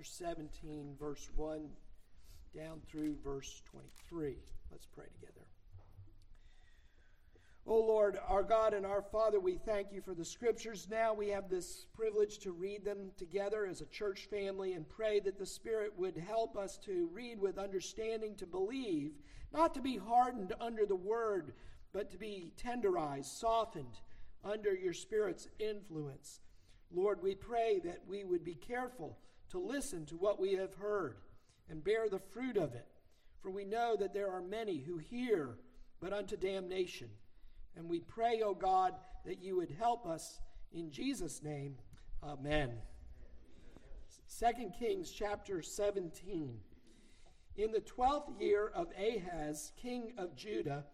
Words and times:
chapter 0.00 0.24
17, 0.24 0.94
verse 0.98 1.28
1 1.36 1.60
down 2.56 2.80
through 2.88 3.16
verse 3.22 3.60
23. 3.70 4.36
Let's 4.70 4.86
pray 4.86 5.04
together. 5.20 5.44
O 7.66 7.74
oh 7.74 7.86
Lord, 7.86 8.18
our 8.26 8.42
God 8.42 8.72
and 8.72 8.86
our 8.86 9.02
Father, 9.02 9.38
we 9.38 9.56
thank 9.56 9.92
you 9.92 10.00
for 10.00 10.14
the 10.14 10.24
scriptures. 10.24 10.88
Now 10.90 11.12
we 11.12 11.28
have 11.28 11.50
this 11.50 11.86
privilege 11.94 12.38
to 12.38 12.52
read 12.52 12.82
them 12.82 13.10
together 13.18 13.66
as 13.66 13.82
a 13.82 13.86
church 13.86 14.26
family 14.30 14.72
and 14.72 14.88
pray 14.88 15.20
that 15.20 15.38
the 15.38 15.44
Spirit 15.44 15.92
would 15.98 16.16
help 16.16 16.56
us 16.56 16.78
to 16.86 17.10
read 17.12 17.38
with 17.38 17.58
understanding, 17.58 18.34
to 18.36 18.46
believe, 18.46 19.12
not 19.52 19.74
to 19.74 19.82
be 19.82 19.98
hardened 19.98 20.54
under 20.60 20.86
the 20.86 20.96
word, 20.96 21.52
but 21.92 22.10
to 22.10 22.16
be 22.16 22.52
tenderized, 22.56 23.38
softened 23.38 24.00
under 24.44 24.74
your 24.74 24.94
Spirit's 24.94 25.48
influence. 25.58 26.40
Lord, 26.90 27.22
we 27.22 27.34
pray 27.34 27.80
that 27.84 28.00
we 28.08 28.24
would 28.24 28.44
be 28.44 28.54
careful 28.54 29.18
to 29.50 29.58
listen 29.58 30.06
to 30.06 30.16
what 30.16 30.40
we 30.40 30.54
have 30.54 30.74
heard 30.74 31.16
and 31.68 31.84
bear 31.84 32.08
the 32.08 32.18
fruit 32.18 32.56
of 32.56 32.74
it. 32.74 32.86
For 33.40 33.50
we 33.50 33.64
know 33.64 33.96
that 33.98 34.12
there 34.12 34.30
are 34.30 34.42
many 34.42 34.78
who 34.78 34.98
hear, 34.98 35.56
but 36.00 36.12
unto 36.12 36.36
damnation. 36.36 37.08
And 37.76 37.88
we 37.88 38.00
pray, 38.00 38.42
O 38.42 38.54
God, 38.54 38.94
that 39.24 39.40
you 39.40 39.56
would 39.56 39.70
help 39.70 40.06
us 40.06 40.40
in 40.72 40.90
Jesus' 40.90 41.42
name. 41.42 41.76
Amen. 42.22 42.72
2 44.38 44.70
Kings 44.78 45.10
chapter 45.10 45.62
17. 45.62 46.58
In 47.56 47.72
the 47.72 47.80
twelfth 47.80 48.30
year 48.40 48.70
of 48.74 48.88
Ahaz, 48.96 49.72
king 49.76 50.12
of 50.16 50.36
Judah, 50.36 50.84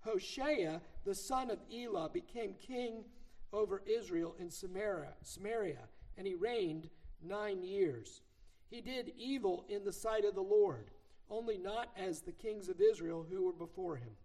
Hoshea, 0.00 0.80
the 1.04 1.14
son 1.14 1.50
of 1.50 1.58
Elah, 1.72 2.08
became 2.12 2.54
king 2.54 3.04
over 3.52 3.82
Israel 3.86 4.34
in 4.38 4.50
Samaria, 4.50 5.12
Samaria, 5.22 5.88
and 6.16 6.26
he 6.26 6.34
reigned 6.34 6.88
nine 7.26 7.62
years. 7.62 8.22
He 8.68 8.80
did 8.80 9.12
evil 9.16 9.64
in 9.68 9.84
the 9.84 9.92
sight 9.92 10.24
of 10.24 10.34
the 10.34 10.40
Lord, 10.40 10.90
only 11.30 11.58
not 11.58 11.90
as 11.96 12.20
the 12.20 12.32
kings 12.32 12.68
of 12.68 12.80
Israel 12.80 13.26
who 13.28 13.44
were 13.44 13.52
before 13.52 13.96
him. 13.96 14.16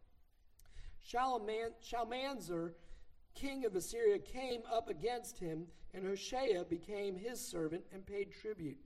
Shalmaneser, 1.81 2.75
king 3.33 3.65
of 3.65 3.75
Assyria, 3.75 4.19
came 4.19 4.61
up 4.71 4.89
against 4.89 5.39
him, 5.39 5.67
and 5.93 6.05
Hoshea 6.05 6.63
became 6.69 7.15
his 7.15 7.39
servant 7.39 7.83
and 7.93 8.05
paid 8.05 8.31
tribute. 8.31 8.79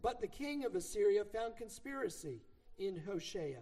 But 0.00 0.20
the 0.20 0.28
king 0.28 0.64
of 0.64 0.74
Assyria 0.74 1.24
found 1.24 1.56
conspiracy 1.56 2.42
in 2.78 3.02
Hoshea, 3.06 3.58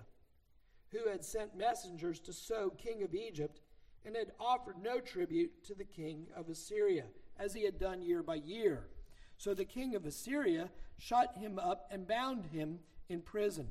who 0.91 1.09
had 1.09 1.25
sent 1.25 1.57
messengers 1.57 2.21
to 2.21 2.33
So, 2.33 2.71
king 2.71 3.03
of 3.03 3.15
Egypt, 3.15 3.61
and 4.05 4.15
had 4.15 4.33
offered 4.39 4.77
no 4.83 5.01
tribute 5.01 5.65
to 5.65 5.75
the 5.75 5.85
king 5.85 6.27
of 6.37 6.49
Assyria, 6.49 7.05
as 7.39 7.55
he 7.55 7.65
had 7.65 7.79
done 7.79 8.03
year 8.03 8.23
by 8.23 8.37
year. 8.37 8.89
So 9.37 9.55
the 9.55 9.65
king 9.65 9.95
of 9.95 10.07
Assyria 10.07 10.71
shut 10.99 11.37
him 11.37 11.59
up 11.59 11.89
and 11.91 12.09
bound 12.09 12.47
him 12.47 12.81
in 13.09 13.21
prison. 13.21 13.69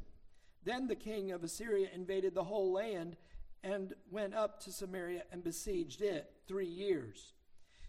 Then 0.64 0.88
the 0.88 0.96
king 0.96 1.32
of 1.32 1.44
Assyria 1.44 1.90
invaded 1.94 2.34
the 2.34 2.44
whole 2.44 2.72
land 2.72 3.18
and 3.64 3.94
went 4.12 4.34
up 4.34 4.60
to 4.62 4.72
Samaria 4.72 5.24
and 5.32 5.44
besieged 5.44 6.02
it 6.02 6.32
three 6.48 6.68
years. 6.68 7.34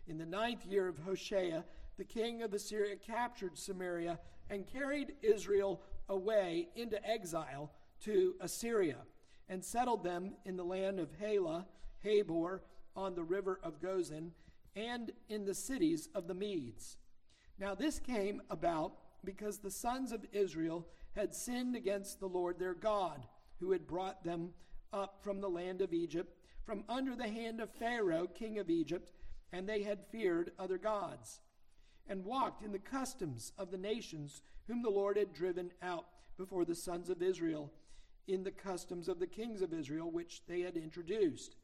In 0.06 0.18
the 0.18 0.26
ninth 0.26 0.64
year 0.64 0.88
of 0.88 0.98
Hoshea, 0.98 1.64
the 1.96 2.04
king 2.04 2.42
of 2.42 2.54
Assyria 2.54 2.96
captured 2.96 3.58
Samaria 3.58 4.18
and 4.50 4.66
carried 4.66 5.14
Israel 5.22 5.82
away 6.08 6.68
into 6.76 7.04
exile 7.06 7.72
to 8.04 8.34
Assyria 8.40 8.98
and 9.48 9.64
settled 9.64 10.02
them 10.02 10.32
in 10.44 10.56
the 10.56 10.64
land 10.64 10.98
of 10.98 11.10
Halah 11.20 11.66
Habor 12.04 12.60
on 12.94 13.14
the 13.14 13.22
river 13.22 13.60
of 13.62 13.80
Gozan, 13.80 14.30
and 14.74 15.12
in 15.28 15.44
the 15.44 15.54
cities 15.54 16.08
of 16.14 16.26
the 16.28 16.34
Medes. 16.34 16.96
Now 17.58 17.74
this 17.74 17.98
came 17.98 18.42
about 18.50 18.92
because 19.24 19.58
the 19.58 19.70
sons 19.70 20.12
of 20.12 20.26
Israel 20.32 20.86
had 21.14 21.34
sinned 21.34 21.74
against 21.74 22.20
the 22.20 22.28
Lord 22.28 22.58
their 22.58 22.74
God, 22.74 23.26
who 23.58 23.72
had 23.72 23.86
brought 23.86 24.22
them 24.22 24.50
up 24.92 25.22
from 25.22 25.40
the 25.40 25.48
land 25.48 25.80
of 25.80 25.94
Egypt, 25.94 26.36
from 26.64 26.84
under 26.88 27.16
the 27.16 27.28
hand 27.28 27.60
of 27.60 27.70
Pharaoh, 27.70 28.26
king 28.26 28.58
of 28.58 28.68
Egypt, 28.68 29.12
and 29.52 29.66
they 29.66 29.82
had 29.82 30.06
feared 30.10 30.52
other 30.58 30.78
gods, 30.78 31.40
and 32.08 32.24
walked 32.24 32.62
in 32.62 32.72
the 32.72 32.78
customs 32.78 33.52
of 33.58 33.70
the 33.70 33.78
nations 33.78 34.42
whom 34.66 34.82
the 34.82 34.90
Lord 34.90 35.16
had 35.16 35.32
driven 35.32 35.70
out 35.82 36.06
before 36.36 36.64
the 36.64 36.74
sons 36.74 37.08
of 37.08 37.22
Israel, 37.22 37.72
in 38.28 38.42
the 38.42 38.50
customs 38.50 39.08
of 39.08 39.18
the 39.18 39.26
kings 39.26 39.62
of 39.62 39.72
Israel, 39.72 40.10
which 40.10 40.42
they 40.46 40.60
had 40.60 40.76
introduced. 40.76 41.56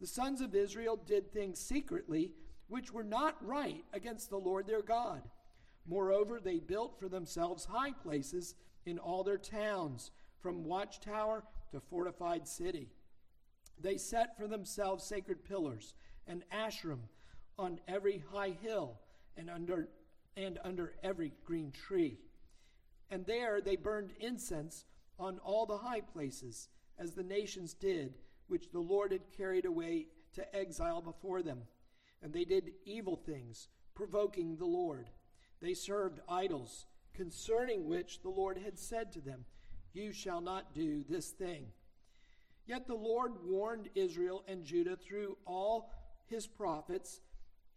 The 0.00 0.06
sons 0.06 0.40
of 0.40 0.54
Israel 0.54 0.96
did 0.96 1.32
things 1.32 1.58
secretly 1.58 2.32
which 2.68 2.92
were 2.92 3.04
not 3.04 3.36
right 3.44 3.84
against 3.92 4.30
the 4.30 4.38
Lord 4.38 4.66
their 4.66 4.82
God. 4.82 5.22
Moreover, 5.86 6.40
they 6.40 6.58
built 6.58 6.98
for 6.98 7.08
themselves 7.08 7.64
high 7.64 7.92
places 7.92 8.54
in 8.86 8.98
all 8.98 9.22
their 9.22 9.38
towns, 9.38 10.10
from 10.40 10.64
watchtower 10.64 11.44
to 11.72 11.80
fortified 11.80 12.46
city. 12.46 12.90
They 13.80 13.96
set 13.96 14.36
for 14.36 14.46
themselves 14.46 15.04
sacred 15.04 15.44
pillars 15.44 15.94
and 16.26 16.44
Asherim 16.52 17.00
on 17.58 17.80
every 17.88 18.22
high 18.30 18.56
hill 18.62 19.00
and 19.36 19.50
under 19.50 19.88
and 20.36 20.58
under 20.64 20.94
every 21.02 21.32
green 21.44 21.72
tree. 21.72 22.18
And 23.10 23.24
there 23.26 23.60
they 23.60 23.76
burned 23.76 24.12
incense 24.20 24.84
on 25.18 25.38
all 25.38 25.66
the 25.66 25.78
high 25.78 26.00
places, 26.00 26.68
as 26.98 27.12
the 27.12 27.22
nations 27.22 27.74
did 27.74 28.14
which 28.48 28.70
the 28.70 28.80
Lord 28.80 29.12
had 29.12 29.32
carried 29.36 29.64
away 29.64 30.08
to 30.34 30.56
exile 30.56 31.00
before 31.00 31.42
them. 31.42 31.60
And 32.22 32.32
they 32.32 32.44
did 32.44 32.72
evil 32.84 33.16
things, 33.16 33.68
provoking 33.94 34.56
the 34.56 34.66
Lord. 34.66 35.08
They 35.60 35.74
served 35.74 36.20
idols, 36.28 36.86
concerning 37.14 37.86
which 37.88 38.22
the 38.22 38.28
Lord 38.28 38.58
had 38.58 38.78
said 38.78 39.12
to 39.12 39.20
them, 39.20 39.44
You 39.92 40.12
shall 40.12 40.40
not 40.40 40.74
do 40.74 41.04
this 41.08 41.30
thing. 41.30 41.66
Yet 42.66 42.86
the 42.86 42.94
Lord 42.94 43.32
warned 43.44 43.90
Israel 43.94 44.44
and 44.48 44.64
Judah 44.64 44.96
through 44.96 45.36
all 45.46 45.92
his 46.26 46.46
prophets 46.46 47.20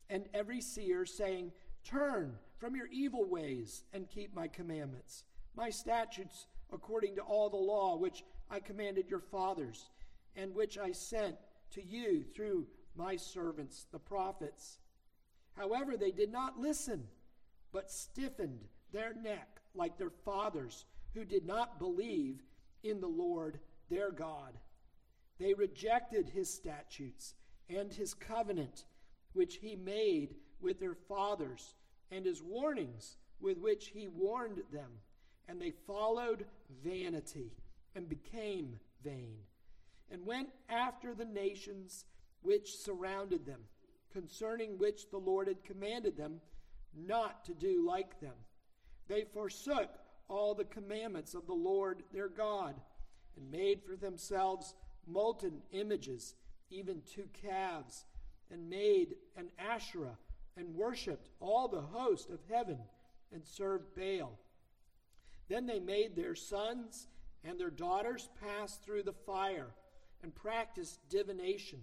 and 0.09 0.25
every 0.33 0.61
seer, 0.61 1.05
saying, 1.05 1.51
Turn 1.83 2.37
from 2.57 2.75
your 2.75 2.87
evil 2.87 3.25
ways 3.25 3.83
and 3.93 4.09
keep 4.09 4.33
my 4.33 4.47
commandments, 4.47 5.23
my 5.55 5.69
statutes, 5.69 6.47
according 6.71 7.15
to 7.15 7.21
all 7.21 7.49
the 7.49 7.57
law 7.57 7.97
which 7.97 8.23
I 8.49 8.59
commanded 8.59 9.09
your 9.09 9.19
fathers 9.19 9.89
and 10.35 10.53
which 10.53 10.77
I 10.77 10.91
sent 10.91 11.35
to 11.71 11.85
you 11.85 12.23
through 12.23 12.67
my 12.95 13.15
servants, 13.15 13.85
the 13.91 13.99
prophets. 13.99 14.79
However, 15.55 15.97
they 15.97 16.11
did 16.11 16.31
not 16.31 16.59
listen, 16.59 17.07
but 17.77 17.91
stiffened 17.91 18.65
their 18.91 19.13
neck 19.13 19.61
like 19.75 19.99
their 19.99 20.09
fathers, 20.09 20.85
who 21.13 21.23
did 21.23 21.45
not 21.45 21.77
believe 21.77 22.41
in 22.81 22.99
the 22.99 23.05
Lord 23.05 23.59
their 23.87 24.09
God. 24.09 24.57
They 25.37 25.53
rejected 25.53 26.27
his 26.27 26.51
statutes 26.51 27.35
and 27.69 27.93
his 27.93 28.15
covenant, 28.15 28.85
which 29.33 29.57
he 29.57 29.75
made 29.75 30.33
with 30.59 30.79
their 30.79 30.95
fathers, 30.95 31.75
and 32.09 32.25
his 32.25 32.41
warnings 32.41 33.17
with 33.39 33.59
which 33.59 33.89
he 33.89 34.07
warned 34.07 34.63
them. 34.73 34.89
And 35.47 35.61
they 35.61 35.73
followed 35.85 36.45
vanity 36.83 37.51
and 37.93 38.09
became 38.09 38.79
vain 39.03 39.37
and 40.09 40.25
went 40.25 40.49
after 40.67 41.13
the 41.13 41.25
nations 41.25 42.05
which 42.41 42.75
surrounded 42.75 43.45
them, 43.45 43.61
concerning 44.11 44.79
which 44.79 45.11
the 45.11 45.19
Lord 45.19 45.47
had 45.47 45.63
commanded 45.63 46.17
them 46.17 46.41
not 47.05 47.45
to 47.45 47.53
do 47.53 47.85
like 47.85 48.19
them. 48.19 48.33
They 49.07 49.23
forsook 49.33 49.89
all 50.27 50.53
the 50.53 50.65
commandments 50.65 51.33
of 51.33 51.47
the 51.47 51.53
Lord 51.53 52.03
their 52.11 52.29
God, 52.29 52.75
and 53.35 53.51
made 53.51 53.81
for 53.83 53.95
themselves 53.95 54.73
molten 55.05 55.61
images, 55.71 56.35
even 56.69 57.01
two 57.05 57.27
calves, 57.33 58.05
and 58.51 58.69
made 58.69 59.15
an 59.35 59.49
Asherah, 59.57 60.17
and 60.57 60.75
worshipped 60.75 61.29
all 61.39 61.67
the 61.67 61.81
host 61.81 62.29
of 62.29 62.39
heaven, 62.49 62.79
and 63.31 63.45
served 63.45 63.95
Baal. 63.95 64.39
Then 65.49 65.65
they 65.65 65.79
made 65.79 66.15
their 66.15 66.35
sons 66.35 67.07
and 67.43 67.59
their 67.59 67.69
daughters 67.69 68.29
pass 68.41 68.77
through 68.77 69.03
the 69.03 69.13
fire 69.13 69.67
and 70.23 70.33
practiced 70.35 70.99
divination 71.09 71.79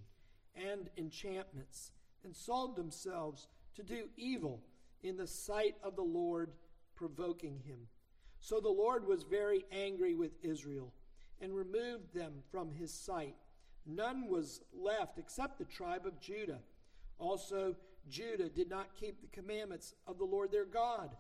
and 0.55 0.91
enchantments, 0.99 1.93
and 2.25 2.35
sold 2.35 2.77
themselves 2.77 3.49
to 3.75 3.83
do 3.83 4.09
evil 4.17 4.61
in 5.05 5.17
the 5.17 5.27
sight 5.27 5.77
of 5.85 5.95
the 5.95 6.03
Lord, 6.03 6.51
provoking 6.97 7.61
him. 7.65 7.79
So 8.41 8.59
the 8.59 8.69
Lord 8.69 9.07
was 9.07 9.23
very 9.23 9.65
angry 9.71 10.15
with 10.15 10.33
Israel 10.43 10.93
and 11.41 11.55
removed 11.55 12.13
them 12.15 12.33
from 12.51 12.73
his 12.73 12.93
sight. 12.93 13.37
None 13.87 14.29
was 14.29 14.63
left 14.73 15.19
except 15.19 15.59
the 15.59 15.65
tribe 15.65 16.07
of 16.07 16.21
Judah. 16.21 16.61
Also, 17.19 17.77
Judah 18.09 18.49
did 18.49 18.69
not 18.69 18.95
keep 18.99 19.21
the 19.21 19.29
commandments 19.29 19.95
of 20.07 20.19
the 20.19 20.25
Lord 20.25 20.51
their 20.51 20.65
God, 20.65 21.17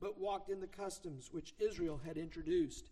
but 0.00 0.20
walked 0.20 0.50
in 0.50 0.60
the 0.60 0.66
customs 0.66 1.30
which 1.32 1.54
Israel 1.58 2.00
had 2.04 2.16
introduced. 2.16 2.90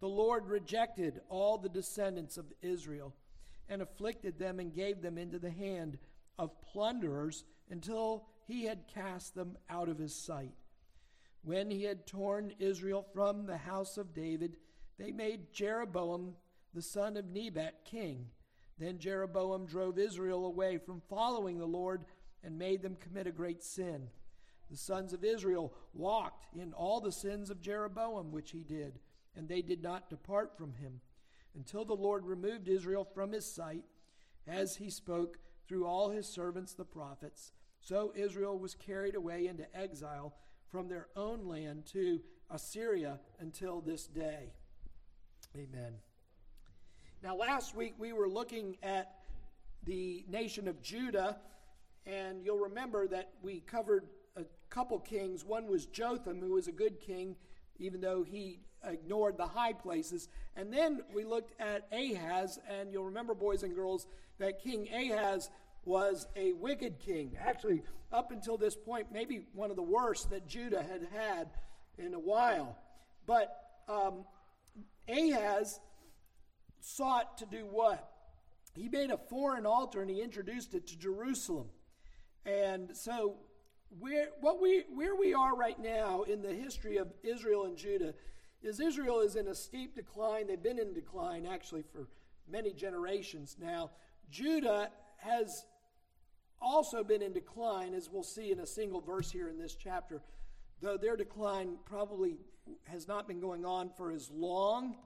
The 0.00 0.08
Lord 0.08 0.48
rejected 0.48 1.20
all 1.28 1.58
the 1.58 1.68
descendants 1.68 2.36
of 2.36 2.52
Israel 2.62 3.14
and 3.68 3.80
afflicted 3.80 4.38
them 4.38 4.58
and 4.58 4.74
gave 4.74 5.02
them 5.02 5.18
into 5.18 5.38
the 5.38 5.50
hand 5.50 5.98
of 6.38 6.60
plunderers 6.62 7.44
until 7.70 8.26
he 8.46 8.64
had 8.64 8.88
cast 8.92 9.34
them 9.34 9.56
out 9.68 9.88
of 9.88 9.98
his 9.98 10.14
sight. 10.14 10.54
When 11.44 11.70
he 11.70 11.84
had 11.84 12.06
torn 12.06 12.54
Israel 12.58 13.06
from 13.12 13.46
the 13.46 13.56
house 13.56 13.98
of 13.98 14.14
David, 14.14 14.56
they 14.98 15.10
made 15.10 15.52
Jeroboam 15.52 16.34
the 16.74 16.82
son 16.82 17.16
of 17.16 17.26
Nebat 17.26 17.84
king. 17.84 18.26
Then 18.78 18.98
Jeroboam 18.98 19.66
drove 19.66 19.98
Israel 19.98 20.46
away 20.46 20.78
from 20.78 21.02
following 21.08 21.58
the 21.58 21.66
Lord 21.66 22.04
and 22.42 22.58
made 22.58 22.82
them 22.82 22.96
commit 22.96 23.26
a 23.26 23.32
great 23.32 23.62
sin. 23.62 24.08
The 24.70 24.76
sons 24.76 25.12
of 25.12 25.24
Israel 25.24 25.74
walked 25.92 26.46
in 26.56 26.72
all 26.72 27.00
the 27.00 27.12
sins 27.12 27.50
of 27.50 27.60
Jeroboam, 27.60 28.32
which 28.32 28.52
he 28.52 28.62
did, 28.62 28.98
and 29.36 29.48
they 29.48 29.62
did 29.62 29.82
not 29.82 30.10
depart 30.10 30.56
from 30.56 30.74
him, 30.74 31.00
until 31.54 31.84
the 31.84 31.94
Lord 31.94 32.24
removed 32.24 32.68
Israel 32.68 33.04
from 33.04 33.32
his 33.32 33.44
sight, 33.44 33.84
as 34.46 34.76
he 34.76 34.88
spoke 34.88 35.38
through 35.68 35.86
all 35.86 36.10
his 36.10 36.26
servants 36.26 36.72
the 36.74 36.84
prophets. 36.84 37.52
So 37.82 38.12
Israel 38.14 38.58
was 38.58 38.76
carried 38.76 39.16
away 39.16 39.48
into 39.48 39.66
exile 39.76 40.34
from 40.70 40.88
their 40.88 41.08
own 41.16 41.46
land 41.46 41.84
to 41.86 42.20
Assyria 42.48 43.18
until 43.40 43.80
this 43.80 44.06
day. 44.06 44.52
Amen. 45.56 45.94
Now, 47.24 47.34
last 47.36 47.74
week 47.74 47.94
we 47.98 48.12
were 48.12 48.28
looking 48.28 48.76
at 48.84 49.16
the 49.84 50.24
nation 50.28 50.68
of 50.68 50.80
Judah, 50.80 51.38
and 52.06 52.44
you'll 52.44 52.60
remember 52.60 53.08
that 53.08 53.32
we 53.42 53.60
covered 53.60 54.06
a 54.36 54.44
couple 54.70 55.00
kings. 55.00 55.44
One 55.44 55.66
was 55.66 55.86
Jotham, 55.86 56.40
who 56.40 56.52
was 56.52 56.68
a 56.68 56.72
good 56.72 57.00
king, 57.00 57.34
even 57.78 58.00
though 58.00 58.22
he 58.22 58.60
ignored 58.84 59.36
the 59.36 59.46
high 59.46 59.72
places. 59.72 60.28
And 60.56 60.72
then 60.72 61.02
we 61.12 61.24
looked 61.24 61.60
at 61.60 61.88
Ahaz, 61.92 62.60
and 62.68 62.92
you'll 62.92 63.06
remember, 63.06 63.34
boys 63.34 63.64
and 63.64 63.74
girls, 63.74 64.06
that 64.38 64.62
King 64.62 64.88
Ahaz 64.92 65.50
was 65.84 66.26
a 66.36 66.52
wicked 66.52 66.98
king. 66.98 67.36
Actually, 67.40 67.82
up 68.12 68.30
until 68.30 68.56
this 68.56 68.76
point, 68.76 69.08
maybe 69.12 69.46
one 69.52 69.70
of 69.70 69.76
the 69.76 69.82
worst 69.82 70.30
that 70.30 70.46
Judah 70.46 70.82
had 70.82 71.08
had 71.12 71.50
in 71.98 72.14
a 72.14 72.18
while. 72.18 72.76
But 73.26 73.56
um, 73.88 74.24
Ahaz 75.08 75.80
sought 76.80 77.38
to 77.38 77.46
do 77.46 77.66
what? 77.70 78.08
He 78.74 78.88
made 78.88 79.10
a 79.10 79.18
foreign 79.18 79.66
altar 79.66 80.00
and 80.00 80.10
he 80.10 80.20
introduced 80.20 80.74
it 80.74 80.86
to 80.88 80.98
Jerusalem. 80.98 81.68
And 82.44 82.96
so 82.96 83.36
where 83.98 84.28
what 84.40 84.60
we 84.60 84.84
where 84.94 85.14
we 85.14 85.34
are 85.34 85.54
right 85.54 85.78
now 85.78 86.22
in 86.22 86.40
the 86.40 86.52
history 86.52 86.96
of 86.96 87.12
Israel 87.22 87.64
and 87.64 87.76
Judah 87.76 88.14
is 88.62 88.80
Israel 88.80 89.20
is 89.20 89.36
in 89.36 89.48
a 89.48 89.54
steep 89.54 89.94
decline. 89.94 90.46
They've 90.46 90.62
been 90.62 90.78
in 90.78 90.94
decline 90.94 91.46
actually 91.46 91.82
for 91.82 92.08
many 92.50 92.72
generations 92.72 93.56
now. 93.60 93.90
Judah 94.30 94.90
has 95.18 95.66
also 96.62 97.02
been 97.02 97.22
in 97.22 97.32
decline, 97.32 97.94
as 97.94 98.08
we'll 98.10 98.22
see 98.22 98.52
in 98.52 98.60
a 98.60 98.66
single 98.66 99.00
verse 99.00 99.30
here 99.30 99.48
in 99.48 99.58
this 99.58 99.74
chapter, 99.74 100.22
though 100.80 100.96
their 100.96 101.16
decline 101.16 101.76
probably 101.84 102.36
has 102.84 103.08
not 103.08 103.26
been 103.26 103.40
going 103.40 103.64
on 103.64 103.90
for 103.96 104.12
as 104.12 104.30
long 104.30 104.96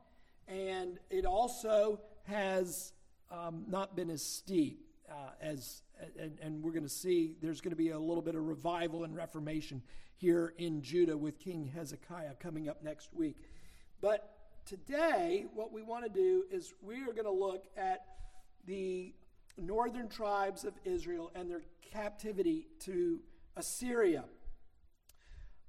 and 0.48 0.98
it 1.10 1.24
also 1.24 2.00
has 2.24 2.92
um, 3.30 3.64
not 3.68 3.96
been 3.96 4.10
as 4.10 4.22
steep 4.22 4.86
uh, 5.10 5.30
as, 5.40 5.82
and, 6.18 6.38
and 6.40 6.62
we're 6.62 6.72
going 6.72 6.82
to 6.84 6.88
see 6.88 7.34
there's 7.40 7.60
going 7.60 7.70
to 7.70 7.76
be 7.76 7.90
a 7.90 7.98
little 7.98 8.22
bit 8.22 8.34
of 8.34 8.46
revival 8.46 9.04
and 9.04 9.14
reformation 9.14 9.82
here 10.16 10.54
in 10.58 10.82
Judah 10.82 11.16
with 11.16 11.38
King 11.38 11.70
Hezekiah 11.74 12.34
coming 12.40 12.68
up 12.68 12.82
next 12.82 13.12
week. 13.12 13.36
But 14.00 14.36
today, 14.64 15.46
what 15.54 15.72
we 15.72 15.82
want 15.82 16.04
to 16.04 16.10
do 16.10 16.44
is 16.50 16.74
we 16.80 17.02
are 17.02 17.12
going 17.12 17.24
to 17.24 17.30
look 17.30 17.64
at 17.76 18.04
the 18.66 19.14
northern 19.58 20.08
tribes 20.08 20.64
of 20.64 20.74
Israel 20.84 21.30
and 21.34 21.50
their 21.50 21.62
captivity 21.92 22.68
to 22.80 23.20
Assyria. 23.56 24.24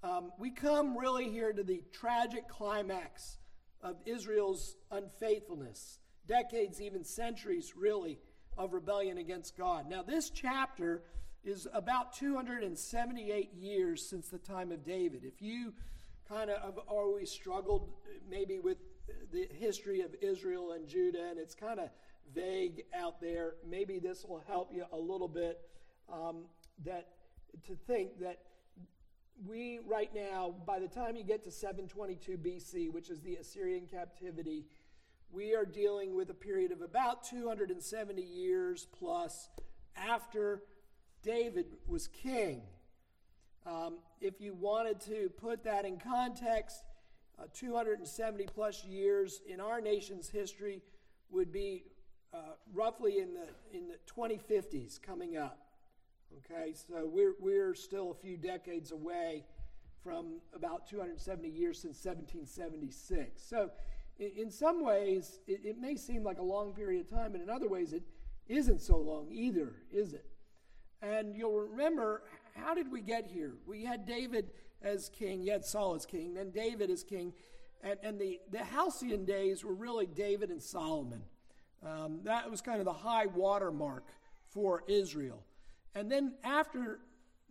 Um, 0.03 0.31
we 0.37 0.51
come 0.51 0.97
really 0.97 1.29
here 1.29 1.53
to 1.53 1.63
the 1.63 1.83
tragic 1.91 2.47
climax 2.47 3.37
of 3.81 3.97
Israel's 4.05 4.75
unfaithfulness, 4.91 5.99
decades, 6.27 6.81
even 6.81 7.03
centuries, 7.03 7.73
really, 7.75 8.19
of 8.57 8.73
rebellion 8.73 9.17
against 9.17 9.57
God. 9.57 9.89
Now, 9.89 10.01
this 10.01 10.29
chapter 10.29 11.03
is 11.43 11.67
about 11.73 12.13
278 12.13 13.53
years 13.53 14.07
since 14.07 14.27
the 14.27 14.37
time 14.37 14.71
of 14.71 14.83
David. 14.83 15.23
If 15.23 15.41
you 15.41 15.73
kind 16.27 16.49
of 16.49 16.61
have 16.61 16.77
always 16.87 17.31
struggled 17.31 17.89
maybe 18.29 18.59
with 18.59 18.77
the 19.31 19.47
history 19.53 20.01
of 20.01 20.13
Israel 20.21 20.73
and 20.73 20.87
Judah, 20.87 21.29
and 21.29 21.39
it's 21.39 21.55
kind 21.55 21.79
of 21.79 21.89
vague 22.33 22.83
out 22.95 23.19
there, 23.21 23.55
maybe 23.67 23.99
this 23.99 24.25
will 24.27 24.43
help 24.47 24.71
you 24.73 24.85
a 24.91 24.97
little 24.97 25.27
bit. 25.27 25.59
Um, 26.11 26.45
that 26.85 27.07
to 27.65 27.75
think 27.75 28.19
that 28.19 28.39
we 29.45 29.79
right 29.85 30.13
now, 30.13 30.55
by 30.65 30.79
the 30.79 30.87
time 30.87 31.15
you 31.15 31.23
get 31.23 31.43
to 31.43 31.51
722 31.51 32.37
BC, 32.37 32.91
which 32.91 33.09
is 33.09 33.21
the 33.21 33.35
Assyrian 33.35 33.87
captivity, 33.87 34.65
we 35.31 35.53
are 35.53 35.65
dealing 35.65 36.15
with 36.15 36.29
a 36.29 36.33
period 36.33 36.71
of 36.71 36.81
about 36.81 37.23
270 37.23 38.21
years 38.21 38.87
plus 38.97 39.49
after 39.95 40.63
David 41.23 41.65
was 41.85 42.07
king. 42.07 42.61
Um, 43.65 43.97
if 44.21 44.39
you 44.39 44.53
wanted 44.53 45.01
to 45.01 45.29
put 45.37 45.63
that 45.65 45.83
in 45.85 45.99
context, 45.99 46.81
uh, 47.37 47.43
270 47.53 48.45
plus 48.45 48.85
years 48.85 49.41
in 49.47 49.59
our 49.59 49.81
nation's 49.81 50.29
history 50.29 50.81
would 51.29 51.51
be 51.51 51.83
uh, 52.37 52.53
roughly 52.73 53.19
in 53.19 53.33
the 53.33 53.47
in 53.77 53.87
the 53.87 53.97
2050s 54.13 55.01
coming 55.01 55.37
up. 55.37 55.59
Okay, 56.45 56.73
so 56.73 57.09
we're, 57.11 57.35
we're 57.39 57.73
still 57.73 58.11
a 58.11 58.13
few 58.13 58.37
decades 58.37 58.91
away 58.91 59.45
from 60.03 60.41
about 60.53 60.87
270 60.87 61.47
years 61.47 61.79
since 61.79 62.03
1776. 62.03 63.41
So, 63.41 63.71
in, 64.19 64.31
in 64.37 64.51
some 64.51 64.83
ways, 64.83 65.39
it, 65.47 65.61
it 65.63 65.77
may 65.79 65.95
seem 65.95 66.23
like 66.23 66.37
a 66.39 66.43
long 66.43 66.73
period 66.73 67.01
of 67.01 67.09
time, 67.09 67.33
and 67.33 67.41
in 67.41 67.49
other 67.49 67.69
ways, 67.69 67.93
it 67.93 68.03
isn't 68.49 68.81
so 68.81 68.97
long 68.97 69.27
either, 69.31 69.73
is 69.91 70.13
it? 70.13 70.25
And 71.01 71.35
you'll 71.35 71.61
remember, 71.61 72.23
how 72.55 72.73
did 72.73 72.91
we 72.91 73.01
get 73.01 73.25
here? 73.25 73.53
We 73.65 73.85
had 73.85 74.05
David 74.05 74.51
as 74.81 75.09
king, 75.09 75.41
you 75.41 75.53
had 75.53 75.65
Saul 75.65 75.95
as 75.95 76.05
king, 76.05 76.33
then 76.33 76.51
David 76.51 76.91
as 76.91 77.03
king. 77.03 77.33
And, 77.81 77.97
and 78.03 78.19
the, 78.19 78.39
the 78.51 78.63
Halcyon 78.63 79.23
days 79.25 79.63
were 79.63 79.73
really 79.73 80.07
David 80.07 80.49
and 80.49 80.61
Solomon. 80.61 81.23
Um, 81.85 82.19
that 82.23 82.49
was 82.49 82.61
kind 82.61 82.79
of 82.79 82.85
the 82.85 82.93
high 82.93 83.27
water 83.27 83.71
mark 83.71 84.05
for 84.49 84.83
Israel. 84.87 85.43
And 85.95 86.11
then 86.11 86.33
after 86.43 86.99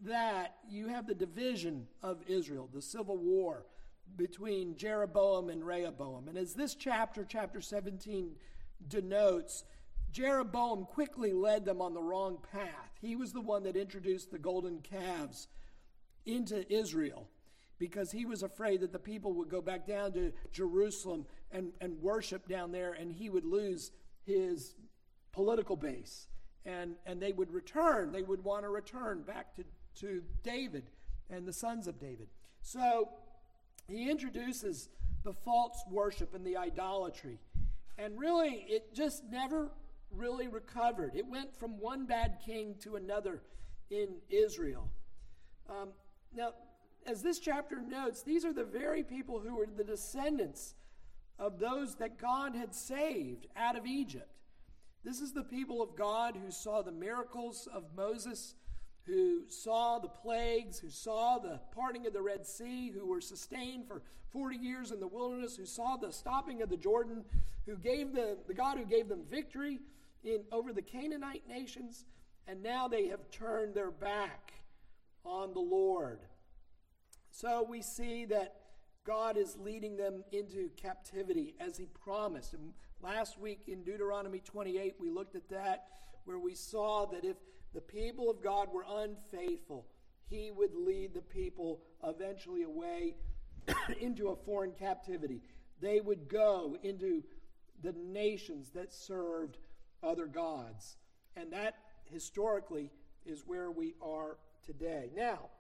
that, 0.05 0.57
you 0.69 0.89
have 0.89 1.07
the 1.07 1.15
division 1.15 1.87
of 2.03 2.19
Israel, 2.29 2.69
the 2.73 2.83
civil 2.83 3.17
war 3.17 3.67
between 4.17 4.77
Jeroboam 4.77 5.49
and 5.49 5.67
Rehoboam. 5.67 6.29
And 6.29 6.39
as 6.39 6.55
this 6.55 6.75
chapter, 6.75 7.27
chapter 7.29 7.61
17, 7.61 8.33
denotes, 8.89 9.65
Jeroboam 10.13 10.85
quickly 10.85 11.33
led 11.33 11.65
them 11.65 11.81
on 11.81 11.95
the 11.95 12.03
wrong 12.03 12.39
path. 12.53 12.91
He 13.01 13.17
was 13.17 13.33
the 13.33 13.41
one 13.41 13.65
that 13.65 13.77
introduced 13.77 14.31
the 14.31 14.39
golden 14.39 14.81
calves 14.81 15.49
into 16.25 16.71
Israel 16.73 17.29
because 17.79 18.11
he 18.11 18.25
was 18.25 18.43
afraid 18.43 18.81
that 18.81 18.93
the 18.93 18.99
people 18.99 19.35
would 19.35 19.49
go 19.49 19.61
back 19.61 19.87
down 19.87 20.13
to 20.13 20.33
Jerusalem 20.53 21.27
and, 21.53 21.73
and 21.81 22.01
worship 22.01 22.49
down 22.49 22.73
there 22.73 22.93
and 22.93 23.13
he 23.13 23.29
would 23.29 23.45
lose 23.45 23.91
his 24.27 24.75
political 25.33 25.77
base 25.77 26.27
and, 26.65 26.97
and 27.07 27.21
they 27.21 27.33
would 27.33 27.53
return. 27.53 28.13
They 28.13 28.23
would 28.23 28.43
want 28.43 28.65
to 28.65 28.69
return 28.69 29.23
back 29.23 29.55
to, 29.57 29.65
to 30.01 30.23
David 30.43 30.85
and 31.31 31.47
the 31.47 31.53
sons 31.53 31.87
of 31.87 31.99
David. 31.99 32.29
So 32.63 33.09
he 33.89 34.11
introduces 34.11 34.89
the 35.23 35.33
false 35.33 35.83
worship 35.91 36.35
and 36.35 36.45
the 36.45 36.57
idolatry. 36.57 37.39
And 37.99 38.19
really, 38.19 38.67
it 38.69 38.95
just 38.95 39.25
never 39.31 39.71
really 40.11 40.49
recovered. 40.49 41.13
It 41.15 41.27
went 41.27 41.57
from 41.59 41.79
one 41.81 42.07
bad 42.07 42.39
king 42.45 42.75
to 42.81 42.97
another 42.97 43.43
in 43.91 44.09
Israel. 44.29 44.91
Um, 45.69 45.91
now, 46.35 46.53
as 47.07 47.23
this 47.23 47.39
chapter 47.39 47.81
notes, 47.81 48.23
these 48.23 48.45
are 48.45 48.53
the 48.53 48.65
very 48.65 49.03
people 49.03 49.41
who 49.41 49.57
were 49.57 49.67
the 49.67 49.85
descendants 49.85 50.75
of 51.39 51.59
those 51.59 51.97
that 51.97 52.19
God 52.19 52.55
had 52.55 52.75
saved 52.75 53.47
out 53.57 53.77
of 53.77 53.87
Egypt. 53.87 54.31
This 55.05 55.21
is 55.21 55.33
the 55.33 55.45
people 55.45 55.83
of 55.83 55.97
God 55.97 56.37
who 56.37 56.51
saw 56.51 56.83
the 56.83 56.93
miracles 56.93 57.69
of 57.73 57.85
Moses, 57.95 58.55
who 59.05 59.43
saw 59.49 59.99
the 59.99 60.09
plagues, 60.09 60.79
who 60.79 60.91
saw 60.91 61.39
the 61.39 61.61
parting 61.73 62.07
of 62.07 62.13
the 62.13 62.23
Red 62.23 62.47
Sea, 62.47 62.91
who 62.91 63.07
were 63.07 63.21
sustained 63.21 63.87
for 63.87 64.03
40 64.33 64.57
years 64.57 64.91
in 64.91 64.99
the 64.99 65.07
wilderness, 65.07 65.57
who 65.57 65.65
saw 65.65 65.97
the 65.97 66.11
stopping 66.11 66.61
of 66.61 66.71
the 66.71 66.77
Jordan, 66.77 67.25
who 67.67 67.77
gave 67.77 68.13
the, 68.13 68.37
the 68.47 68.55
God 68.55 68.79
who 68.79 68.85
gave 68.85 69.09
them 69.09 69.23
victory 69.31 69.79
in, 70.25 70.41
over 70.51 70.73
the 70.73 70.83
Canaanite 70.83 71.47
nations, 71.49 72.05
and 72.49 72.63
now 72.63 72.89
they 72.89 73.07
have 73.07 73.31
turned 73.31 73.75
their 73.75 73.91
back 73.91 74.53
on 75.25 75.53
the 75.53 75.61
Lord. 75.61 76.21
So 77.31 77.65
we 77.69 77.83
see 77.83 78.25
that 78.27 78.57
God 79.07 79.37
is 79.37 79.57
leading 79.57 79.97
them 79.97 80.25
into 80.33 80.69
captivity 80.77 81.55
as 81.61 81.77
he 81.77 81.87
promised. 81.87 82.55
And 82.55 82.73
Last 83.03 83.39
week 83.39 83.61
in 83.67 83.83
Deuteronomy 83.83 84.41
28, 84.41 84.95
we 84.99 85.11
looked 85.11 85.37
at 85.37 85.49
that, 85.51 85.89
where 86.25 86.39
we 86.39 86.55
saw 86.55 87.07
that 87.07 87.25
if 87.25 87.37
the 87.75 87.81
people 87.81 88.31
of 88.31 88.43
God 88.43 88.69
were 88.73 88.85
unfaithful, 88.89 89.87
he 90.29 90.51
would 90.51 90.75
lead 90.75 91.15
the 91.15 91.21
people 91.21 91.83
eventually 92.03 92.63
away 92.63 93.17
into 94.01 94.29
a 94.29 94.37
foreign 94.37 94.73
captivity. 94.73 95.43
They 95.81 96.01
would 96.01 96.29
go 96.29 96.77
into 96.83 97.23
the 97.83 97.93
nations 97.93 98.71
that 98.71 98.93
served 98.93 99.59
other 100.03 100.27
gods. 100.27 100.97
And 101.37 101.53
that 101.53 101.75
historically 102.07 102.91
is 103.27 103.45
where 103.47 103.71
we 103.71 103.95
are 104.03 104.39
today. 104.65 105.11
Now, 105.15 105.51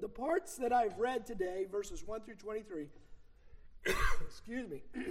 the 0.00 0.08
parts 0.08 0.56
that 0.56 0.72
I've 0.72 0.98
read 0.98 1.26
today, 1.26 1.66
verses 1.70 2.02
1 2.04 2.22
through 2.22 2.36
23, 2.36 2.86
excuse 4.26 4.68
me, 4.68 4.82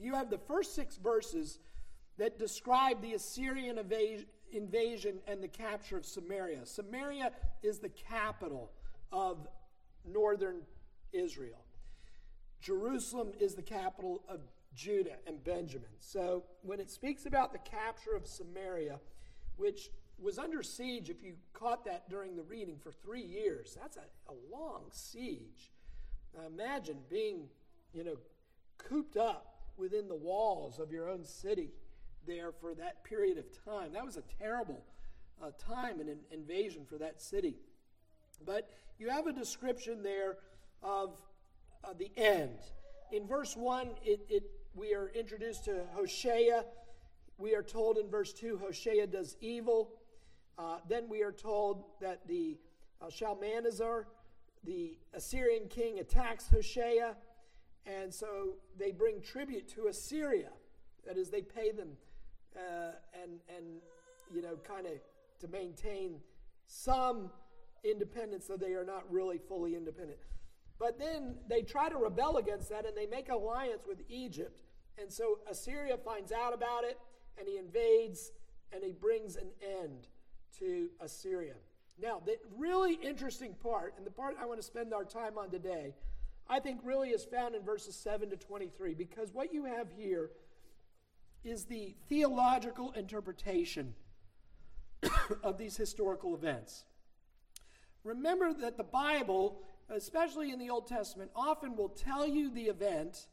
you 0.00 0.14
have 0.14 0.30
the 0.30 0.38
first 0.38 0.74
six 0.74 0.96
verses 0.96 1.58
that 2.18 2.38
describe 2.38 3.00
the 3.02 3.14
Assyrian 3.14 3.78
invasion 4.52 5.18
and 5.26 5.42
the 5.42 5.48
capture 5.48 5.96
of 5.96 6.04
Samaria. 6.04 6.66
Samaria 6.66 7.32
is 7.62 7.78
the 7.78 7.88
capital 7.88 8.70
of 9.10 9.46
northern 10.04 10.62
Israel. 11.12 11.64
Jerusalem 12.60 13.32
is 13.40 13.54
the 13.54 13.62
capital 13.62 14.22
of 14.28 14.40
Judah 14.74 15.16
and 15.26 15.42
Benjamin. 15.42 15.90
So 16.00 16.44
when 16.62 16.80
it 16.80 16.90
speaks 16.90 17.26
about 17.26 17.52
the 17.52 17.58
capture 17.58 18.14
of 18.14 18.26
Samaria, 18.26 19.00
which 19.56 19.90
was 20.22 20.38
under 20.38 20.62
siege, 20.62 21.10
if 21.10 21.22
you 21.22 21.34
caught 21.52 21.84
that 21.84 22.08
during 22.08 22.36
the 22.36 22.42
reading, 22.42 22.76
for 22.78 22.92
three 22.92 23.22
years, 23.22 23.76
that's 23.80 23.96
a, 23.96 24.32
a 24.32 24.34
long 24.50 24.84
siege. 24.90 25.70
Now 26.36 26.46
imagine 26.46 26.98
being, 27.10 27.48
you 27.92 28.04
know, 28.04 28.16
cooped 28.78 29.16
up 29.16 29.54
within 29.76 30.08
the 30.08 30.14
walls 30.14 30.78
of 30.78 30.92
your 30.92 31.08
own 31.08 31.24
city 31.24 31.70
there 32.26 32.52
for 32.52 32.74
that 32.74 33.04
period 33.04 33.38
of 33.38 33.44
time. 33.64 33.92
That 33.92 34.04
was 34.04 34.16
a 34.16 34.22
terrible 34.38 34.82
uh, 35.42 35.50
time 35.58 36.00
and 36.00 36.08
an 36.08 36.20
invasion 36.30 36.84
for 36.88 36.98
that 36.98 37.20
city. 37.20 37.56
But 38.44 38.70
you 38.98 39.08
have 39.08 39.26
a 39.26 39.32
description 39.32 40.02
there 40.02 40.36
of 40.82 41.18
uh, 41.84 41.94
the 41.98 42.10
end. 42.16 42.58
In 43.10 43.26
verse 43.26 43.56
1, 43.56 43.88
it, 44.04 44.20
it, 44.28 44.44
we 44.74 44.94
are 44.94 45.10
introduced 45.14 45.64
to 45.66 45.82
Hoshea. 45.94 46.62
We 47.38 47.54
are 47.54 47.62
told 47.62 47.98
in 47.98 48.08
verse 48.08 48.32
2, 48.32 48.60
Hoshea 48.62 49.06
does 49.06 49.36
evil. 49.40 49.90
Uh, 50.58 50.78
then 50.88 51.08
we 51.08 51.22
are 51.22 51.32
told 51.32 51.84
that 52.00 52.26
the 52.26 52.56
uh, 53.00 53.08
Shalmaneser, 53.10 54.06
the 54.64 54.96
Assyrian 55.14 55.68
king, 55.68 55.98
attacks 55.98 56.48
Hoshea. 56.48 57.14
And 57.86 58.12
so 58.12 58.54
they 58.78 58.92
bring 58.92 59.20
tribute 59.20 59.68
to 59.74 59.88
Assyria. 59.88 60.50
That 61.06 61.16
is, 61.16 61.30
they 61.30 61.42
pay 61.42 61.72
them 61.72 61.88
uh, 62.56 62.92
and, 63.20 63.40
and, 63.56 63.80
you 64.32 64.42
know, 64.42 64.56
kind 64.56 64.86
of 64.86 64.92
to 65.40 65.48
maintain 65.48 66.20
some 66.66 67.30
independence, 67.84 68.46
so 68.46 68.56
they 68.56 68.74
are 68.74 68.84
not 68.84 69.10
really 69.10 69.38
fully 69.38 69.74
independent. 69.74 70.18
But 70.78 70.98
then 70.98 71.36
they 71.48 71.62
try 71.62 71.88
to 71.88 71.96
rebel 71.96 72.36
against 72.36 72.68
that 72.70 72.86
and 72.86 72.96
they 72.96 73.06
make 73.06 73.28
alliance 73.28 73.82
with 73.86 74.02
Egypt. 74.08 74.62
And 75.00 75.12
so 75.12 75.38
Assyria 75.50 75.96
finds 75.96 76.32
out 76.32 76.54
about 76.54 76.84
it 76.84 76.98
and 77.38 77.48
he 77.48 77.56
invades 77.56 78.32
and 78.72 78.82
he 78.82 78.92
brings 78.92 79.36
an 79.36 79.48
end 79.62 80.08
to 80.58 80.88
Assyria. 81.00 81.54
Now, 82.00 82.20
the 82.24 82.36
really 82.56 82.94
interesting 82.94 83.54
part, 83.62 83.94
and 83.96 84.06
the 84.06 84.10
part 84.10 84.36
I 84.40 84.46
want 84.46 84.58
to 84.60 84.66
spend 84.66 84.92
our 84.92 85.04
time 85.04 85.38
on 85.38 85.50
today, 85.50 85.94
I 86.48 86.58
think 86.58 86.80
really 86.82 87.10
is 87.10 87.24
found 87.24 87.54
in 87.54 87.62
verses 87.62 87.94
7 87.94 88.30
to 88.30 88.36
23, 88.36 88.94
because 88.94 89.32
what 89.32 89.52
you 89.52 89.64
have 89.64 89.90
here 89.96 90.30
is 91.44 91.64
the 91.64 91.94
theological 92.08 92.92
interpretation 92.92 93.94
of 95.42 95.58
these 95.58 95.76
historical 95.76 96.34
events. 96.34 96.84
Remember 98.04 98.52
that 98.52 98.76
the 98.76 98.84
Bible, 98.84 99.62
especially 99.88 100.50
in 100.50 100.58
the 100.58 100.70
Old 100.70 100.86
Testament, 100.86 101.30
often 101.34 101.76
will 101.76 101.88
tell 101.88 102.26
you 102.26 102.50
the 102.50 102.64
event 102.64 103.26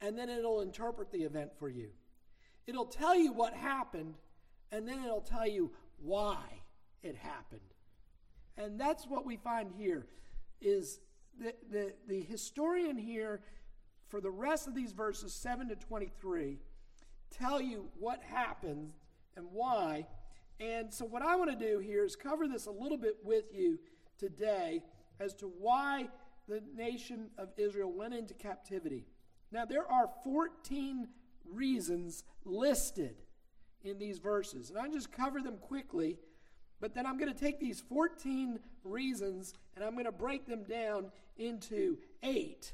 and 0.00 0.16
then 0.16 0.30
it'll 0.30 0.62
interpret 0.62 1.12
the 1.12 1.22
event 1.22 1.50
for 1.58 1.68
you. 1.68 1.90
It'll 2.66 2.86
tell 2.86 3.14
you 3.14 3.32
what 3.32 3.52
happened 3.52 4.14
and 4.72 4.88
then 4.88 5.04
it'll 5.04 5.20
tell 5.20 5.46
you 5.46 5.72
why 6.02 6.38
it 7.02 7.16
happened. 7.16 7.60
And 8.56 8.78
that's 8.78 9.06
what 9.06 9.24
we 9.24 9.36
find 9.36 9.70
here 9.76 10.06
is 10.60 11.00
the, 11.38 11.54
the, 11.70 11.92
the 12.08 12.20
historian 12.20 12.98
here 12.98 13.40
for 14.08 14.20
the 14.20 14.30
rest 14.30 14.66
of 14.66 14.74
these 14.74 14.92
verses 14.92 15.32
7 15.32 15.68
to 15.68 15.76
23 15.76 16.58
tell 17.30 17.60
you 17.60 17.88
what 17.98 18.22
happened 18.22 18.92
and 19.36 19.46
why. 19.52 20.06
And 20.58 20.92
so, 20.92 21.04
what 21.04 21.22
I 21.22 21.36
want 21.36 21.50
to 21.50 21.56
do 21.56 21.78
here 21.78 22.04
is 22.04 22.16
cover 22.16 22.46
this 22.46 22.66
a 22.66 22.70
little 22.70 22.98
bit 22.98 23.16
with 23.24 23.44
you 23.54 23.78
today 24.18 24.82
as 25.18 25.32
to 25.34 25.46
why 25.46 26.08
the 26.48 26.62
nation 26.76 27.30
of 27.38 27.48
Israel 27.56 27.92
went 27.92 28.12
into 28.12 28.34
captivity. 28.34 29.06
Now, 29.52 29.64
there 29.64 29.90
are 29.90 30.10
14 30.24 31.08
reasons 31.44 32.24
listed 32.44 33.16
in 33.84 33.98
these 33.98 34.18
verses, 34.18 34.70
and 34.70 34.78
I 34.78 34.88
just 34.88 35.12
cover 35.12 35.40
them 35.40 35.56
quickly. 35.58 36.18
But 36.80 36.94
then 36.94 37.06
I'm 37.06 37.18
going 37.18 37.32
to 37.32 37.38
take 37.38 37.60
these 37.60 37.80
14 37.80 38.58
reasons 38.84 39.54
and 39.76 39.84
I'm 39.84 39.92
going 39.92 40.06
to 40.06 40.12
break 40.12 40.46
them 40.46 40.64
down 40.64 41.12
into 41.36 41.98
eight 42.22 42.72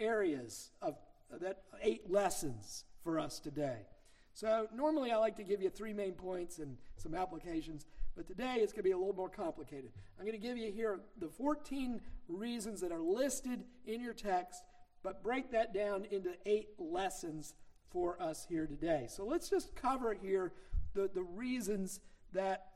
areas 0.00 0.70
of 0.80 0.96
that 1.40 1.62
eight 1.82 2.10
lessons 2.10 2.84
for 3.02 3.18
us 3.18 3.40
today. 3.40 3.86
So, 4.32 4.66
normally 4.74 5.12
I 5.12 5.16
like 5.16 5.36
to 5.36 5.44
give 5.44 5.62
you 5.62 5.70
three 5.70 5.92
main 5.92 6.12
points 6.12 6.58
and 6.58 6.76
some 6.96 7.14
applications, 7.14 7.86
but 8.16 8.26
today 8.26 8.56
it's 8.58 8.72
going 8.72 8.82
to 8.82 8.88
be 8.88 8.90
a 8.90 8.98
little 8.98 9.14
more 9.14 9.28
complicated. 9.28 9.92
I'm 10.18 10.24
going 10.24 10.38
to 10.38 10.44
give 10.44 10.56
you 10.56 10.72
here 10.72 11.00
the 11.18 11.28
14 11.28 12.00
reasons 12.28 12.80
that 12.80 12.90
are 12.90 13.00
listed 13.00 13.62
in 13.86 14.00
your 14.00 14.12
text, 14.12 14.62
but 15.02 15.22
break 15.22 15.52
that 15.52 15.72
down 15.72 16.04
into 16.10 16.32
eight 16.46 16.70
lessons 16.78 17.54
for 17.94 18.20
us 18.20 18.44
here 18.46 18.66
today. 18.66 19.06
So, 19.08 19.24
let's 19.24 19.48
just 19.48 19.74
cover 19.76 20.12
here 20.12 20.52
the, 20.94 21.08
the 21.14 21.22
reasons 21.22 22.00
that 22.32 22.66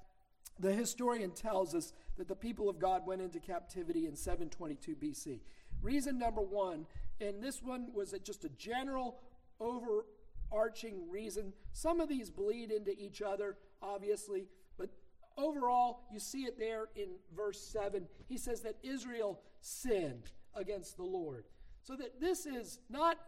the 0.60 0.72
historian 0.72 1.32
tells 1.32 1.74
us 1.74 1.92
that 2.16 2.28
the 2.28 2.36
people 2.36 2.68
of 2.68 2.78
God 2.78 3.06
went 3.06 3.20
into 3.20 3.40
captivity 3.40 4.06
in 4.06 4.16
722 4.16 4.94
BC. 4.96 5.40
Reason 5.82 6.18
number 6.18 6.40
one, 6.40 6.86
and 7.20 7.42
this 7.42 7.62
one 7.62 7.88
was 7.92 8.14
just 8.22 8.44
a 8.44 8.48
general 8.50 9.18
overarching 9.60 11.10
reason. 11.10 11.52
Some 11.72 12.00
of 12.00 12.08
these 12.08 12.30
bleed 12.30 12.70
into 12.70 12.92
each 12.96 13.20
other, 13.20 13.56
obviously, 13.82 14.46
but 14.78 14.90
overall, 15.36 16.00
you 16.12 16.20
see 16.20 16.42
it 16.42 16.58
there 16.58 16.88
in 16.94 17.08
verse 17.36 17.60
7. 17.60 18.06
He 18.28 18.38
says 18.38 18.60
that 18.62 18.76
Israel 18.82 19.40
sinned 19.60 20.30
against 20.54 20.96
the 20.96 21.04
Lord. 21.04 21.44
So 21.82 21.96
that 21.96 22.20
this 22.20 22.46
is 22.46 22.80
not 22.90 23.18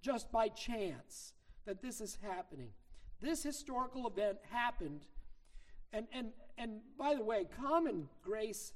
just 0.00 0.30
by 0.30 0.48
chance 0.48 1.32
that 1.66 1.82
this 1.82 2.00
is 2.00 2.18
happening. 2.22 2.70
This 3.20 3.42
historical 3.42 4.06
event 4.06 4.38
happened 4.50 5.04
and, 5.92 6.06
and, 6.12 6.28
and 6.56 6.80
by 6.98 7.14
the 7.14 7.24
way, 7.24 7.46
common 7.60 8.08
grace 8.22 8.72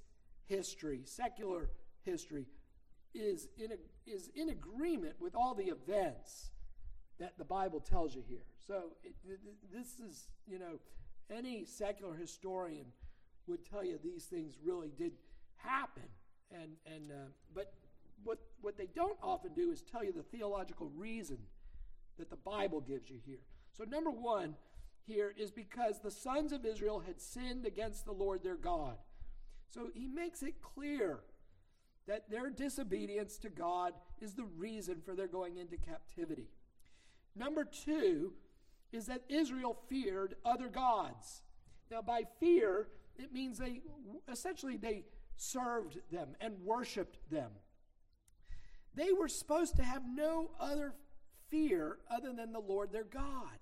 history, 0.46 1.02
secular 1.04 1.70
history, 2.04 2.46
is 3.14 3.48
in, 3.58 3.72
a, 3.72 4.10
is 4.10 4.30
in 4.34 4.48
agreement 4.48 5.14
with 5.20 5.34
all 5.34 5.54
the 5.54 5.64
events 5.64 6.50
that 7.18 7.36
the 7.36 7.44
Bible 7.44 7.80
tells 7.80 8.14
you 8.14 8.22
here. 8.26 8.44
So 8.66 8.94
it, 9.04 9.14
this 9.72 10.00
is, 10.00 10.28
you 10.46 10.58
know, 10.58 10.78
any 11.30 11.64
secular 11.64 12.14
historian 12.14 12.86
would 13.46 13.64
tell 13.68 13.84
you 13.84 13.98
these 14.02 14.24
things 14.24 14.56
really 14.64 14.92
did 14.96 15.12
happen. 15.56 16.08
And, 16.50 16.72
and, 16.86 17.10
uh, 17.10 17.14
but 17.54 17.74
what, 18.24 18.38
what 18.60 18.76
they 18.76 18.88
don't 18.94 19.18
often 19.22 19.52
do 19.54 19.70
is 19.70 19.82
tell 19.82 20.04
you 20.04 20.12
the 20.12 20.22
theological 20.22 20.90
reason 20.96 21.38
that 22.18 22.30
the 22.30 22.36
Bible 22.36 22.80
gives 22.80 23.10
you 23.10 23.18
here. 23.24 23.40
So, 23.72 23.84
number 23.84 24.10
one, 24.10 24.54
here 25.06 25.32
is 25.36 25.50
because 25.50 26.00
the 26.00 26.10
sons 26.10 26.52
of 26.52 26.64
Israel 26.64 27.00
had 27.00 27.20
sinned 27.20 27.66
against 27.66 28.04
the 28.04 28.12
Lord 28.12 28.42
their 28.42 28.56
God. 28.56 28.96
So 29.68 29.88
he 29.94 30.06
makes 30.06 30.42
it 30.42 30.60
clear 30.60 31.20
that 32.06 32.30
their 32.30 32.50
disobedience 32.50 33.38
to 33.38 33.48
God 33.48 33.94
is 34.20 34.34
the 34.34 34.44
reason 34.44 35.00
for 35.04 35.14
their 35.14 35.28
going 35.28 35.56
into 35.56 35.76
captivity. 35.76 36.48
Number 37.34 37.64
two 37.64 38.32
is 38.92 39.06
that 39.06 39.22
Israel 39.28 39.78
feared 39.88 40.34
other 40.44 40.68
gods. 40.68 41.42
Now, 41.90 42.02
by 42.02 42.24
fear, 42.38 42.88
it 43.16 43.32
means 43.32 43.58
they 43.58 43.80
essentially 44.30 44.76
they 44.76 45.04
served 45.36 45.98
them 46.10 46.36
and 46.40 46.60
worshiped 46.62 47.18
them. 47.30 47.50
They 48.94 49.12
were 49.12 49.28
supposed 49.28 49.76
to 49.76 49.82
have 49.82 50.02
no 50.06 50.50
other 50.60 50.94
fear 51.50 51.98
other 52.10 52.32
than 52.32 52.52
the 52.52 52.60
Lord 52.60 52.92
their 52.92 53.04
God. 53.04 53.58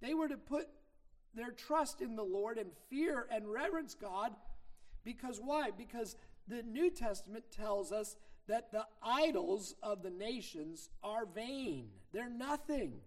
They 0.00 0.14
were 0.14 0.28
to 0.28 0.36
put 0.36 0.68
their 1.34 1.50
trust 1.50 2.00
in 2.00 2.16
the 2.16 2.24
Lord 2.24 2.58
and 2.58 2.70
fear 2.88 3.26
and 3.30 3.50
reverence 3.50 3.94
God 3.94 4.32
because 5.04 5.40
why? 5.42 5.70
Because 5.76 6.16
the 6.48 6.62
New 6.62 6.90
Testament 6.90 7.44
tells 7.50 7.92
us 7.92 8.16
that 8.46 8.72
the 8.72 8.86
idols 9.02 9.74
of 9.82 10.02
the 10.02 10.10
nations 10.10 10.90
are 11.02 11.26
vain, 11.26 11.88
they're 12.12 12.30
nothing. 12.30 13.00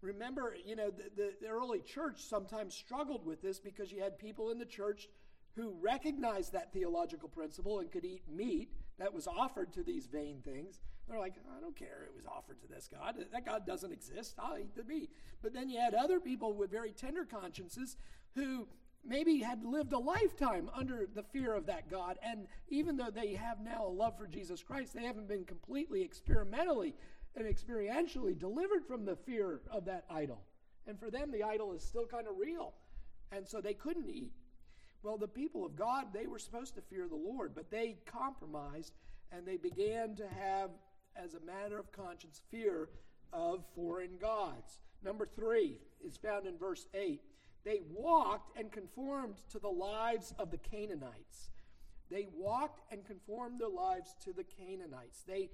remember, 0.00 0.54
you 0.64 0.76
know, 0.76 0.90
the, 0.90 1.32
the, 1.40 1.48
early 1.48 1.80
church 1.80 2.20
sometimes 2.20 2.74
struggled 2.74 3.26
with 3.26 3.42
this 3.42 3.58
because 3.58 3.90
you 3.90 4.00
had 4.00 4.18
people 4.18 4.50
in 4.50 4.58
the 4.58 4.64
church 4.64 5.08
who 5.56 5.74
recognized 5.80 6.52
that 6.52 6.72
theological 6.72 7.28
principle 7.28 7.80
and 7.80 7.90
could 7.90 8.04
eat 8.04 8.22
meat 8.28 8.70
that 8.98 9.12
was 9.12 9.26
offered 9.26 9.72
to 9.74 9.82
these 9.82 10.06
vain 10.06 10.40
things. 10.44 10.80
They're 11.08 11.18
like, 11.18 11.34
I 11.56 11.60
don't 11.60 11.76
care 11.76 12.04
it 12.04 12.14
was 12.14 12.26
offered 12.26 12.60
to 12.62 12.68
this 12.68 12.88
God. 12.92 13.16
That 13.32 13.46
God 13.46 13.66
doesn't 13.66 13.92
exist. 13.92 14.34
I'll 14.38 14.58
eat 14.58 14.74
the 14.74 14.84
meat. 14.84 15.10
But 15.42 15.52
then 15.52 15.68
you 15.68 15.78
had 15.78 15.94
other 15.94 16.18
people 16.18 16.52
with 16.52 16.70
very 16.70 16.92
tender 16.92 17.24
consciences 17.24 17.96
who 18.34 18.66
maybe 19.04 19.38
had 19.38 19.64
lived 19.64 19.92
a 19.92 19.98
lifetime 19.98 20.68
under 20.74 21.06
the 21.14 21.22
fear 21.22 21.54
of 21.54 21.66
that 21.66 21.88
God. 21.90 22.18
And 22.22 22.46
even 22.68 22.96
though 22.96 23.10
they 23.10 23.34
have 23.34 23.60
now 23.60 23.86
a 23.86 23.88
love 23.88 24.18
for 24.18 24.26
Jesus 24.26 24.62
Christ, 24.62 24.94
they 24.94 25.04
haven't 25.04 25.28
been 25.28 25.44
completely 25.44 26.02
experimentally 26.02 26.94
and 27.36 27.46
experientially 27.46 28.36
delivered 28.36 28.84
from 28.86 29.04
the 29.04 29.14
fear 29.14 29.60
of 29.70 29.84
that 29.84 30.04
idol. 30.10 30.42
And 30.88 30.98
for 30.98 31.10
them, 31.10 31.30
the 31.30 31.42
idol 31.42 31.72
is 31.72 31.82
still 31.82 32.06
kind 32.06 32.26
of 32.26 32.36
real. 32.38 32.74
And 33.30 33.46
so 33.46 33.60
they 33.60 33.74
couldn't 33.74 34.08
eat. 34.08 34.32
Well, 35.06 35.16
the 35.16 35.28
people 35.28 35.64
of 35.64 35.76
God, 35.76 36.06
they 36.12 36.26
were 36.26 36.40
supposed 36.40 36.74
to 36.74 36.80
fear 36.80 37.06
the 37.06 37.14
Lord, 37.14 37.52
but 37.54 37.70
they 37.70 37.94
compromised 38.06 38.92
and 39.30 39.46
they 39.46 39.56
began 39.56 40.16
to 40.16 40.26
have, 40.26 40.70
as 41.14 41.34
a 41.34 41.40
matter 41.46 41.78
of 41.78 41.92
conscience, 41.92 42.40
fear 42.50 42.88
of 43.32 43.64
foreign 43.76 44.18
gods. 44.20 44.80
Number 45.04 45.24
three 45.24 45.78
is 46.04 46.16
found 46.16 46.48
in 46.48 46.58
verse 46.58 46.86
8. 46.92 47.20
They 47.64 47.82
walked 47.88 48.58
and 48.58 48.72
conformed 48.72 49.36
to 49.50 49.60
the 49.60 49.68
lives 49.68 50.34
of 50.40 50.50
the 50.50 50.58
Canaanites. 50.58 51.50
They 52.10 52.26
walked 52.34 52.80
and 52.90 53.04
conformed 53.04 53.60
their 53.60 53.68
lives 53.68 54.16
to 54.24 54.32
the 54.32 54.44
Canaanites. 54.44 55.22
They, 55.24 55.50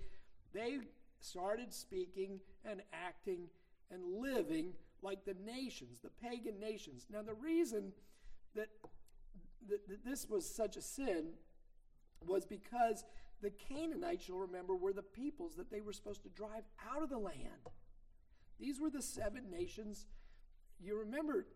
they 0.54 0.78
started 1.20 1.74
speaking 1.74 2.40
and 2.64 2.80
acting 2.94 3.48
and 3.90 4.02
living 4.18 4.72
like 5.02 5.26
the 5.26 5.36
nations, 5.44 6.00
the 6.00 6.08
pagan 6.26 6.58
nations. 6.58 7.04
Now, 7.12 7.20
the 7.20 7.34
reason 7.34 7.92
that, 8.54 8.68
that, 9.68 10.04
this 10.04 10.28
was 10.28 10.48
such 10.48 10.76
a 10.76 10.82
sin 10.82 11.30
was 12.26 12.44
because 12.44 13.04
the 13.40 13.50
Canaanites, 13.50 14.28
you'll 14.28 14.38
remember, 14.38 14.74
were 14.74 14.92
the 14.92 15.02
peoples 15.02 15.56
that 15.56 15.70
they 15.70 15.80
were 15.80 15.92
supposed 15.92 16.22
to 16.22 16.28
drive 16.28 16.64
out 16.90 17.02
of 17.02 17.08
the 17.08 17.18
land. 17.18 17.68
These 18.60 18.80
were 18.80 18.90
the 18.90 19.02
seven 19.02 19.50
nations. 19.50 20.06
You 20.80 20.98
remember, 20.98 21.46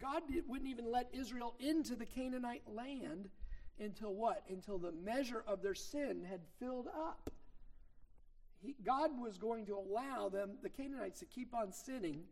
God 0.00 0.22
wouldn't 0.48 0.68
even 0.68 0.90
let 0.90 1.08
Israel 1.12 1.54
into 1.60 1.94
the 1.94 2.06
Canaanite 2.06 2.62
land 2.66 3.28
until 3.78 4.14
what? 4.14 4.42
Until 4.48 4.78
the 4.78 4.92
measure 4.92 5.44
of 5.46 5.62
their 5.62 5.74
sin 5.74 6.24
had 6.28 6.40
filled 6.58 6.88
up 6.88 7.30
he, 8.58 8.76
God 8.84 9.10
was 9.20 9.38
going 9.38 9.66
to 9.66 9.76
allow 9.76 10.28
them, 10.28 10.58
the 10.62 10.68
Canaanites, 10.68 11.20
to 11.20 11.26
keep 11.26 11.54
on 11.54 11.72
sinning 11.72 12.24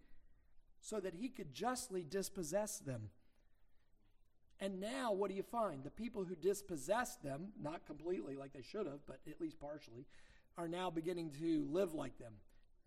so 0.81 1.01
that 1.01 1.15
he 1.15 1.29
could 1.29 1.55
justly 1.55 2.03
dispossess 2.03 2.79
them. 2.79 3.11
And 4.65 4.81
now, 4.81 5.13
what 5.13 5.29
do 5.29 5.37
you 5.37 5.43
find? 5.43 5.85
The 5.85 5.91
people 5.91 6.25
who 6.25 6.35
dispossessed 6.35 7.23
them, 7.23 7.49
not 7.61 7.85
completely 7.85 8.35
like 8.35 8.55
they 8.55 8.63
should 8.63 8.87
have, 8.87 9.01
but 9.07 9.21
at 9.29 9.39
least 9.39 9.61
partially, 9.61 10.07
are 10.57 10.69
now 10.69 10.89
beginning 10.89 11.33
to 11.39 11.69
live 11.71 11.93
like 11.93 12.17
them. 12.19 12.33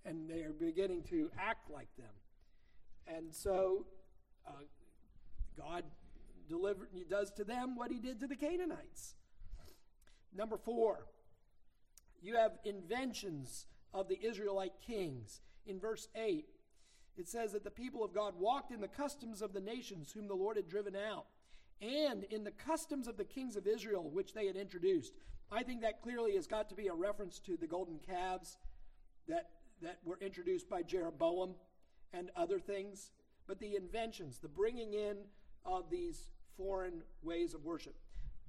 And 0.04 0.28
they 0.28 0.42
are 0.42 0.54
beginning 0.54 1.04
to 1.12 1.30
act 1.38 1.70
like 1.70 1.96
them. 1.96 2.10
And 3.08 3.32
so, 3.32 3.86
uh, 4.48 4.54
God 5.56 5.84
deliver, 6.50 6.90
does 7.12 7.30
to 7.34 7.44
them 7.44 7.76
what 7.76 7.92
he 7.92 8.00
did 8.00 8.22
to 8.22 8.28
the 8.28 8.36
Canaanites. 8.36 9.14
Number 10.36 10.58
four, 10.58 11.06
you 12.24 12.38
have 12.38 12.54
inventions 12.66 13.68
of 13.94 14.08
the 14.08 14.18
Israelite 14.26 14.74
kings. 14.82 15.42
In 15.68 15.80
verse 15.80 16.08
8, 16.16 16.48
it 17.18 17.30
says 17.30 17.52
that 17.52 17.64
the 17.64 17.70
people 17.70 18.04
of 18.04 18.16
God 18.16 18.34
walked 18.40 18.72
in 18.72 18.82
the 18.82 18.88
customs 18.88 19.44
of 19.44 19.54
the 19.54 19.62
nations 19.62 20.12
whom 20.12 20.28
the 20.28 20.34
Lord 20.34 20.58
had 20.58 20.68
driven 20.68 20.96
out, 20.96 21.28
and 21.82 22.24
in 22.26 22.44
the 22.44 22.52
customs 22.52 23.08
of 23.08 23.18
the 23.18 23.24
kings 23.24 23.56
of 23.56 23.68
Israel 23.68 24.10
which 24.10 24.34
they 24.34 24.48
had 24.48 24.56
introduced. 24.56 25.14
I 25.52 25.64
think 25.64 25.82
that 25.82 26.02
clearly 26.02 26.36
has 26.36 26.48
got 26.48 26.70
to 26.70 26.76
be 26.76 26.88
a 26.88 26.94
reference 26.94 27.40
to 27.40 27.56
the 27.58 27.68
golden 27.68 28.00
calves 28.00 28.58
that, 29.28 29.50
that 29.82 30.00
were 30.04 30.18
introduced 30.20 30.70
by 30.70 30.82
Jeroboam 30.84 31.56
and 32.14 32.32
other 32.36 32.60
things. 32.60 33.12
But 33.48 33.60
the 33.60 33.76
inventions, 33.76 34.40
the 34.40 34.50
bringing 34.50 34.94
in 34.94 35.18
of 35.66 35.90
these 35.90 36.32
foreign 36.58 37.04
ways 37.22 37.54
of 37.54 37.64
worship. 37.64 37.96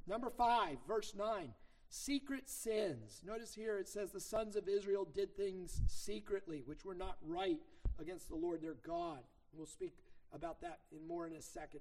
Number 0.06 0.30
five, 0.30 0.78
verse 0.88 1.14
9 1.16 1.52
secret 1.90 2.48
sins. 2.48 3.22
Notice 3.24 3.54
here 3.54 3.78
it 3.78 3.88
says 3.88 4.10
the 4.10 4.20
sons 4.20 4.56
of 4.56 4.68
Israel 4.68 5.06
did 5.14 5.36
things 5.36 5.80
secretly, 5.86 6.62
which 6.66 6.84
were 6.84 6.94
not 6.94 7.16
right 7.22 7.58
against 7.98 8.28
the 8.28 8.36
Lord 8.36 8.60
their 8.60 8.76
God. 8.86 9.20
We'll 9.52 9.66
speak 9.66 9.94
about 10.32 10.60
that 10.60 10.80
in 10.92 11.06
more 11.06 11.26
in 11.26 11.32
a 11.32 11.42
second. 11.42 11.80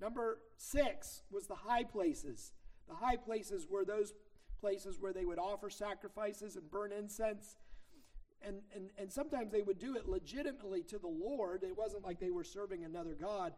Number 0.00 0.38
six 0.56 1.22
was 1.30 1.46
the 1.46 1.54
high 1.54 1.84
places. 1.84 2.52
The 2.88 2.94
high 2.94 3.16
places 3.16 3.66
were 3.68 3.84
those 3.84 4.12
places 4.60 4.98
where 4.98 5.12
they 5.12 5.24
would 5.24 5.38
offer 5.38 5.70
sacrifices 5.70 6.56
and 6.56 6.70
burn 6.70 6.92
incense. 6.92 7.56
And, 8.46 8.60
and, 8.74 8.90
and 8.98 9.12
sometimes 9.12 9.52
they 9.52 9.62
would 9.62 9.78
do 9.78 9.96
it 9.96 10.08
legitimately 10.08 10.82
to 10.84 10.98
the 10.98 11.08
Lord. 11.08 11.62
It 11.62 11.76
wasn't 11.76 12.04
like 12.04 12.20
they 12.20 12.30
were 12.30 12.44
serving 12.44 12.84
another 12.84 13.14
God, 13.14 13.54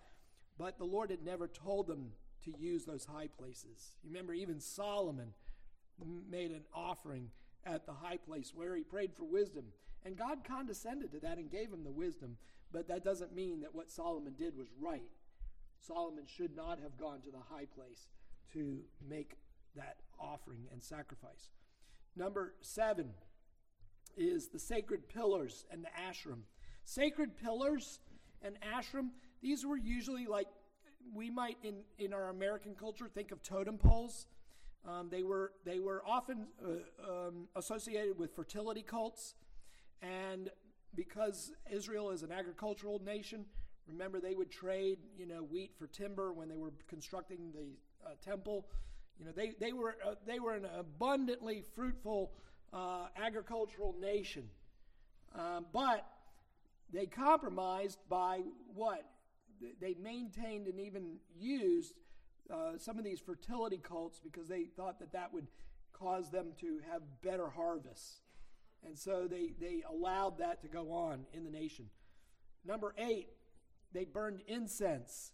but 0.58 0.78
the 0.78 0.84
Lord 0.84 1.10
had 1.10 1.24
never 1.24 1.48
told 1.48 1.86
them 1.86 2.12
to 2.44 2.52
use 2.58 2.84
those 2.84 3.04
high 3.04 3.28
places. 3.38 3.96
You 4.02 4.10
remember, 4.10 4.32
even 4.34 4.60
Solomon 4.60 5.32
made 6.30 6.50
an 6.52 6.64
offering 6.74 7.30
at 7.64 7.86
the 7.86 7.92
high 7.92 8.18
place 8.18 8.52
where 8.54 8.76
he 8.76 8.82
prayed 8.82 9.12
for 9.14 9.24
wisdom. 9.24 9.64
And 10.04 10.16
God 10.16 10.44
condescended 10.44 11.10
to 11.12 11.20
that 11.20 11.38
and 11.38 11.50
gave 11.50 11.72
him 11.72 11.82
the 11.82 11.90
wisdom, 11.90 12.36
but 12.72 12.86
that 12.88 13.04
doesn't 13.04 13.34
mean 13.34 13.60
that 13.62 13.74
what 13.74 13.90
Solomon 13.90 14.34
did 14.38 14.56
was 14.56 14.68
right. 14.80 15.02
Solomon 15.86 16.24
should 16.26 16.56
not 16.56 16.78
have 16.80 16.96
gone 16.96 17.20
to 17.22 17.30
the 17.30 17.38
high 17.38 17.66
place 17.66 18.06
to 18.52 18.80
make 19.08 19.36
that 19.76 19.96
offering 20.18 20.66
and 20.72 20.82
sacrifice. 20.82 21.50
Number 22.16 22.54
seven 22.60 23.10
is 24.16 24.48
the 24.48 24.58
sacred 24.58 25.08
pillars 25.08 25.64
and 25.70 25.84
the 25.84 25.88
Asherim. 25.88 26.40
Sacred 26.84 27.36
pillars 27.36 28.00
and 28.42 28.56
Asherim, 28.60 29.10
these 29.42 29.66
were 29.66 29.76
usually 29.76 30.26
like 30.26 30.46
we 31.14 31.30
might 31.30 31.56
in, 31.62 31.82
in 31.98 32.12
our 32.12 32.30
American 32.30 32.74
culture 32.74 33.08
think 33.12 33.30
of 33.30 33.42
totem 33.42 33.78
poles. 33.78 34.26
Um, 34.88 35.08
they 35.10 35.22
were 35.22 35.52
they 35.64 35.78
were 35.78 36.02
often 36.06 36.46
uh, 36.64 37.10
um, 37.10 37.48
associated 37.56 38.18
with 38.18 38.34
fertility 38.34 38.82
cults, 38.82 39.34
and 40.00 40.48
because 40.94 41.52
Israel 41.70 42.10
is 42.10 42.22
an 42.22 42.32
agricultural 42.32 43.02
nation, 43.04 43.44
remember 43.88 44.20
they 44.20 44.34
would 44.34 44.50
trade 44.50 44.98
you 45.18 45.26
know 45.26 45.42
wheat 45.42 45.72
for 45.78 45.86
timber 45.86 46.32
when 46.32 46.48
they 46.48 46.56
were 46.56 46.72
constructing 46.88 47.52
the 47.52 47.76
uh, 48.06 48.14
temple. 48.24 48.66
You 49.18 49.26
know 49.26 49.32
they 49.32 49.54
they 49.58 49.72
were 49.72 49.96
uh, 50.04 50.14
they 50.26 50.38
were 50.38 50.54
an 50.54 50.66
abundantly 50.78 51.62
fruitful 51.74 52.32
uh, 52.72 53.06
agricultural 53.16 53.94
nation, 54.00 54.48
um, 55.34 55.66
but 55.72 56.06
they 56.92 57.06
compromised 57.06 57.98
by 58.08 58.42
what 58.74 59.04
they 59.80 59.94
maintained 60.02 60.66
and 60.66 60.80
even 60.80 61.16
used 61.38 61.94
uh, 62.50 62.76
some 62.78 62.98
of 62.98 63.04
these 63.04 63.20
fertility 63.20 63.78
cults 63.78 64.20
because 64.22 64.48
they 64.48 64.64
thought 64.64 64.98
that 64.98 65.12
that 65.12 65.32
would 65.32 65.46
cause 65.92 66.30
them 66.30 66.52
to 66.60 66.80
have 66.90 67.02
better 67.22 67.48
harvests. 67.48 68.20
And 68.84 68.96
so 68.96 69.26
they, 69.26 69.52
they 69.60 69.82
allowed 69.88 70.38
that 70.38 70.60
to 70.62 70.68
go 70.68 70.92
on 70.92 71.26
in 71.32 71.44
the 71.44 71.50
nation. 71.50 71.86
Number 72.64 72.94
eight, 72.98 73.28
they 73.92 74.04
burned 74.04 74.40
incense. 74.46 75.32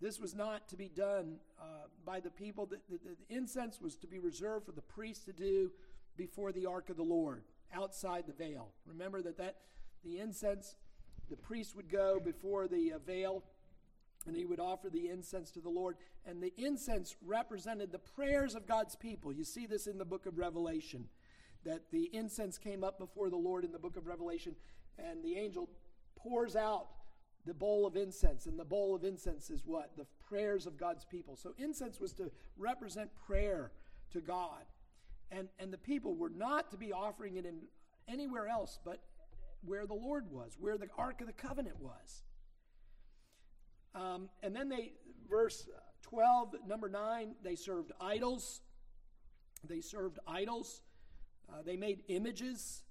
This 0.00 0.20
was 0.20 0.34
not 0.34 0.68
to 0.68 0.76
be 0.76 0.88
done 0.88 1.36
uh, 1.60 1.86
by 2.04 2.20
the 2.20 2.30
people. 2.30 2.66
The, 2.66 2.78
the, 2.90 2.98
the, 2.98 3.34
incense 3.34 3.80
was 3.80 3.96
to 3.96 4.06
be 4.06 4.18
reserved 4.18 4.66
for 4.66 4.72
the 4.72 4.82
priests 4.82 5.24
to 5.26 5.32
do 5.32 5.70
before 6.16 6.52
the 6.52 6.66
ark 6.66 6.90
of 6.90 6.96
the 6.96 7.02
Lord, 7.02 7.44
outside 7.72 8.24
the 8.26 8.32
veil. 8.32 8.68
Remember 8.86 9.22
that, 9.22 9.38
that 9.38 9.56
the 10.04 10.18
incense, 10.18 10.76
the 11.30 11.36
priest 11.36 11.74
would 11.76 11.90
go 11.90 12.20
before 12.20 12.68
the 12.68 12.92
uh, 12.92 12.98
veil 12.98 13.44
and 14.26 14.36
he 14.36 14.44
would 14.44 14.60
offer 14.60 14.88
the 14.88 15.08
incense 15.08 15.50
to 15.52 15.60
the 15.60 15.68
Lord. 15.68 15.96
And 16.26 16.42
the 16.42 16.52
incense 16.56 17.16
represented 17.24 17.92
the 17.92 17.98
prayers 17.98 18.54
of 18.54 18.66
God's 18.66 18.96
people. 18.96 19.32
You 19.32 19.44
see 19.44 19.66
this 19.66 19.86
in 19.86 19.98
the 19.98 20.04
book 20.04 20.26
of 20.26 20.38
Revelation, 20.38 21.06
that 21.64 21.90
the 21.92 22.10
incense 22.12 22.58
came 22.58 22.82
up 22.82 22.98
before 22.98 23.28
the 23.28 23.36
Lord 23.36 23.64
in 23.64 23.72
the 23.72 23.78
book 23.78 23.96
of 23.96 24.06
Revelation, 24.06 24.54
and 24.98 25.22
the 25.22 25.36
angel 25.36 25.68
pours 26.16 26.56
out 26.56 26.86
the 27.46 27.54
bowl 27.54 27.86
of 27.86 27.96
incense. 27.96 28.46
And 28.46 28.58
the 28.58 28.64
bowl 28.64 28.94
of 28.94 29.04
incense 29.04 29.50
is 29.50 29.62
what? 29.64 29.96
The 29.96 30.06
prayers 30.28 30.66
of 30.66 30.76
God's 30.76 31.04
people. 31.04 31.36
So 31.36 31.54
incense 31.58 32.00
was 32.00 32.12
to 32.14 32.30
represent 32.56 33.10
prayer 33.26 33.72
to 34.12 34.20
God. 34.20 34.64
And, 35.30 35.48
and 35.58 35.72
the 35.72 35.78
people 35.78 36.14
were 36.14 36.30
not 36.30 36.70
to 36.70 36.76
be 36.76 36.92
offering 36.92 37.36
it 37.36 37.46
in 37.46 37.62
anywhere 38.06 38.46
else 38.48 38.78
but 38.84 39.00
where 39.64 39.86
the 39.86 39.94
Lord 39.94 40.30
was, 40.30 40.56
where 40.58 40.76
the 40.76 40.88
Ark 40.98 41.20
of 41.20 41.26
the 41.26 41.32
Covenant 41.32 41.80
was. 41.80 42.22
Um, 43.94 44.28
and 44.42 44.54
then 44.54 44.68
they, 44.68 44.92
verse 45.28 45.66
12, 46.02 46.56
number 46.66 46.88
9, 46.88 47.34
they 47.42 47.54
served 47.54 47.92
idols. 48.00 48.60
They 49.66 49.80
served 49.80 50.18
idols. 50.26 50.82
Uh, 51.48 51.62
they 51.64 51.76
made 51.76 52.02
images. 52.08 52.82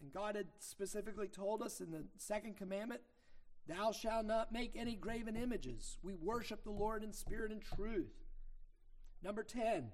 And 0.00 0.12
God 0.12 0.36
had 0.36 0.46
specifically 0.58 1.28
told 1.28 1.62
us 1.62 1.80
in 1.80 1.90
the 1.90 2.04
second 2.18 2.56
commandment, 2.56 3.00
Thou 3.68 3.92
shalt 3.92 4.26
not 4.26 4.52
make 4.52 4.72
any 4.74 4.96
graven 4.96 5.36
images. 5.36 5.98
We 6.02 6.14
worship 6.14 6.64
the 6.64 6.70
Lord 6.70 7.04
in 7.04 7.12
spirit 7.12 7.52
and 7.52 7.62
truth. 7.62 8.12
Number 9.22 9.44
10, 9.44 9.90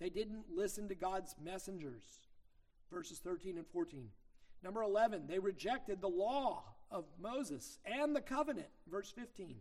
they 0.00 0.10
didn't 0.10 0.46
listen 0.54 0.88
to 0.88 0.94
God's 0.94 1.36
messengers. 1.42 2.02
Verses 2.92 3.20
13 3.20 3.56
and 3.56 3.66
14. 3.68 4.08
Number 4.62 4.82
11, 4.82 5.26
they 5.28 5.38
rejected 5.38 6.00
the 6.00 6.08
law 6.08 6.64
of 6.90 7.04
Moses 7.20 7.78
and 7.84 8.14
the 8.16 8.20
covenant. 8.20 8.68
Verse 8.90 9.10
15. 9.10 9.56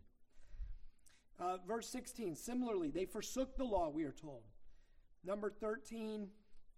Uh, 1.40 1.58
verse 1.68 1.90
16, 1.90 2.36
similarly, 2.36 2.90
they 2.90 3.06
forsook 3.06 3.58
the 3.58 3.64
law, 3.64 3.90
we 3.90 4.04
are 4.04 4.12
told. 4.12 4.44
Number 5.26 5.50
13, 5.50 6.28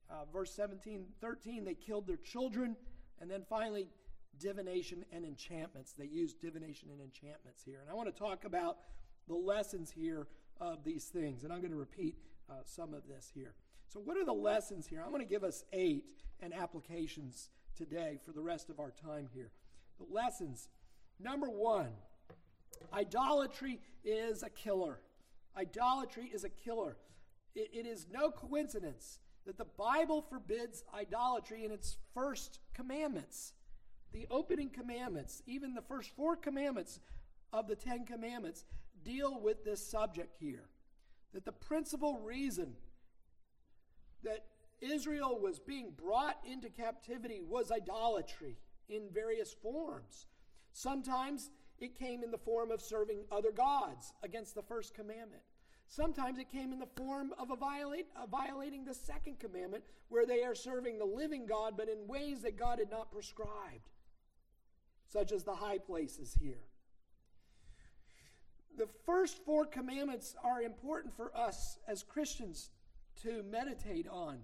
uh, 0.10 0.14
verse 0.32 0.54
17, 0.56 1.06
13, 1.22 1.66
they 1.66 1.74
killed 1.74 2.08
their 2.08 2.18
children. 2.18 2.76
And 3.20 3.30
then 3.30 3.44
finally, 3.50 3.90
divination 4.40 5.06
and 5.12 5.26
enchantments. 5.26 5.94
They 5.94 6.06
used 6.06 6.40
divination 6.42 6.90
and 6.92 7.02
enchantments 7.02 7.64
here. 7.64 7.80
And 7.82 7.90
I 7.90 7.94
want 7.94 8.14
to 8.14 8.20
talk 8.20 8.46
about 8.46 8.78
the 9.28 9.36
lessons 9.36 9.92
here 9.92 10.28
of 10.60 10.84
these 10.84 11.06
things. 11.06 11.44
And 11.44 11.52
I'm 11.52 11.60
going 11.60 11.72
to 11.72 11.78
repeat 11.78 12.16
uh, 12.50 12.54
some 12.64 12.94
of 12.94 13.08
this 13.08 13.32
here. 13.34 13.54
So, 13.88 14.00
what 14.00 14.18
are 14.18 14.26
the 14.26 14.34
lessons 14.34 14.88
here? 14.88 15.02
I'm 15.04 15.12
going 15.12 15.22
to 15.22 15.30
give 15.30 15.44
us 15.44 15.64
eight 15.74 16.06
and 16.42 16.54
applications 16.54 17.50
today 17.76 18.20
for 18.24 18.32
the 18.32 18.42
rest 18.42 18.70
of 18.70 18.80
our 18.80 18.92
time 18.92 19.30
here. 19.34 19.52
The 19.98 20.14
lessons. 20.14 20.70
Number 21.20 21.48
one, 21.48 21.90
idolatry 22.94 23.80
is 24.04 24.44
a 24.44 24.50
killer. 24.50 25.00
Idolatry 25.58 26.30
is 26.34 26.44
a 26.44 26.50
killer. 26.50 26.98
it, 27.56 27.70
it 27.74 27.86
is 27.86 28.08
no 28.12 28.32
coincidence 28.32 29.20
that 29.46 29.58
the 29.58 29.66
Bible 29.78 30.22
forbids 30.22 30.84
idolatry 30.94 31.64
in 31.64 31.72
its 31.72 31.98
first 32.14 32.60
commandments. 32.74 33.54
The 34.16 34.28
opening 34.32 34.70
commandments, 34.70 35.44
even 35.46 35.74
the 35.74 35.82
first 35.82 36.10
four 36.16 36.38
commandments 36.38 37.02
of 37.52 37.68
the 37.68 37.76
Ten 37.76 38.06
Commandments, 38.06 38.64
deal 39.04 39.42
with 39.42 39.66
this 39.66 39.86
subject 39.86 40.38
here. 40.40 40.70
That 41.34 41.44
the 41.44 41.52
principal 41.52 42.20
reason 42.20 42.76
that 44.24 44.46
Israel 44.80 45.38
was 45.38 45.60
being 45.60 45.92
brought 46.02 46.38
into 46.50 46.70
captivity 46.70 47.42
was 47.46 47.74
idolatry 47.74 48.56
in 48.88 49.10
various 49.14 49.52
forms. 49.52 50.28
Sometimes 50.72 51.50
it 51.78 52.00
came 52.00 52.24
in 52.24 52.32
the 52.32 52.38
form 52.38 52.72
of 52.72 52.80
serving 52.80 53.26
other 53.34 53.52
gods 53.52 54.14
against 54.24 54.56
the 54.56 54.64
first 54.64 54.94
commandment. 54.94 55.44
Sometimes 55.90 56.40
it 56.40 56.50
came 56.50 56.72
in 56.72 56.80
the 56.80 56.88
form 56.96 57.34
of 57.38 57.52
a 57.52 57.58
violate, 57.58 58.08
a 58.16 58.26
violating 58.26 58.86
the 58.86 58.94
second 58.94 59.40
commandment, 59.40 59.84
where 60.08 60.26
they 60.26 60.42
are 60.46 60.56
serving 60.56 61.00
the 61.00 61.06
living 61.06 61.46
God, 61.46 61.74
but 61.76 61.90
in 61.90 62.08
ways 62.08 62.44
that 62.44 62.58
God 62.58 62.80
had 62.80 62.90
not 62.90 63.12
prescribed, 63.12 63.90
such 65.08 65.32
as 65.32 65.44
the 65.44 65.56
high 65.56 65.78
places 65.78 66.38
here. 66.40 66.64
The 68.78 68.88
first 69.06 69.38
four 69.46 69.66
commandments 69.66 70.36
are 70.44 70.62
important 70.62 71.16
for 71.16 71.36
us 71.36 71.80
as 71.88 72.04
Christians 72.04 72.72
to 73.24 73.44
meditate 73.44 74.08
on. 74.10 74.40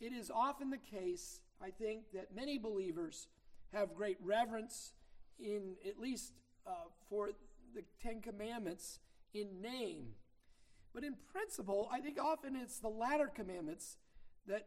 It 0.00 0.12
is 0.12 0.30
often 0.30 0.70
the 0.70 0.78
case, 0.78 1.40
I 1.62 1.70
think, 1.70 2.10
that 2.12 2.34
many 2.34 2.58
believers 2.58 3.28
have 3.72 3.94
great 3.94 4.18
reverence 4.20 4.92
in 5.38 5.76
at 5.86 6.00
least 6.00 6.32
uh, 6.66 6.72
for 7.08 7.30
the 7.74 7.82
Ten 8.02 8.20
Commandments 8.20 8.98
in 9.32 9.60
name. 9.60 10.14
But 10.92 11.04
in 11.04 11.14
principle, 11.32 11.88
I 11.92 12.00
think 12.00 12.18
often 12.20 12.56
it's 12.56 12.78
the 12.78 12.88
latter 12.88 13.26
commandments 13.26 13.96
that 14.46 14.66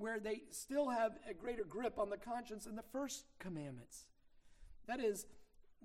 where 0.00 0.18
they 0.18 0.42
still 0.50 0.88
have 0.88 1.12
a 1.28 1.34
greater 1.34 1.62
grip 1.62 1.98
on 1.98 2.08
the 2.08 2.16
conscience 2.16 2.64
than 2.64 2.74
the 2.74 2.82
first 2.90 3.26
commandments. 3.38 4.06
That 4.88 4.98
is, 4.98 5.26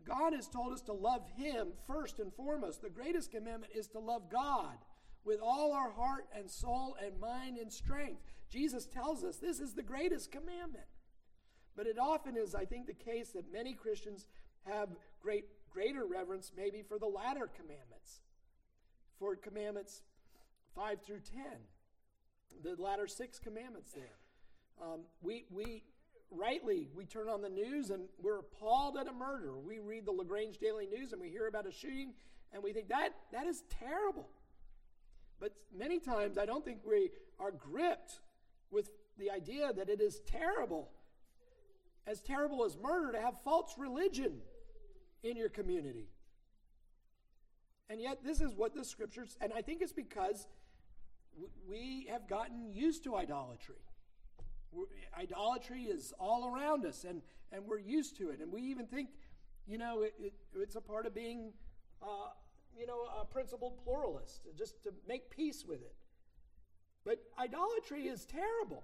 God 0.08 0.34
has 0.34 0.47
told 0.47 0.71
us 0.71 0.82
to 0.84 0.93
love 0.93 1.28
Him 1.36 1.73
first 1.86 2.19
and 2.19 2.34
foremost. 2.34 2.82
The 2.82 2.89
greatest 2.89 3.30
commandment 3.30 3.73
is 3.75 3.88
to 3.89 3.99
love 3.99 4.32
God 4.32 4.78
with 5.25 5.39
all 5.41 5.73
our 5.73 5.91
heart 5.91 6.28
and 6.34 6.49
soul 6.49 6.95
and 7.04 7.19
mind 7.19 7.58
and 7.58 7.71
strength. 7.71 8.21
Jesus 8.49 8.86
tells 8.86 9.23
us 9.25 9.36
this 9.36 9.60
is 9.60 9.73
the 9.73 9.84
greatest 9.84 10.32
commandment. 10.32 10.86
But 11.75 11.86
it 11.86 11.99
often 11.99 12.38
is, 12.38 12.56
I 12.56 12.63
think, 12.63 12.88
the 12.88 12.93
case 12.93 13.32
that 13.32 13.51
many 13.51 13.73
Christians 13.73 14.25
have 14.65 14.89
great 15.21 15.45
greater 15.75 16.06
reverence 16.06 16.54
maybe 16.56 16.82
for 16.88 16.97
the 16.97 17.06
latter 17.06 17.49
commandments, 17.54 18.21
for 19.19 19.36
commandments 19.36 20.04
5 20.73 21.01
through 21.06 21.19
10, 21.19 21.43
the 22.63 22.82
latter 22.82 23.08
six 23.08 23.39
commandments 23.39 23.91
there. 23.91 24.18
Um, 24.82 25.02
we, 25.22 25.46
we 25.50 25.84
rightly, 26.32 26.89
we 26.96 27.06
turn 27.06 27.30
on 27.30 27.41
the 27.41 27.50
news 27.50 27.89
and 27.89 28.04
we're 28.22 28.39
appalled 28.39 28.98
at 28.98 29.08
a 29.08 29.13
murder. 29.13 29.58
We 29.58 29.80
read 29.80 30.06
the 30.06 30.12
LaGrange 30.12 30.58
Daily 30.58 30.86
News 30.86 31.13
and 31.13 31.22
we 31.22 31.30
hear 31.30 31.48
about 31.48 31.68
a 31.68 31.72
shooting 31.72 32.13
and 32.54 32.63
we 32.63 32.74
think 32.74 32.89
that 32.89 33.10
that 33.32 33.48
is 33.48 33.63
terrible. 33.70 34.30
But 35.39 35.54
many 35.76 36.00
times 36.00 36.38
I 36.38 36.46
don't 36.46 36.63
think 36.63 36.80
we 36.86 37.12
are 37.39 37.52
gripped 37.52 38.20
with 38.72 38.89
the 39.18 39.32
idea 39.32 39.72
that 39.74 39.89
it 39.89 40.02
is 40.02 40.22
terrible, 40.26 40.89
as 42.08 42.22
terrible 42.22 42.65
as 42.65 42.78
murder, 42.78 43.12
to 43.13 43.22
have 43.22 43.36
false 43.44 43.76
religion 43.78 44.41
in 45.24 45.38
your 45.38 45.50
community. 45.50 46.08
And 47.89 48.02
yet, 48.02 48.24
this 48.24 48.41
is 48.41 48.54
what 48.56 48.74
the 48.74 48.84
scriptures, 48.84 49.38
and 49.39 49.54
I 49.54 49.62
think 49.62 49.82
it's 49.82 49.94
because 49.94 50.48
we 51.67 52.08
have 52.12 52.28
gotten 52.28 52.71
used 52.71 53.04
to 53.04 53.15
idolatry. 53.15 53.76
Idolatry 55.17 55.84
is 55.84 56.13
all 56.19 56.54
around 56.54 56.86
us, 56.86 57.04
and, 57.04 57.21
and 57.52 57.65
we're 57.65 57.80
used 57.80 58.17
to 58.17 58.30
it. 58.30 58.39
And 58.41 58.52
we 58.52 58.62
even 58.62 58.86
think, 58.88 59.10
you 59.67 59.78
know, 59.78 60.02
it, 60.02 60.13
it, 60.19 60.34
it's 60.56 60.76
a 60.76 60.82
part 60.82 61.06
of 61.06 61.13
being 61.13 61.54
uh, 62.02 62.30
you 62.78 62.86
know, 62.86 63.04
a 63.21 63.26
principled 63.26 63.78
pluralist, 63.84 64.41
just 64.58 64.84
to 64.84 64.91
make 65.08 65.30
peace 65.30 65.63
with 65.65 65.82
it. 65.82 65.95
But 67.06 67.19
idolatry 67.39 68.08
is 68.08 68.26
terrible. 68.26 68.84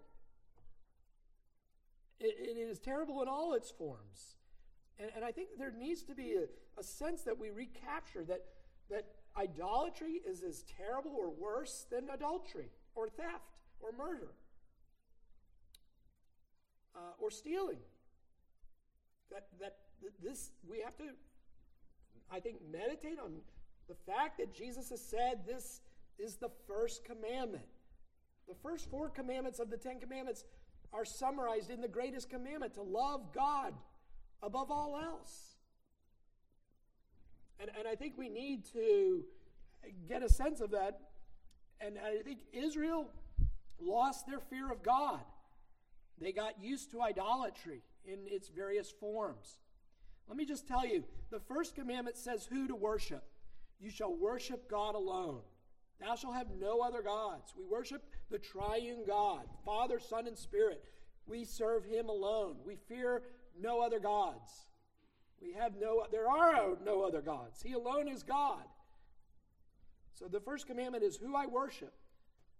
it, 2.23 2.35
it 2.39 2.57
is 2.57 2.79
terrible 2.79 3.21
in 3.21 3.27
all 3.27 3.53
its 3.53 3.69
forms. 3.69 4.35
And, 4.99 5.09
and 5.15 5.25
I 5.25 5.31
think 5.31 5.49
there 5.57 5.71
needs 5.71 6.03
to 6.03 6.15
be 6.15 6.35
a, 6.35 6.79
a 6.79 6.83
sense 6.83 7.23
that 7.23 7.37
we 7.37 7.49
recapture 7.49 8.23
that, 8.25 8.45
that 8.89 9.05
idolatry 9.37 10.21
is 10.27 10.43
as 10.43 10.63
terrible 10.77 11.15
or 11.17 11.29
worse 11.29 11.85
than 11.91 12.09
adultery 12.09 12.69
or 12.95 13.07
theft 13.07 13.57
or 13.79 13.91
murder 13.97 14.31
uh, 16.95 17.13
or 17.19 17.31
stealing. 17.31 17.79
That, 19.31 19.47
that 19.59 19.75
this, 20.21 20.51
we 20.67 20.81
have 20.81 20.97
to, 20.97 21.05
I 22.31 22.39
think, 22.39 22.57
meditate 22.71 23.19
on 23.23 23.33
the 23.87 23.95
fact 24.11 24.37
that 24.39 24.53
Jesus 24.53 24.89
has 24.89 25.01
said 25.01 25.45
this 25.45 25.81
is 26.19 26.35
the 26.35 26.49
first 26.67 27.05
commandment. 27.05 27.65
The 28.47 28.55
first 28.61 28.89
four 28.89 29.09
commandments 29.09 29.59
of 29.59 29.69
the 29.69 29.77
Ten 29.77 29.99
Commandments 29.99 30.43
are 30.93 31.05
summarized 31.05 31.69
in 31.69 31.81
the 31.81 31.87
greatest 31.87 32.29
commandment 32.29 32.73
to 32.75 32.81
love 32.81 33.33
God 33.33 33.73
above 34.43 34.71
all 34.71 34.99
else. 35.01 35.50
And, 37.61 37.69
and 37.77 37.87
I 37.87 37.95
think 37.95 38.17
we 38.17 38.27
need 38.27 38.65
to 38.73 39.23
get 40.09 40.23
a 40.23 40.29
sense 40.29 40.61
of 40.61 40.71
that. 40.71 40.99
And 41.79 41.97
I 41.97 42.21
think 42.23 42.39
Israel 42.51 43.07
lost 43.79 44.25
their 44.27 44.39
fear 44.39 44.71
of 44.71 44.83
God. 44.83 45.19
They 46.19 46.31
got 46.31 46.61
used 46.61 46.91
to 46.91 47.01
idolatry 47.01 47.81
in 48.05 48.19
its 48.25 48.49
various 48.49 48.91
forms. 48.91 49.59
Let 50.27 50.37
me 50.37 50.45
just 50.45 50.67
tell 50.67 50.85
you 50.85 51.03
the 51.29 51.39
first 51.39 51.75
commandment 51.75 52.17
says 52.17 52.47
who 52.49 52.67
to 52.67 52.75
worship. 52.75 53.23
You 53.79 53.89
shall 53.89 54.13
worship 54.13 54.69
God 54.69 54.95
alone. 54.95 55.41
Thou 55.99 56.15
shalt 56.15 56.35
have 56.35 56.47
no 56.59 56.81
other 56.81 57.01
gods. 57.01 57.53
We 57.57 57.65
worship 57.65 58.03
the 58.29 58.39
triune 58.39 59.03
God, 59.07 59.41
Father, 59.65 59.99
Son, 59.99 60.27
and 60.27 60.37
Spirit. 60.37 60.83
We 61.27 61.43
serve 61.43 61.85
him 61.85 62.09
alone. 62.09 62.57
We 62.65 62.75
fear 62.87 63.23
no 63.59 63.81
other 63.81 63.99
gods. 63.99 64.51
We 65.41 65.53
have 65.53 65.73
no 65.79 66.05
there 66.11 66.29
are 66.29 66.77
no 66.85 67.03
other 67.03 67.21
gods. 67.21 67.61
He 67.61 67.73
alone 67.73 68.07
is 68.07 68.23
God. 68.23 68.63
So 70.13 70.27
the 70.27 70.39
first 70.39 70.67
commandment 70.67 71.03
is 71.03 71.17
who 71.17 71.35
I 71.35 71.47
worship. 71.47 71.93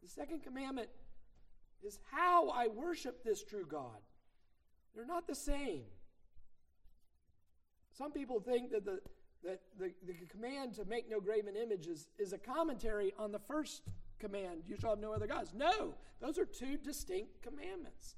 The 0.01 0.09
second 0.09 0.41
commandment 0.43 0.89
is 1.83 1.99
how 2.11 2.49
I 2.49 2.67
worship 2.67 3.23
this 3.23 3.43
true 3.43 3.65
God. 3.69 3.99
They're 4.95 5.05
not 5.05 5.27
the 5.27 5.35
same. 5.35 5.83
Some 7.91 8.11
people 8.11 8.39
think 8.39 8.71
that 8.71 8.85
the 8.85 8.99
that 9.43 9.61
the, 9.79 9.91
the 10.05 10.13
command 10.29 10.73
to 10.75 10.85
make 10.85 11.09
no 11.09 11.19
graven 11.19 11.55
images 11.55 12.07
is 12.17 12.33
a 12.33 12.37
commentary 12.37 13.13
on 13.17 13.31
the 13.31 13.39
first 13.39 13.81
command, 14.19 14.61
you 14.67 14.77
shall 14.77 14.91
have 14.91 14.99
no 14.99 15.13
other 15.13 15.27
gods. 15.27 15.51
No, 15.53 15.95
those 16.19 16.37
are 16.37 16.45
two 16.45 16.77
distinct 16.77 17.41
commandments. 17.41 18.15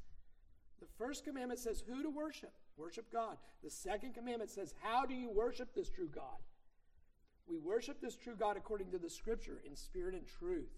The 0.81 0.87
first 0.97 1.23
commandment 1.23 1.59
says 1.59 1.83
who 1.87 2.03
to 2.03 2.09
worship, 2.09 2.51
worship 2.77 3.11
God. 3.11 3.37
The 3.63 3.69
second 3.69 4.13
commandment 4.13 4.49
says 4.49 4.73
how 4.81 5.05
do 5.05 5.13
you 5.13 5.29
worship 5.29 5.73
this 5.75 5.89
true 5.89 6.09
God? 6.13 6.39
We 7.47 7.57
worship 7.59 8.01
this 8.01 8.15
true 8.15 8.35
God 8.37 8.57
according 8.57 8.91
to 8.91 8.97
the 8.97 9.09
scripture 9.09 9.61
in 9.65 9.75
spirit 9.75 10.15
and 10.15 10.25
truth. 10.25 10.71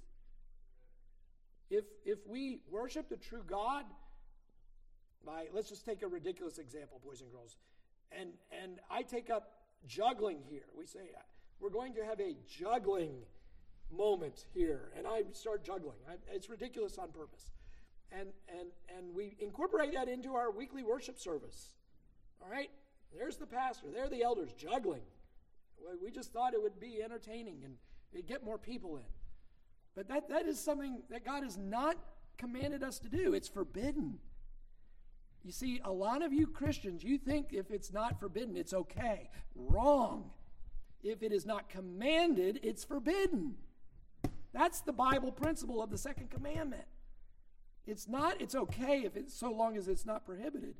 If, 1.70 1.86
if 2.06 2.20
we 2.28 2.60
worship 2.70 3.10
the 3.10 3.18
true 3.18 3.44
God 3.46 3.86
by, 5.26 5.46
let's 5.54 5.70
just 5.70 5.86
take 5.86 6.04
a 6.04 6.08
ridiculous 6.08 6.58
example, 6.58 7.02
boys 7.04 7.22
and 7.22 7.32
girls. 7.32 7.58
And, 8.12 8.30
and 8.52 8.80
I 8.90 9.02
take 9.02 9.30
up 9.30 9.52
juggling 9.88 10.40
here. 10.48 10.66
We 10.78 10.86
say, 10.86 11.12
uh, 11.16 11.22
we're 11.60 11.70
going 11.70 11.94
to 11.96 12.06
have 12.06 12.20
a 12.20 12.36
juggling 12.48 13.16
moment 13.92 14.46
here. 14.54 14.92
And 14.98 15.08
I 15.08 15.24
start 15.34 15.64
juggling. 15.64 15.98
I, 16.08 16.16
it's 16.32 16.50
ridiculous 16.50 16.98
on 16.98 17.12
purpose. 17.12 17.52
And, 18.12 18.30
and, 18.48 18.70
and 18.96 19.16
we 19.16 19.36
incorporate 19.40 19.94
that 19.94 20.08
into 20.08 20.36
our 20.36 20.52
weekly 20.52 20.84
worship 20.84 21.20
service. 21.20 21.74
All 22.42 22.50
right? 22.50 22.70
There's 23.18 23.38
the 23.38 23.46
pastor, 23.46 23.88
there 23.94 24.06
are 24.06 24.10
the 24.10 24.24
elders 24.24 24.52
juggling. 24.54 25.02
We 26.02 26.12
just 26.12 26.34
thought 26.34 26.54
it 26.54 26.62
would 26.62 26.80
be 26.80 27.02
entertaining 27.04 27.62
and 27.64 27.76
it'd 28.14 28.28
get 28.28 28.44
more 28.44 28.58
people 28.58 28.98
in. 28.98 29.04
But 29.96 30.08
that, 30.10 30.30
that 30.30 30.46
is 30.46 30.60
something 30.60 31.04
that 31.10 31.24
God 31.24 31.44
has 31.44 31.58
not 31.58 31.98
commanded 32.38 32.84
us 32.84 33.00
to 33.00 33.10
do. 33.10 33.34
It's 33.34 33.48
forbidden. 33.48 34.20
You 35.44 35.52
see, 35.52 35.80
a 35.84 35.92
lot 35.92 36.24
of 36.24 36.34
you 36.34 36.48
Christians, 36.48 37.04
you 37.04 37.18
think 37.18 37.54
if 37.54 37.72
it's 37.72 37.94
not 37.94 38.20
forbidden, 38.20 38.58
it's 38.58 38.74
okay. 38.74 39.30
Wrong. 39.56 40.32
If 41.04 41.22
it 41.22 41.32
is 41.32 41.46
not 41.46 41.70
commanded, 41.70 42.60
it's 42.64 42.84
forbidden. 42.84 43.56
That's 44.54 44.82
the 44.82 44.94
Bible 44.94 45.32
principle 45.32 45.84
of 45.84 45.92
the 45.92 45.98
second 45.98 46.32
commandment. 46.32 46.86
It's 47.86 48.08
not, 48.08 48.42
it's 48.42 48.56
okay 48.56 49.04
if 49.06 49.16
it's 49.16 49.38
so 49.38 49.52
long 49.52 49.78
as 49.78 49.88
it's 49.88 50.06
not 50.06 50.26
prohibited. 50.26 50.76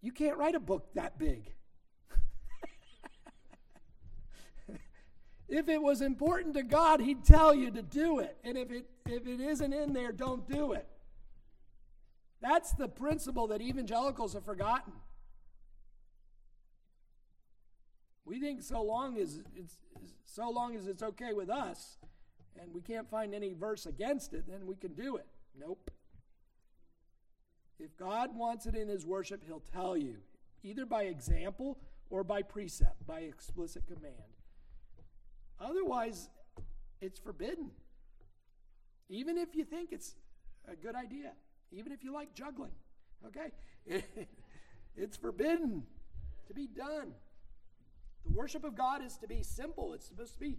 You 0.00 0.12
can't 0.12 0.36
write 0.36 0.54
a 0.54 0.60
book 0.60 0.94
that 0.94 1.18
big. 1.18 1.52
if 5.48 5.68
it 5.68 5.82
was 5.82 6.00
important 6.00 6.54
to 6.54 6.62
God, 6.62 7.00
He'd 7.00 7.24
tell 7.24 7.54
you 7.54 7.70
to 7.72 7.82
do 7.82 8.20
it. 8.20 8.36
And 8.44 8.56
if 8.56 8.70
it, 8.70 8.86
if 9.06 9.26
it 9.26 9.40
isn't 9.40 9.72
in 9.72 9.92
there, 9.92 10.12
don't 10.12 10.48
do 10.48 10.72
it. 10.72 10.86
That's 12.40 12.72
the 12.72 12.88
principle 12.88 13.48
that 13.48 13.60
evangelicals 13.60 14.34
have 14.34 14.44
forgotten. 14.44 14.92
We 18.24 18.38
think 18.38 18.62
so 18.62 18.82
long 18.82 19.18
as 19.18 19.40
it's 19.56 19.78
so 20.26 20.50
long 20.50 20.76
as 20.76 20.86
it's 20.86 21.02
okay 21.02 21.32
with 21.32 21.48
us 21.48 21.96
and 22.60 22.72
we 22.74 22.82
can't 22.82 23.08
find 23.08 23.34
any 23.34 23.54
verse 23.54 23.86
against 23.86 24.34
it, 24.34 24.44
then 24.46 24.66
we 24.66 24.76
can 24.76 24.92
do 24.92 25.16
it. 25.16 25.26
Nope. 25.58 25.90
If 27.78 27.96
God 27.96 28.36
wants 28.36 28.66
it 28.66 28.74
in 28.74 28.88
his 28.88 29.06
worship, 29.06 29.42
he'll 29.46 29.62
tell 29.72 29.96
you, 29.96 30.16
either 30.62 30.84
by 30.84 31.04
example 31.04 31.78
or 32.10 32.24
by 32.24 32.42
precept, 32.42 33.06
by 33.06 33.20
explicit 33.20 33.86
command. 33.86 34.14
Otherwise, 35.60 36.28
it's 37.00 37.18
forbidden. 37.18 37.70
Even 39.08 39.38
if 39.38 39.54
you 39.54 39.64
think 39.64 39.92
it's 39.92 40.14
a 40.70 40.76
good 40.76 40.94
idea, 40.94 41.32
even 41.72 41.92
if 41.92 42.02
you 42.02 42.12
like 42.12 42.34
juggling, 42.34 42.72
okay? 43.26 43.52
it's 44.96 45.16
forbidden 45.16 45.84
to 46.46 46.54
be 46.54 46.66
done. 46.66 47.12
The 48.24 48.32
worship 48.32 48.64
of 48.64 48.76
God 48.76 49.04
is 49.04 49.16
to 49.18 49.28
be 49.28 49.42
simple, 49.42 49.94
it's 49.94 50.06
supposed 50.06 50.34
to 50.34 50.40
be 50.40 50.58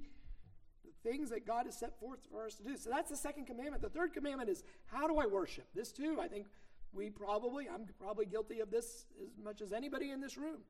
the 0.86 1.10
things 1.10 1.29
that 1.29 1.45
God 1.45 1.65
has 1.65 1.77
set 1.77 1.99
forth 1.99 2.19
for 2.32 2.45
us 2.45 2.55
to 2.55 2.63
do. 2.63 2.77
So 2.77 2.89
that's 2.89 3.10
the 3.10 3.17
second 3.17 3.45
commandment. 3.45 3.82
The 3.82 3.89
third 3.89 4.13
commandment 4.13 4.49
is 4.49 4.63
how 4.88 5.08
do 5.08 5.17
I 5.17 5.25
worship? 5.25 5.67
This 5.75 5.91
too, 5.91 6.17
I 6.21 6.27
think 6.27 6.47
we 6.91 7.10
probably, 7.10 7.67
I'm 7.67 7.86
probably 7.99 8.25
guilty 8.25 8.60
of 8.60 8.71
this 8.71 9.06
as 9.21 9.30
much 9.43 9.62
as 9.62 9.73
anybody 9.73 10.12
in 10.12 10.21
this 10.21 10.38
room, 10.38 10.62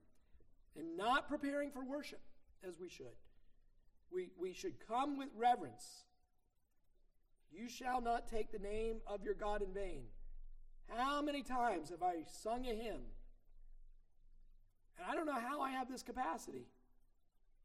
and 0.78 0.98
not 0.98 1.28
preparing 1.30 1.72
for 1.72 1.84
worship 1.84 2.22
as 2.68 2.80
we 2.80 2.90
should. 2.90 3.16
We, 4.12 4.30
we 4.40 4.54
should 4.54 4.74
come 4.88 5.18
with 5.18 5.30
reverence. 5.36 6.04
You 7.52 7.70
shall 7.70 8.02
not 8.02 8.28
take 8.28 8.52
the 8.52 8.60
name 8.60 8.98
of 9.08 9.24
your 9.24 9.34
God 9.34 9.62
in 9.62 9.74
vain. 9.74 10.04
How 10.88 11.22
many 11.22 11.44
times 11.44 11.90
have 11.90 12.04
I 12.04 12.24
sung 12.42 12.66
a 12.66 12.74
hymn? 12.74 13.02
And 14.98 15.08
I 15.10 15.16
don't 15.16 15.26
know 15.26 15.40
how 15.40 15.62
I 15.62 15.72
have 15.72 15.90
this 15.90 16.04
capacity 16.04 16.66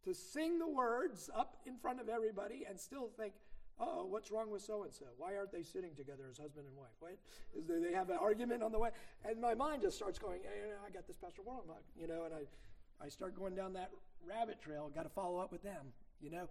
to 0.04 0.14
sing 0.14 0.58
the 0.58 0.68
words 0.68 1.30
up 1.34 1.56
in 1.66 1.76
front 1.76 2.00
of 2.00 2.08
everybody 2.08 2.64
and 2.68 2.78
still 2.78 3.08
think, 3.16 3.32
oh, 3.80 4.06
what's 4.06 4.30
wrong 4.30 4.50
with 4.50 4.62
so 4.62 4.82
and 4.82 4.92
so? 4.92 5.06
Why 5.16 5.36
aren't 5.36 5.52
they 5.52 5.62
sitting 5.62 5.94
together 5.94 6.24
as 6.30 6.38
husband 6.38 6.66
and 6.66 6.76
wife? 6.76 6.94
What? 7.00 7.16
Is 7.56 7.66
they 7.66 7.92
have 7.92 8.10
an 8.10 8.18
argument 8.20 8.62
on 8.62 8.72
the 8.72 8.78
way? 8.78 8.90
And 9.24 9.40
my 9.40 9.54
mind 9.54 9.82
just 9.82 9.96
starts 9.96 10.18
going, 10.18 10.40
hey, 10.42 10.72
I 10.86 10.90
got 10.90 11.06
this 11.06 11.16
Pastor 11.16 11.42
Warren, 11.42 11.62
you 11.98 12.06
know, 12.06 12.24
and 12.24 12.34
I, 12.34 13.04
I 13.04 13.08
start 13.08 13.36
going 13.36 13.54
down 13.54 13.72
that 13.74 13.90
rabbit 14.26 14.60
trail. 14.60 14.90
Got 14.94 15.04
to 15.04 15.08
follow 15.08 15.38
up 15.38 15.52
with 15.52 15.62
them, 15.62 15.92
you 16.20 16.30
know. 16.30 16.48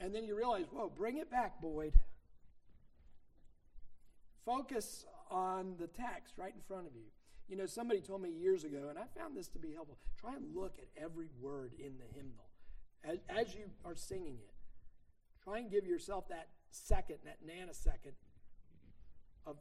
And 0.00 0.14
then 0.14 0.24
you 0.24 0.36
realize, 0.36 0.64
whoa, 0.70 0.90
bring 0.94 1.18
it 1.18 1.30
back, 1.30 1.60
Boyd. 1.60 1.92
Focus 4.44 5.06
on 5.30 5.74
the 5.78 5.86
text 5.86 6.34
right 6.36 6.52
in 6.54 6.60
front 6.66 6.86
of 6.86 6.94
you. 6.94 7.06
You 7.48 7.56
know, 7.56 7.66
somebody 7.66 8.00
told 8.00 8.22
me 8.22 8.30
years 8.30 8.64
ago, 8.64 8.86
and 8.88 8.98
I 8.98 9.04
found 9.18 9.36
this 9.36 9.48
to 9.48 9.58
be 9.58 9.72
helpful. 9.72 9.98
Try 10.18 10.34
and 10.34 10.54
look 10.54 10.78
at 10.78 11.02
every 11.02 11.28
word 11.40 11.72
in 11.78 11.92
the 11.98 12.14
hymnal 12.14 12.46
as, 13.04 13.18
as 13.28 13.54
you 13.54 13.64
are 13.84 13.94
singing 13.94 14.38
it. 14.42 14.53
Try 15.44 15.58
and 15.58 15.70
give 15.70 15.86
yourself 15.86 16.28
that 16.28 16.48
second, 16.70 17.18
that 17.24 17.38
nanosecond 17.46 18.14
of 19.46 19.56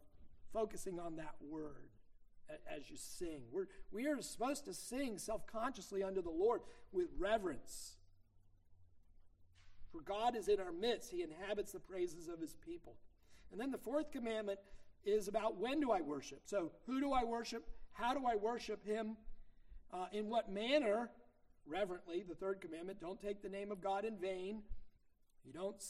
focusing 0.54 1.00
on 1.00 1.18
that 1.18 1.36
word 1.42 1.90
as 2.74 2.90
you 2.90 2.98
sing. 2.98 3.42
We're, 3.52 3.68
we 3.92 4.08
are 4.08 4.22
supposed 4.22 4.66
to 4.66 4.74
sing 4.74 5.18
self 5.18 5.46
consciously 5.48 6.04
unto 6.04 6.22
the 6.22 6.30
Lord 6.30 6.62
with 6.92 7.08
reverence. 7.18 7.98
For 9.92 10.02
God 10.02 10.36
is 10.36 10.48
in 10.48 10.60
our 10.60 10.72
midst, 10.72 11.12
He 11.12 11.22
inhabits 11.22 11.72
the 11.72 11.80
praises 11.80 12.28
of 12.28 12.40
His 12.40 12.56
people. 12.56 12.96
And 13.52 13.60
then 13.60 13.72
the 13.72 13.78
fourth 13.78 14.12
commandment 14.12 14.60
is 15.06 15.28
about 15.28 15.58
when 15.58 15.80
do 15.80 15.92
I 15.92 16.02
worship. 16.02 16.42
So, 16.46 16.72
who 16.88 17.00
do 17.00 17.12
I 17.12 17.24
worship? 17.24 17.68
How 17.92 18.14
do 18.14 18.26
I 18.26 18.36
worship 18.36 18.86
Him? 18.86 19.18
Uh, 19.94 20.08
in 20.12 20.30
what 20.30 20.52
manner? 20.52 21.10
Reverently, 21.66 22.24
the 22.28 22.36
third 22.36 22.60
commandment 22.60 23.00
don't 23.00 23.22
take 23.22 23.42
the 23.42 23.50
name 23.50 23.72
of 23.72 23.82
God 23.82 24.04
in 24.04 24.18
vain. 24.18 24.64
You 25.46 25.54
don't 25.54 25.84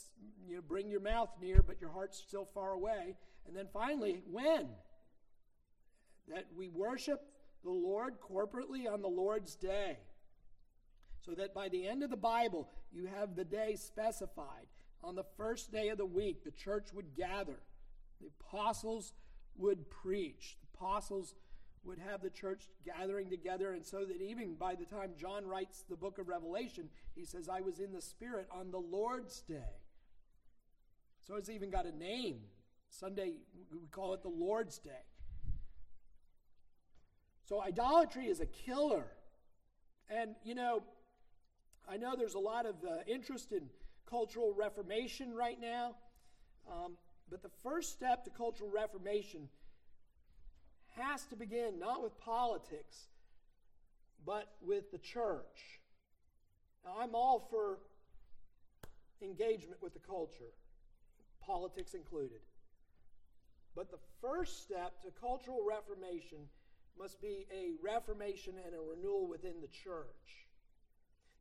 you 0.48 0.56
know, 0.56 0.62
bring 0.62 0.90
your 0.90 1.00
mouth 1.00 1.30
near, 1.42 1.62
but 1.62 1.80
your 1.80 1.92
heart's 1.92 2.18
still 2.18 2.46
far 2.54 2.72
away. 2.72 3.16
And 3.48 3.56
then 3.56 3.68
finally, 3.72 4.22
when? 4.30 4.68
That 6.28 6.46
we 6.56 6.70
worship 6.70 7.22
the 7.64 7.72
Lord 7.72 8.16
corporately 8.20 8.92
on 8.92 9.02
the 9.02 9.08
Lord's 9.08 9.56
day. 9.56 9.98
So 11.26 11.34
that 11.36 11.54
by 11.54 11.70
the 11.70 11.88
end 11.88 12.04
of 12.04 12.10
the 12.10 12.18
Bible, 12.18 12.68
you 12.92 13.08
have 13.08 13.36
the 13.36 13.46
day 13.46 13.76
specified. 13.76 14.68
On 15.04 15.16
the 15.16 15.26
first 15.38 15.72
day 15.72 15.90
of 15.90 15.98
the 15.98 16.06
week, 16.06 16.44
the 16.44 16.52
church 16.52 16.90
would 16.94 17.16
gather. 17.16 17.60
The 18.22 18.30
apostles 18.40 19.14
would 19.56 19.90
preach. 19.90 20.58
The 20.62 20.78
apostles 20.78 21.36
would 21.86 22.00
have 22.00 22.22
the 22.22 22.30
church 22.30 22.70
gathering 22.86 23.30
together, 23.30 23.74
and 23.74 23.86
so 23.86 24.06
that 24.06 24.22
even 24.22 24.56
by 24.56 24.76
the 24.76 24.86
time 24.86 25.12
John 25.20 25.46
writes 25.46 25.84
the 25.90 25.96
book 25.96 26.18
of 26.18 26.28
Revelation, 26.28 26.90
he 27.16 27.26
says, 27.26 27.50
I 27.50 27.62
was 27.62 27.80
in 27.80 27.92
the 27.92 28.02
Spirit 28.02 28.48
on 28.52 28.72
the 28.72 28.80
Lord's 28.80 29.42
day. 29.42 29.82
So 31.28 31.36
it's 31.36 31.50
even 31.50 31.70
got 31.70 31.86
a 31.86 31.96
name. 31.96 32.40
Sunday, 32.90 33.34
we 33.72 33.88
call 33.92 34.14
it 34.14 34.22
the 34.22 34.30
Lord's 34.30 34.78
Day. 34.78 34.92
So 37.46 37.62
idolatry 37.62 38.28
is 38.28 38.40
a 38.40 38.46
killer. 38.46 39.08
And, 40.10 40.36
you 40.44 40.54
know, 40.54 40.84
I 41.90 41.98
know 41.98 42.16
there's 42.16 42.36
a 42.36 42.40
lot 42.40 42.66
of 42.66 42.76
uh, 42.84 42.98
interest 43.08 43.52
in 43.52 43.64
cultural 44.10 44.54
reformation 44.54 45.34
right 45.34 45.60
now. 45.60 45.96
Um, 46.72 46.98
but 47.30 47.42
the 47.42 47.52
first 47.64 47.92
step 47.92 48.24
to 48.26 48.30
cultural 48.30 48.70
reformation 48.70 49.50
has 50.96 51.24
to 51.26 51.36
begin 51.36 51.80
not 51.80 52.04
with 52.04 52.18
politics, 52.20 53.08
but 54.26 54.54
with 54.62 54.92
the 54.92 54.98
church. 54.98 55.80
Now, 56.86 56.96
I'm 57.02 57.16
all 57.16 57.48
for 57.50 57.80
engagement 59.22 59.82
with 59.82 59.94
the 59.94 60.00
culture, 60.00 60.52
politics 61.46 61.94
included. 61.94 62.42
But 63.76 63.90
the 63.90 63.98
first 64.22 64.62
step 64.64 65.02
to 65.04 65.12
cultural 65.20 65.66
reformation 65.68 66.40
must 67.00 67.22
be 67.22 67.48
a 67.52 67.72
reformation 67.82 68.54
and 68.66 68.76
a 68.76 68.80
renewal 68.80 69.28
within 69.28 69.62
the 69.62 69.68
church. 69.68 70.48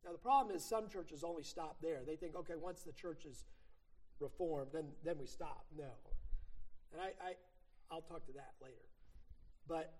Now, 0.03 0.11
the 0.11 0.17
problem 0.17 0.55
is 0.55 0.63
some 0.65 0.89
churches 0.89 1.23
only 1.23 1.43
stop 1.43 1.77
there. 1.81 2.01
They 2.05 2.15
think, 2.15 2.35
okay, 2.35 2.55
once 2.59 2.81
the 2.81 2.91
church 2.91 3.25
is 3.25 3.45
reformed, 4.19 4.71
then, 4.73 4.85
then 5.03 5.15
we 5.19 5.27
stop. 5.27 5.65
No. 5.77 5.91
And 6.91 7.01
I, 7.01 7.07
I, 7.23 7.33
I'll 7.91 8.01
talk 8.01 8.25
to 8.25 8.33
that 8.33 8.53
later. 8.61 8.92
But, 9.67 9.93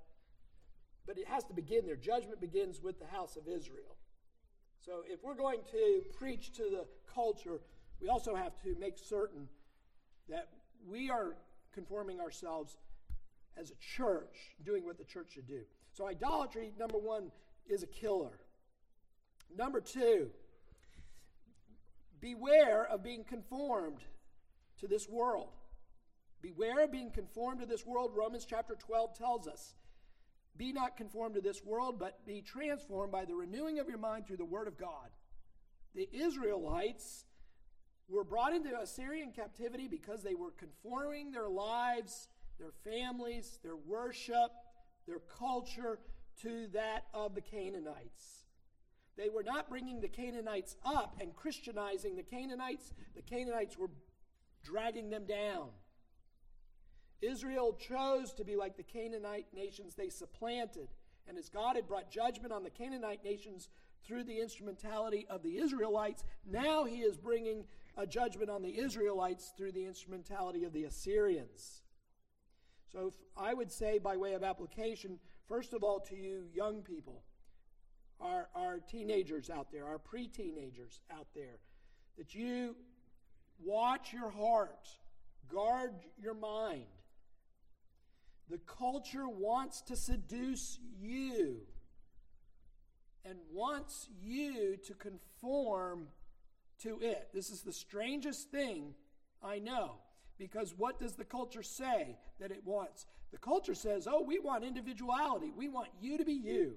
but 1.05 1.17
it 1.17 1.27
has 1.27 1.43
to 1.45 1.53
begin 1.53 1.85
there. 1.85 1.95
Judgment 1.95 2.41
begins 2.41 2.81
with 2.81 2.99
the 2.99 3.07
house 3.07 3.35
of 3.35 3.47
Israel. 3.47 3.97
So 4.79 5.03
if 5.07 5.23
we're 5.23 5.35
going 5.35 5.59
to 5.71 6.01
preach 6.17 6.51
to 6.53 6.63
the 6.63 6.85
culture, 7.13 7.61
we 8.01 8.09
also 8.09 8.35
have 8.35 8.59
to 8.63 8.75
make 8.79 8.97
certain 8.97 9.47
that 10.29 10.49
we 10.85 11.09
are 11.09 11.35
conforming 11.73 12.19
ourselves 12.19 12.77
as 13.57 13.71
a 13.71 13.75
church, 13.75 14.35
doing 14.65 14.85
what 14.85 14.97
the 14.97 15.03
church 15.03 15.33
should 15.33 15.47
do. 15.47 15.61
So, 15.93 16.07
idolatry, 16.07 16.73
number 16.79 16.97
one, 16.97 17.31
is 17.67 17.83
a 17.83 17.87
killer. 17.87 18.39
Number 19.55 19.79
two, 19.79 20.29
beware 22.19 22.85
of 22.85 23.03
being 23.03 23.23
conformed 23.23 23.99
to 24.79 24.87
this 24.87 25.07
world. 25.07 25.49
Beware 26.43 26.83
of 26.83 26.91
being 26.91 27.09
conformed 27.09 27.61
to 27.61 27.65
this 27.65 27.85
world, 27.85 28.11
Romans 28.13 28.45
chapter 28.45 28.75
12 28.75 29.17
tells 29.17 29.47
us. 29.47 29.75
Be 30.57 30.73
not 30.73 30.97
conformed 30.97 31.35
to 31.35 31.41
this 31.41 31.63
world, 31.63 31.97
but 31.97 32.25
be 32.27 32.41
transformed 32.41 33.13
by 33.13 33.23
the 33.23 33.33
renewing 33.33 33.79
of 33.79 33.87
your 33.87 33.97
mind 33.97 34.27
through 34.27 34.37
the 34.37 34.45
word 34.45 34.67
of 34.67 34.77
God. 34.77 35.09
The 35.95 36.09
Israelites 36.11 37.23
were 38.09 38.25
brought 38.25 38.53
into 38.53 38.77
Assyrian 38.77 39.31
captivity 39.31 39.87
because 39.87 40.21
they 40.21 40.35
were 40.35 40.51
conforming 40.51 41.31
their 41.31 41.49
lives, 41.49 42.27
their 42.59 42.73
families, 42.83 43.59
their 43.63 43.77
worship, 43.77 44.51
their 45.07 45.19
culture 45.19 45.97
to 46.41 46.67
that 46.73 47.05
of 47.13 47.35
the 47.35 47.41
Canaanites. 47.41 48.43
They 49.15 49.29
were 49.29 49.43
not 49.43 49.69
bringing 49.69 50.01
the 50.01 50.09
Canaanites 50.09 50.75
up 50.85 51.15
and 51.21 51.33
Christianizing 51.33 52.17
the 52.17 52.23
Canaanites. 52.23 52.91
The 53.15 53.21
Canaanites 53.21 53.77
were 53.77 53.91
dragging 54.61 55.09
them 55.09 55.25
down. 55.25 55.69
Israel 57.23 57.73
chose 57.73 58.33
to 58.33 58.43
be 58.43 58.55
like 58.55 58.77
the 58.77 58.83
Canaanite 58.83 59.47
nations 59.53 59.95
they 59.95 60.09
supplanted. 60.09 60.89
And 61.27 61.37
as 61.37 61.49
God 61.49 61.75
had 61.75 61.87
brought 61.87 62.11
judgment 62.11 62.51
on 62.51 62.63
the 62.63 62.69
Canaanite 62.69 63.23
nations 63.23 63.69
through 64.05 64.23
the 64.25 64.39
instrumentality 64.39 65.25
of 65.29 65.43
the 65.43 65.57
Israelites, 65.57 66.23
now 66.45 66.83
he 66.83 66.97
is 66.97 67.17
bringing 67.17 67.63
a 67.95 68.05
judgment 68.05 68.49
on 68.49 68.61
the 68.61 68.77
Israelites 68.77 69.53
through 69.57 69.71
the 69.71 69.85
instrumentality 69.85 70.65
of 70.65 70.73
the 70.73 70.83
Assyrians. 70.83 71.81
So 72.91 73.11
I 73.37 73.53
would 73.53 73.71
say, 73.71 73.97
by 73.97 74.17
way 74.17 74.33
of 74.33 74.43
application, 74.43 75.19
first 75.47 75.73
of 75.73 75.83
all, 75.83 75.99
to 76.01 76.15
you 76.15 76.43
young 76.53 76.81
people, 76.81 77.23
our, 78.19 78.49
our 78.55 78.79
teenagers 78.79 79.49
out 79.49 79.71
there, 79.71 79.85
our 79.85 79.97
pre 79.97 80.27
teenagers 80.27 80.99
out 81.11 81.27
there, 81.33 81.59
that 82.17 82.35
you 82.35 82.75
watch 83.63 84.13
your 84.13 84.29
heart, 84.29 84.87
guard 85.49 85.93
your 86.21 86.35
mind. 86.35 86.85
The 88.49 88.57
culture 88.59 89.27
wants 89.27 89.81
to 89.81 89.95
seduce 89.95 90.79
you 90.99 91.61
and 93.25 93.37
wants 93.51 94.09
you 94.21 94.77
to 94.85 94.93
conform 94.93 96.07
to 96.79 96.99
it. 97.01 97.29
This 97.33 97.49
is 97.49 97.61
the 97.61 97.73
strangest 97.73 98.51
thing 98.51 98.93
I 99.41 99.59
know. 99.59 99.95
Because 100.37 100.73
what 100.77 100.99
does 100.99 101.13
the 101.13 101.23
culture 101.23 101.63
say 101.63 102.17
that 102.39 102.51
it 102.51 102.65
wants? 102.65 103.05
The 103.31 103.37
culture 103.37 103.75
says, 103.75 104.07
oh, 104.09 104.21
we 104.21 104.39
want 104.39 104.63
individuality. 104.63 105.51
We 105.55 105.69
want 105.69 105.89
you 106.01 106.17
to 106.17 106.25
be 106.25 106.33
you. 106.33 106.73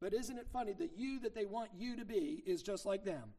But 0.00 0.14
isn't 0.14 0.38
it 0.38 0.46
funny? 0.52 0.72
The 0.72 0.88
you 0.96 1.20
that 1.20 1.34
they 1.34 1.44
want 1.44 1.70
you 1.76 1.96
to 1.96 2.04
be 2.04 2.42
is 2.46 2.62
just 2.62 2.86
like 2.86 3.04
them. 3.04 3.34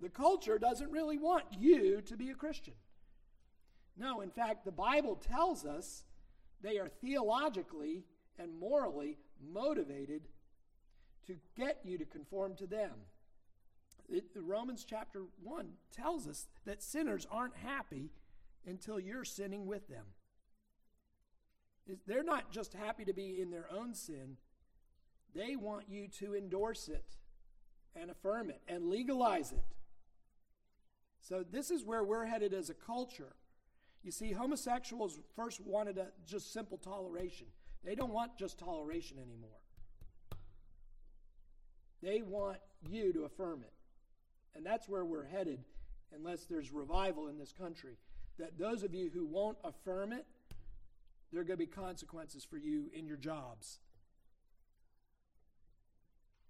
The 0.00 0.08
culture 0.08 0.58
doesn't 0.58 0.90
really 0.90 1.18
want 1.18 1.44
you 1.58 2.02
to 2.02 2.16
be 2.16 2.30
a 2.30 2.34
Christian. 2.34 2.74
No, 3.98 4.20
in 4.20 4.30
fact, 4.30 4.64
the 4.64 4.72
Bible 4.72 5.16
tells 5.16 5.64
us 5.66 6.04
they 6.62 6.78
are 6.78 6.88
theologically 6.88 8.04
and 8.38 8.58
morally 8.58 9.18
motivated 9.52 10.28
to 11.26 11.36
get 11.56 11.80
you 11.84 11.98
to 11.98 12.04
conform 12.04 12.54
to 12.56 12.66
them. 12.66 12.92
It, 14.08 14.24
Romans 14.36 14.86
chapter 14.88 15.24
1 15.42 15.68
tells 15.94 16.26
us 16.26 16.46
that 16.64 16.82
sinners 16.82 17.26
aren't 17.30 17.56
happy 17.56 18.10
until 18.66 18.98
you're 19.00 19.24
sinning 19.24 19.66
with 19.66 19.88
them. 19.88 20.04
They're 22.06 22.22
not 22.22 22.52
just 22.52 22.74
happy 22.74 23.04
to 23.04 23.12
be 23.12 23.40
in 23.40 23.50
their 23.50 23.66
own 23.70 23.94
sin, 23.94 24.36
they 25.34 25.56
want 25.56 25.88
you 25.88 26.08
to 26.18 26.34
endorse 26.34 26.88
it 26.88 27.16
and 27.94 28.10
affirm 28.10 28.50
it 28.50 28.60
and 28.68 28.88
legalize 28.88 29.52
it. 29.52 29.64
So, 31.20 31.44
this 31.48 31.70
is 31.70 31.84
where 31.84 32.04
we're 32.04 32.26
headed 32.26 32.54
as 32.54 32.70
a 32.70 32.74
culture. 32.74 33.34
You 34.02 34.10
see, 34.10 34.32
homosexuals 34.32 35.18
first 35.36 35.60
wanted 35.60 35.98
a, 35.98 36.08
just 36.26 36.52
simple 36.52 36.78
toleration. 36.78 37.46
They 37.84 37.94
don't 37.94 38.12
want 38.12 38.38
just 38.38 38.58
toleration 38.58 39.18
anymore. 39.18 39.50
They 42.02 42.22
want 42.22 42.58
you 42.88 43.12
to 43.12 43.24
affirm 43.24 43.62
it. 43.62 43.72
And 44.54 44.64
that's 44.64 44.88
where 44.88 45.04
we're 45.04 45.26
headed 45.26 45.60
unless 46.14 46.44
there's 46.44 46.72
revival 46.72 47.28
in 47.28 47.38
this 47.38 47.52
country. 47.52 47.96
That 48.38 48.58
those 48.58 48.82
of 48.82 48.94
you 48.94 49.10
who 49.12 49.26
won't 49.26 49.58
affirm 49.64 50.12
it, 50.12 50.26
there 51.32 51.40
are 51.40 51.44
going 51.44 51.58
to 51.58 51.64
be 51.64 51.66
consequences 51.66 52.44
for 52.44 52.56
you 52.56 52.90
in 52.94 53.06
your 53.06 53.16
jobs. 53.16 53.80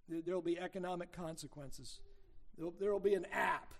There 0.07 0.33
will 0.33 0.41
be 0.41 0.59
economic 0.59 1.11
consequences. 1.11 1.99
There 2.57 2.91
will 2.91 2.99
be 2.99 3.13
an 3.13 3.27
app, 3.31 3.73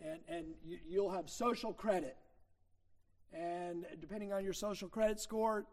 and, 0.00 0.20
and 0.28 0.46
you, 0.64 1.02
will 1.02 1.10
have 1.10 1.28
social 1.28 1.72
credit. 1.72 2.16
And 3.32 3.86
depending 4.00 4.32
on 4.32 4.44
your 4.44 4.52
social 4.52 4.88
credit 4.88 5.20
score, 5.20 5.64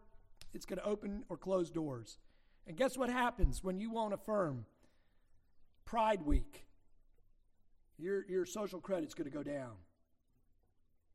it's 0.54 0.66
going 0.66 0.78
to 0.78 0.84
open 0.84 1.24
or 1.28 1.36
close 1.36 1.70
doors. 1.70 2.18
And 2.66 2.76
guess 2.76 2.96
what 2.96 3.10
happens 3.10 3.62
when 3.62 3.78
you 3.78 3.90
won't 3.90 4.14
affirm? 4.14 4.64
Pride 5.84 6.22
Week 6.24 6.66
your, 8.00 8.24
your 8.28 8.46
social 8.46 8.80
credit's 8.80 9.14
going 9.14 9.30
to 9.30 9.36
go 9.36 9.42
down. 9.42 9.72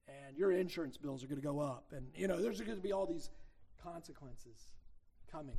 And 0.08 0.38
your 0.38 0.51
insurance 0.51 0.97
bills 0.97 1.23
are 1.23 1.27
going 1.27 1.41
to 1.41 1.45
go 1.45 1.60
up. 1.60 1.91
And, 1.91 2.05
you 2.15 2.27
know, 2.27 2.39
there's 2.41 2.62
going 2.62 2.77
to 2.77 2.84
be 2.84 2.91
all 2.91 3.08
these 3.08 3.31
consequences 3.81 4.69
coming. 5.31 5.58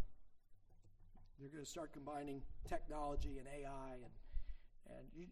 They're 1.41 1.51
going 1.51 1.65
to 1.65 1.71
start 1.71 1.93
combining 1.93 2.43
technology 2.69 3.39
and 3.39 3.47
AI 3.49 3.95
and, 3.95 4.97
and 4.97 5.07
you, 5.17 5.27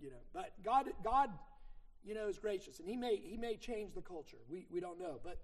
you 0.00 0.10
know, 0.10 0.16
but 0.34 0.52
God, 0.64 0.88
God, 1.04 1.30
you 2.06 2.14
know, 2.14 2.28
is 2.28 2.38
gracious 2.38 2.78
and 2.78 2.88
he 2.88 2.96
may, 2.96 3.16
he 3.16 3.36
may 3.36 3.56
change 3.56 3.92
the 3.94 4.00
culture. 4.00 4.38
We, 4.48 4.66
we 4.70 4.80
don't 4.80 4.98
know. 4.98 5.20
But, 5.22 5.40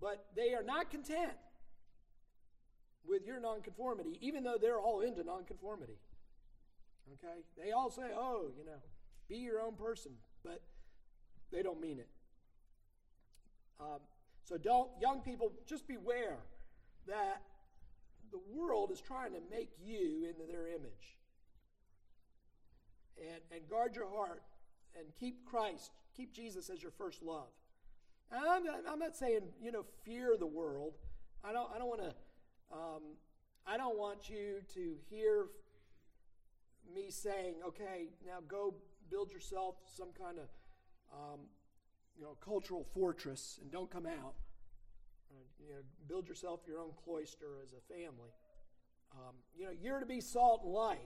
but 0.00 0.26
they 0.36 0.54
are 0.54 0.62
not 0.62 0.90
content 0.90 1.32
with 3.08 3.26
your 3.26 3.40
nonconformity, 3.40 4.18
even 4.20 4.44
though 4.44 4.58
they're 4.60 4.78
all 4.78 5.00
into 5.00 5.24
nonconformity. 5.24 5.98
Okay? 7.14 7.40
They 7.56 7.72
all 7.72 7.90
say, 7.90 8.10
oh, 8.14 8.50
you 8.58 8.64
know, 8.64 8.78
be 9.28 9.36
your 9.36 9.62
own 9.62 9.74
person, 9.74 10.12
but 10.44 10.60
they 11.50 11.62
don't 11.62 11.80
mean 11.80 11.98
it. 11.98 12.08
Um, 13.80 14.00
so 14.44 14.58
don't, 14.58 14.90
young 15.00 15.20
people, 15.20 15.52
just 15.66 15.88
beware 15.88 16.36
that 17.06 17.42
the 18.30 18.40
world 18.52 18.90
is 18.92 19.00
trying 19.00 19.32
to 19.32 19.40
make 19.50 19.70
you 19.82 20.28
into 20.28 20.50
their 20.50 20.66
image. 20.66 21.16
And, 23.18 23.40
and 23.50 23.68
guard 23.68 23.96
your 23.96 24.08
heart 24.08 24.42
and 24.98 25.06
keep 25.18 25.44
Christ, 25.44 25.90
keep 26.16 26.32
Jesus 26.32 26.70
as 26.70 26.82
your 26.82 26.92
first 26.92 27.22
love. 27.22 27.48
I'm, 28.32 28.62
I'm 28.88 28.98
not 28.98 29.16
saying, 29.16 29.42
you 29.60 29.72
know, 29.72 29.84
fear 30.04 30.36
the 30.38 30.46
world. 30.46 30.94
I 31.42 31.52
don't, 31.52 31.68
I 31.74 31.78
don't 31.78 31.88
want 31.88 32.02
to, 32.02 32.14
um, 32.72 33.02
I 33.66 33.76
don't 33.76 33.98
want 33.98 34.28
you 34.28 34.60
to 34.74 34.94
hear 35.08 35.46
me 36.94 37.10
saying, 37.10 37.54
okay, 37.66 38.08
now 38.26 38.38
go 38.46 38.74
build 39.10 39.32
yourself 39.32 39.76
some 39.96 40.08
kind 40.16 40.38
of 40.38 40.48
um, 41.12 41.40
you 42.16 42.22
know 42.22 42.36
cultural 42.44 42.86
fortress 42.94 43.58
and 43.62 43.70
don't 43.70 43.90
come 43.90 44.06
out. 44.06 44.34
You 45.60 45.74
know, 45.74 45.82
build 46.08 46.26
yourself 46.26 46.60
your 46.66 46.80
own 46.80 46.90
cloister 47.04 47.46
as 47.62 47.72
a 47.72 47.92
family. 47.92 48.30
Um, 49.12 49.34
you 49.56 49.64
know, 49.64 49.70
you're 49.80 50.00
to 50.00 50.06
be 50.06 50.20
salt 50.20 50.62
and 50.64 50.72
light 50.72 50.98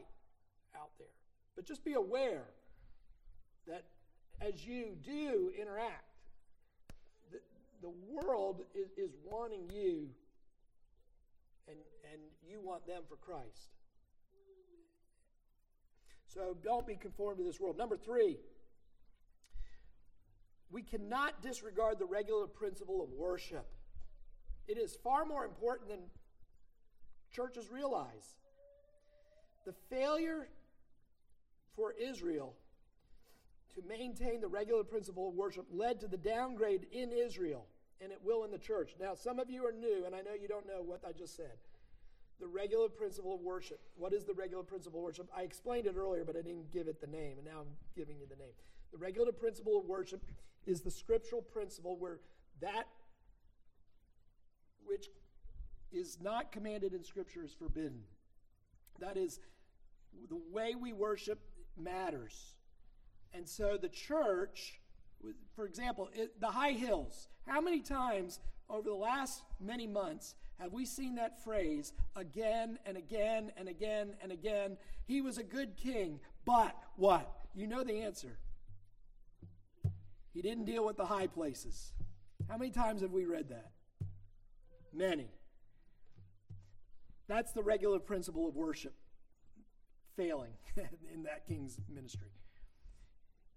out 0.75 0.91
there, 0.99 1.09
but 1.57 1.67
just 1.67 1.85
be 1.85 1.95
aware 1.95 2.45
that 3.67 3.85
as 4.41 4.65
you 4.67 4.97
do 5.05 5.53
interact, 5.61 6.05
the, 7.31 7.39
the 7.83 7.93
world 8.11 8.63
is, 8.75 8.91
is 8.97 9.15
wanting 9.25 9.71
you, 9.71 10.09
and 11.69 11.77
and 12.13 12.21
you 12.49 12.61
want 12.61 12.87
them 12.87 13.03
for 13.09 13.17
Christ. 13.17 13.71
So 16.27 16.57
don't 16.65 16.87
be 16.87 16.97
conformed 16.97 17.39
to 17.39 17.45
this 17.45 17.61
world. 17.61 17.79
Number 17.79 17.97
three, 17.97 18.39
we 20.71 20.83
cannot 20.83 21.41
disregard 21.43 22.01
the 22.01 22.07
regulative 22.07 22.55
principle 22.57 23.03
of 23.03 23.11
worship. 23.11 23.67
It 24.67 24.77
is 24.79 24.97
far 25.05 25.25
more 25.25 25.45
important 25.45 25.91
than 25.91 26.01
churches 27.33 27.71
realize. 27.71 28.35
The 29.65 29.75
failure 29.89 30.49
for 31.77 31.93
Israel 31.93 32.55
to 33.75 33.83
maintain 33.89 34.41
the 34.41 34.49
regulative 34.49 34.91
principle 34.91 35.29
of 35.29 35.35
worship 35.35 35.67
led 35.73 36.01
to 36.01 36.09
the 36.09 36.17
downgrade 36.17 36.87
in 36.93 37.11
Israel, 37.13 37.67
and 38.01 38.13
it 38.13 38.19
will 38.23 38.45
in 38.45 38.51
the 38.51 38.59
church. 38.59 38.95
Now, 39.01 39.15
some 39.15 39.39
of 39.39 39.51
you 39.51 39.67
are 39.67 39.73
new, 39.73 40.05
and 40.07 40.15
I 40.15 40.21
know 40.21 40.35
you 40.41 40.49
don't 40.49 40.67
know 40.67 40.83
what 40.83 41.03
I 41.07 41.13
just 41.13 41.37
said 41.37 41.59
the 42.41 42.47
regulative 42.49 42.97
principle 42.99 43.33
of 43.33 43.41
worship. 43.41 43.81
What 43.97 44.13
is 44.13 44.25
the 44.25 44.35
regulative 44.35 44.69
principle 44.69 44.99
of 44.99 45.05
worship? 45.05 45.31
I 45.35 45.43
explained 45.43 45.87
it 45.87 45.95
earlier, 45.97 46.25
but 46.25 46.37
I 46.37 46.43
didn't 46.43 46.73
give 46.73 46.89
it 46.89 47.01
the 47.01 47.07
name, 47.07 47.39
and 47.39 47.47
now 47.47 47.61
I'm 47.61 47.77
giving 47.95 48.19
you 48.19 48.27
the 48.29 48.35
name. 48.37 48.53
The 48.93 48.99
regulative 48.99 49.39
principle 49.39 49.79
of 49.79 49.85
worship 49.87 50.21
is 50.67 50.81
the 50.81 50.91
scriptural 50.91 51.43
principle 51.43 51.97
where 51.97 52.19
that 52.61 52.89
which 54.85 55.09
is 55.93 56.19
not 56.21 56.53
commanded 56.53 56.93
in 56.93 57.05
Scripture 57.05 57.45
is 57.45 57.53
forbidden. 57.53 58.03
That 59.01 59.17
is, 59.17 59.41
the 60.29 60.41
way 60.53 60.75
we 60.75 60.93
worship 60.93 61.41
matters. 61.77 62.55
And 63.35 63.49
so 63.49 63.77
the 63.81 63.89
church, 63.89 64.81
For 65.57 65.67
example, 65.67 66.09
it, 66.15 66.41
the 66.41 66.47
high 66.47 66.73
hills. 66.73 67.29
How 67.47 67.61
many 67.61 67.81
times 67.81 68.41
over 68.71 68.89
the 68.89 68.95
last 68.95 69.43
many 69.61 69.87
months 69.87 70.35
have 70.59 70.73
we 70.73 70.87
seen 70.87 71.17
that 71.17 71.43
phrase 71.43 71.93
again 72.17 72.79
and 72.87 72.97
again 72.97 73.51
and 73.57 73.69
again 73.69 74.15
and 74.23 74.31
again? 74.31 74.77
He 75.07 75.21
was 75.21 75.37
a 75.39 75.43
good 75.43 75.77
king, 75.77 76.21
but 76.45 76.75
what? 76.97 77.31
You 77.55 77.67
know 77.67 77.83
the 77.83 78.03
answer. 78.03 78.39
He 80.33 80.43
didn't 80.43 80.65
deal 80.65 80.85
with 80.85 80.97
the 80.97 81.07
high 81.07 81.27
places. 81.27 81.93
How 82.49 82.57
many 82.57 82.71
times 82.71 83.03
have 83.03 83.13
we 83.13 83.25
read 83.25 83.49
that? 83.51 83.71
Many. 84.93 85.31
That's 87.27 87.53
the 87.53 87.63
regulative 87.63 88.07
principle 88.07 88.49
of 88.49 88.55
worship 88.55 88.95
failing 90.17 90.53
in 91.13 91.25
that 91.25 91.47
king's 91.47 91.79
ministry. 91.93 92.29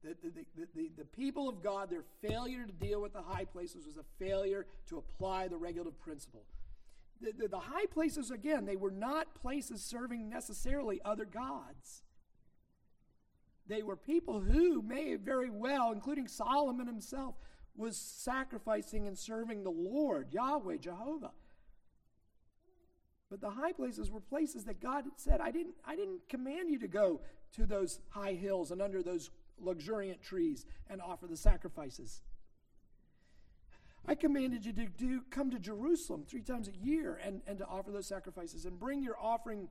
The, 0.07 0.29
the, 0.29 0.67
the, 0.75 0.89
the, 0.99 1.05
people 1.05 1.49
of 1.49 1.61
God, 1.61 1.89
their 1.89 2.05
failure 2.21 2.65
to 2.65 2.71
deal 2.71 3.01
with 3.01 3.11
the 3.11 3.21
high 3.21 3.43
places 3.43 3.85
was 3.85 3.97
a 3.97 4.05
failure 4.23 4.65
to 4.87 4.97
apply 4.97 5.49
the 5.49 5.57
regulative 5.57 5.99
principle. 5.99 6.43
The, 7.19 7.33
the, 7.37 7.47
the 7.49 7.59
high 7.59 7.87
places, 7.87 8.31
again, 8.31 8.65
they 8.65 8.77
were 8.77 8.91
not 8.91 9.35
places 9.35 9.83
serving 9.83 10.29
necessarily 10.29 11.01
other 11.03 11.25
gods. 11.25 12.03
They 13.67 13.83
were 13.83 13.97
people 13.97 14.39
who 14.39 14.81
may 14.81 15.15
very 15.15 15.49
well, 15.49 15.91
including 15.91 16.29
Solomon 16.29 16.87
himself, 16.87 17.35
was 17.75 17.97
sacrificing 17.97 19.07
and 19.07 19.17
serving 19.17 19.63
the 19.63 19.71
Lord, 19.71 20.27
Yahweh, 20.31 20.77
Jehovah. 20.77 21.31
But 23.29 23.41
the 23.41 23.49
high 23.49 23.73
places 23.73 24.09
were 24.09 24.21
places 24.21 24.63
that 24.65 24.79
God 24.79 25.03
said, 25.17 25.41
I 25.41 25.51
didn't, 25.51 25.75
I 25.85 25.97
didn't 25.97 26.29
command 26.29 26.71
you 26.71 26.79
to 26.79 26.87
go 26.87 27.19
to 27.53 27.65
those 27.65 27.99
high 28.09 28.33
hills 28.33 28.71
and 28.71 28.81
under 28.81 29.03
those 29.03 29.31
luxuriant 29.59 30.21
trees 30.21 30.65
and 30.89 31.01
offer 31.01 31.27
the 31.27 31.37
sacrifices. 31.37 32.21
I 34.07 34.15
commanded 34.15 34.65
you 34.65 34.73
to 34.73 34.85
do, 34.85 35.21
come 35.29 35.51
to 35.51 35.59
Jerusalem 35.59 36.23
three 36.27 36.41
times 36.41 36.69
a 36.69 36.85
year 36.85 37.19
and, 37.23 37.41
and 37.45 37.57
to 37.57 37.65
offer 37.65 37.91
those 37.91 38.07
sacrifices 38.07 38.65
and 38.65 38.79
bring 38.79 39.03
your 39.03 39.17
offering 39.19 39.67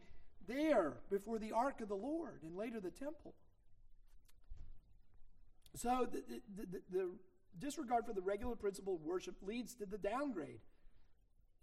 there 0.46 0.98
before 1.10 1.38
the 1.38 1.52
ark 1.52 1.80
of 1.80 1.88
the 1.88 1.94
Lord 1.94 2.42
and 2.42 2.54
later 2.54 2.80
the 2.80 2.90
temple. 2.90 3.34
So 5.74 6.06
the, 6.10 6.22
the, 6.28 6.66
the, 6.66 6.80
the 6.90 7.10
disregard 7.58 8.06
for 8.06 8.12
the 8.12 8.20
regulative 8.20 8.60
principle 8.60 8.96
of 8.96 9.02
worship 9.02 9.36
leads 9.42 9.74
to 9.76 9.86
the 9.86 9.98
downgrade 9.98 10.60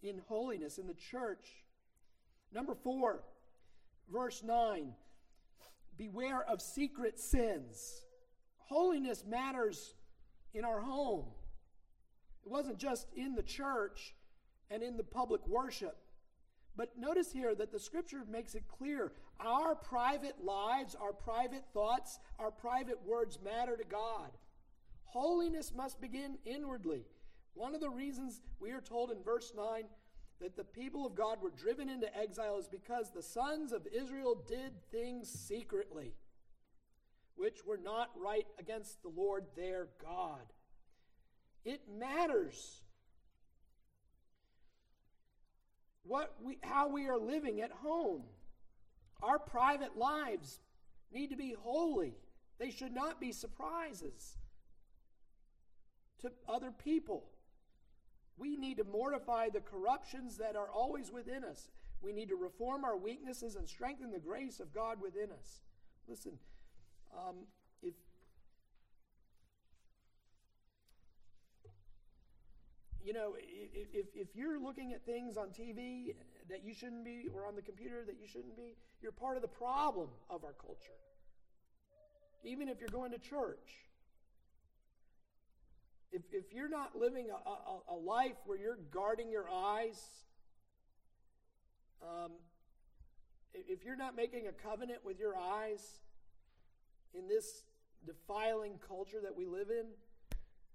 in 0.01 0.21
holiness 0.27 0.77
in 0.77 0.87
the 0.87 0.93
church. 0.93 1.63
Number 2.51 2.75
four, 2.75 3.23
verse 4.11 4.43
9 4.43 4.93
beware 5.97 6.43
of 6.49 6.61
secret 6.61 7.19
sins. 7.19 8.01
Holiness 8.73 9.23
matters 9.23 9.93
in 10.55 10.65
our 10.65 10.81
home. 10.81 11.25
It 12.43 12.51
wasn't 12.51 12.79
just 12.79 13.05
in 13.15 13.35
the 13.35 13.43
church 13.43 14.15
and 14.71 14.81
in 14.81 14.97
the 14.97 15.03
public 15.03 15.47
worship. 15.47 15.95
But 16.75 16.97
notice 16.97 17.31
here 17.31 17.53
that 17.53 17.71
the 17.71 17.79
scripture 17.79 18.23
makes 18.27 18.55
it 18.55 18.63
clear 18.67 19.11
our 19.39 19.75
private 19.75 20.43
lives, 20.43 20.95
our 20.99 21.13
private 21.13 21.65
thoughts, 21.71 22.17
our 22.39 22.49
private 22.49 22.97
words 23.05 23.37
matter 23.45 23.77
to 23.77 23.83
God. 23.83 24.31
Holiness 25.03 25.71
must 25.75 26.01
begin 26.01 26.39
inwardly. 26.43 27.05
One 27.53 27.75
of 27.75 27.81
the 27.81 27.91
reasons 27.91 28.41
we 28.59 28.71
are 28.71 28.81
told 28.81 29.11
in 29.11 29.21
verse 29.21 29.53
9 29.55 29.83
that 30.41 30.57
the 30.57 30.63
people 30.63 31.05
of 31.05 31.13
God 31.13 31.43
were 31.43 31.51
driven 31.51 31.89
into 31.89 32.17
exile 32.17 32.57
is 32.57 32.67
because 32.67 33.11
the 33.11 33.21
sons 33.21 33.71
of 33.71 33.85
Israel 33.93 34.43
did 34.47 34.71
things 34.91 35.29
secretly, 35.29 36.15
which 37.35 37.65
were 37.65 37.79
not 37.83 38.09
right 38.15 38.47
against 38.59 39.01
the 39.01 39.09
Lord 39.09 39.45
their 39.55 39.87
God. 40.01 40.41
It 41.65 41.81
matters 41.97 42.81
what 46.03 46.35
we, 46.41 46.57
how 46.61 46.89
we 46.89 47.07
are 47.07 47.17
living 47.17 47.61
at 47.61 47.71
home. 47.71 48.23
Our 49.21 49.39
private 49.39 49.97
lives 49.97 50.59
need 51.11 51.29
to 51.29 51.37
be 51.37 51.55
holy. 51.57 52.15
They 52.59 52.69
should 52.69 52.93
not 52.93 53.19
be 53.19 53.31
surprises 53.31 54.37
to 56.21 56.31
other 56.47 56.71
people. 56.71 57.25
We 58.37 58.57
need 58.57 58.77
to 58.77 58.83
mortify 58.83 59.49
the 59.49 59.61
corruptions 59.61 60.37
that 60.37 60.55
are 60.55 60.69
always 60.69 61.11
within 61.11 61.43
us. 61.43 61.69
We 62.01 62.11
need 62.11 62.29
to 62.29 62.35
reform 62.35 62.83
our 62.83 62.97
weaknesses 62.97 63.55
and 63.55 63.67
strengthen 63.69 64.11
the 64.11 64.19
grace 64.19 64.59
of 64.59 64.73
God 64.73 65.01
within 65.01 65.31
us. 65.31 65.61
Listen, 66.07 66.33
um, 67.17 67.35
if 67.81 67.93
you 73.03 73.13
know, 73.13 73.35
if, 73.37 73.87
if, 73.93 74.05
if 74.15 74.27
you're 74.35 74.59
looking 74.59 74.93
at 74.93 75.05
things 75.05 75.37
on 75.37 75.47
TV 75.47 76.15
that 76.49 76.63
you 76.63 76.73
shouldn't 76.73 77.03
be, 77.03 77.27
or 77.33 77.45
on 77.45 77.55
the 77.55 77.61
computer 77.61 78.03
that 78.05 78.15
you 78.19 78.27
shouldn't 78.27 78.55
be, 78.55 78.75
you're 79.01 79.11
part 79.11 79.35
of 79.35 79.41
the 79.41 79.47
problem 79.47 80.07
of 80.29 80.43
our 80.43 80.53
culture. 80.53 80.97
Even 82.43 82.69
if 82.69 82.79
you're 82.79 82.89
going 82.89 83.11
to 83.11 83.19
church. 83.19 83.87
If, 86.11 86.21
if 86.31 86.53
you're 86.53 86.69
not 86.69 86.95
living 86.95 87.27
a, 87.29 87.49
a, 87.49 87.95
a 87.95 87.97
life 87.97 88.35
where 88.45 88.57
you're 88.57 88.77
guarding 88.91 89.31
your 89.31 89.49
eyes, 89.49 89.99
um, 92.01 92.31
if 93.53 93.83
you're 93.83 93.95
not 93.95 94.15
making 94.15 94.47
a 94.47 94.51
covenant 94.51 94.99
with 95.03 95.19
your 95.19 95.35
eyes 95.37 96.02
in 97.13 97.27
this 97.27 97.63
defiling 98.05 98.79
culture 98.85 99.19
that 99.21 99.35
we 99.35 99.45
live 99.45 99.69
in, 99.69 99.85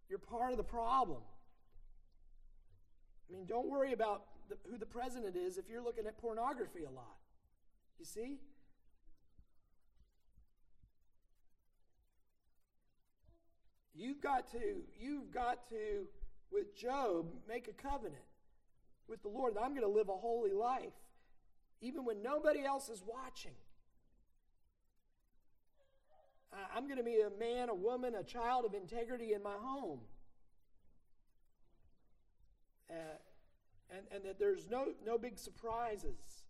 you're 0.08 0.18
part 0.18 0.50
of 0.52 0.56
the 0.56 0.64
problem. 0.64 1.20
I 3.28 3.32
mean, 3.32 3.44
don't 3.46 3.68
worry 3.68 3.92
about 3.92 4.24
the, 4.48 4.56
who 4.70 4.78
the 4.78 4.86
president 4.86 5.36
is 5.36 5.58
if 5.58 5.68
you're 5.68 5.82
looking 5.82 6.06
at 6.06 6.16
pornography 6.18 6.84
a 6.84 6.90
lot. 6.90 7.16
You 7.98 8.04
see? 8.04 8.38
You've 13.94 14.20
got 14.20 14.50
to, 14.52 14.82
you've 14.98 15.30
got 15.32 15.68
to, 15.70 16.06
with 16.52 16.74
Job, 16.76 17.26
make 17.48 17.68
a 17.68 17.72
covenant 17.72 18.22
with 19.08 19.22
the 19.22 19.28
Lord 19.28 19.56
that 19.56 19.62
I'm 19.62 19.70
going 19.70 19.82
to 19.82 19.88
live 19.88 20.08
a 20.08 20.16
holy 20.16 20.52
life, 20.52 20.92
even 21.80 22.04
when 22.04 22.22
nobody 22.22 22.64
else 22.64 22.88
is 22.88 23.02
watching. 23.04 23.56
I'm 26.74 26.84
going 26.84 26.98
to 26.98 27.04
be 27.04 27.20
a 27.20 27.30
man, 27.38 27.68
a 27.68 27.74
woman, 27.74 28.14
a 28.14 28.22
child 28.22 28.64
of 28.64 28.74
integrity 28.74 29.32
in 29.34 29.42
my 29.42 29.54
home. 29.60 30.00
Uh, 32.90 32.94
and, 33.90 34.06
and 34.10 34.24
that 34.24 34.38
there's 34.38 34.68
no, 34.70 34.86
no 35.04 35.18
big 35.18 35.38
surprises. 35.38 36.44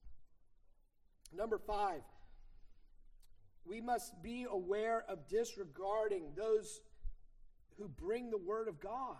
Number 1.36 1.58
five, 1.58 2.02
we 3.64 3.80
must 3.80 4.22
be 4.22 4.46
aware 4.48 5.04
of 5.08 5.28
disregarding 5.28 6.32
those 6.36 6.80
who 7.76 7.88
bring 7.88 8.30
the 8.30 8.38
word 8.38 8.68
of 8.68 8.80
God. 8.80 9.16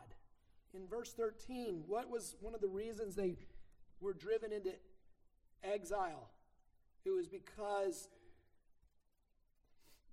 In 0.74 0.87
verse 0.87 1.12
13, 1.12 1.85
what 1.87 2.11
was 2.11 2.37
one 2.41 2.55
of 2.55 2.61
the 2.61 2.68
reasons 2.68 3.14
they 3.14 3.37
were 4.01 4.14
driven 4.14 4.53
into 4.53 4.72
exile? 5.62 6.31
It 7.05 7.11
was 7.11 7.29
because 7.29 8.09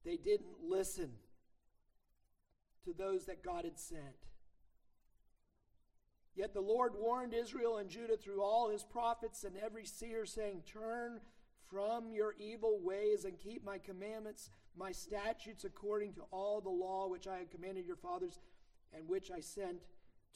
they 0.06 0.18
didn't 0.18 0.62
listen 0.64 1.10
to 2.86 2.93
those 2.93 3.26
that 3.26 3.43
God 3.43 3.66
had 3.66 3.80
sent. 3.80 4.28
Yet 6.36 6.53
the 6.53 6.62
Lord 6.62 6.93
warned 6.97 7.34
Israel 7.34 7.78
and 7.78 7.89
Judah 7.89 8.18
through 8.18 8.43
all 8.43 8.70
his 8.70 8.84
prophets 8.84 9.43
and 9.43 9.56
every 9.58 9.86
seer, 9.86 10.26
saying, 10.26 10.64
Turn 10.66 11.22
from 11.70 12.12
your 12.12 12.36
evil 12.38 12.80
ways 12.84 13.26
and 13.26 13.39
keep 13.39 13.64
my 13.64 13.78
commandments, 13.78 14.49
my 14.78 14.91
statutes, 14.91 15.64
according 15.64 16.14
to 16.14 16.22
all 16.32 16.62
the 16.62 16.70
law 16.70 17.08
which 17.08 17.28
I 17.28 17.38
have 17.38 17.49
commanded 17.49 17.86
your 17.86 17.95
fathers 17.95 18.39
and 18.93 19.08
which 19.08 19.32
I 19.32 19.39
sent 19.39 19.78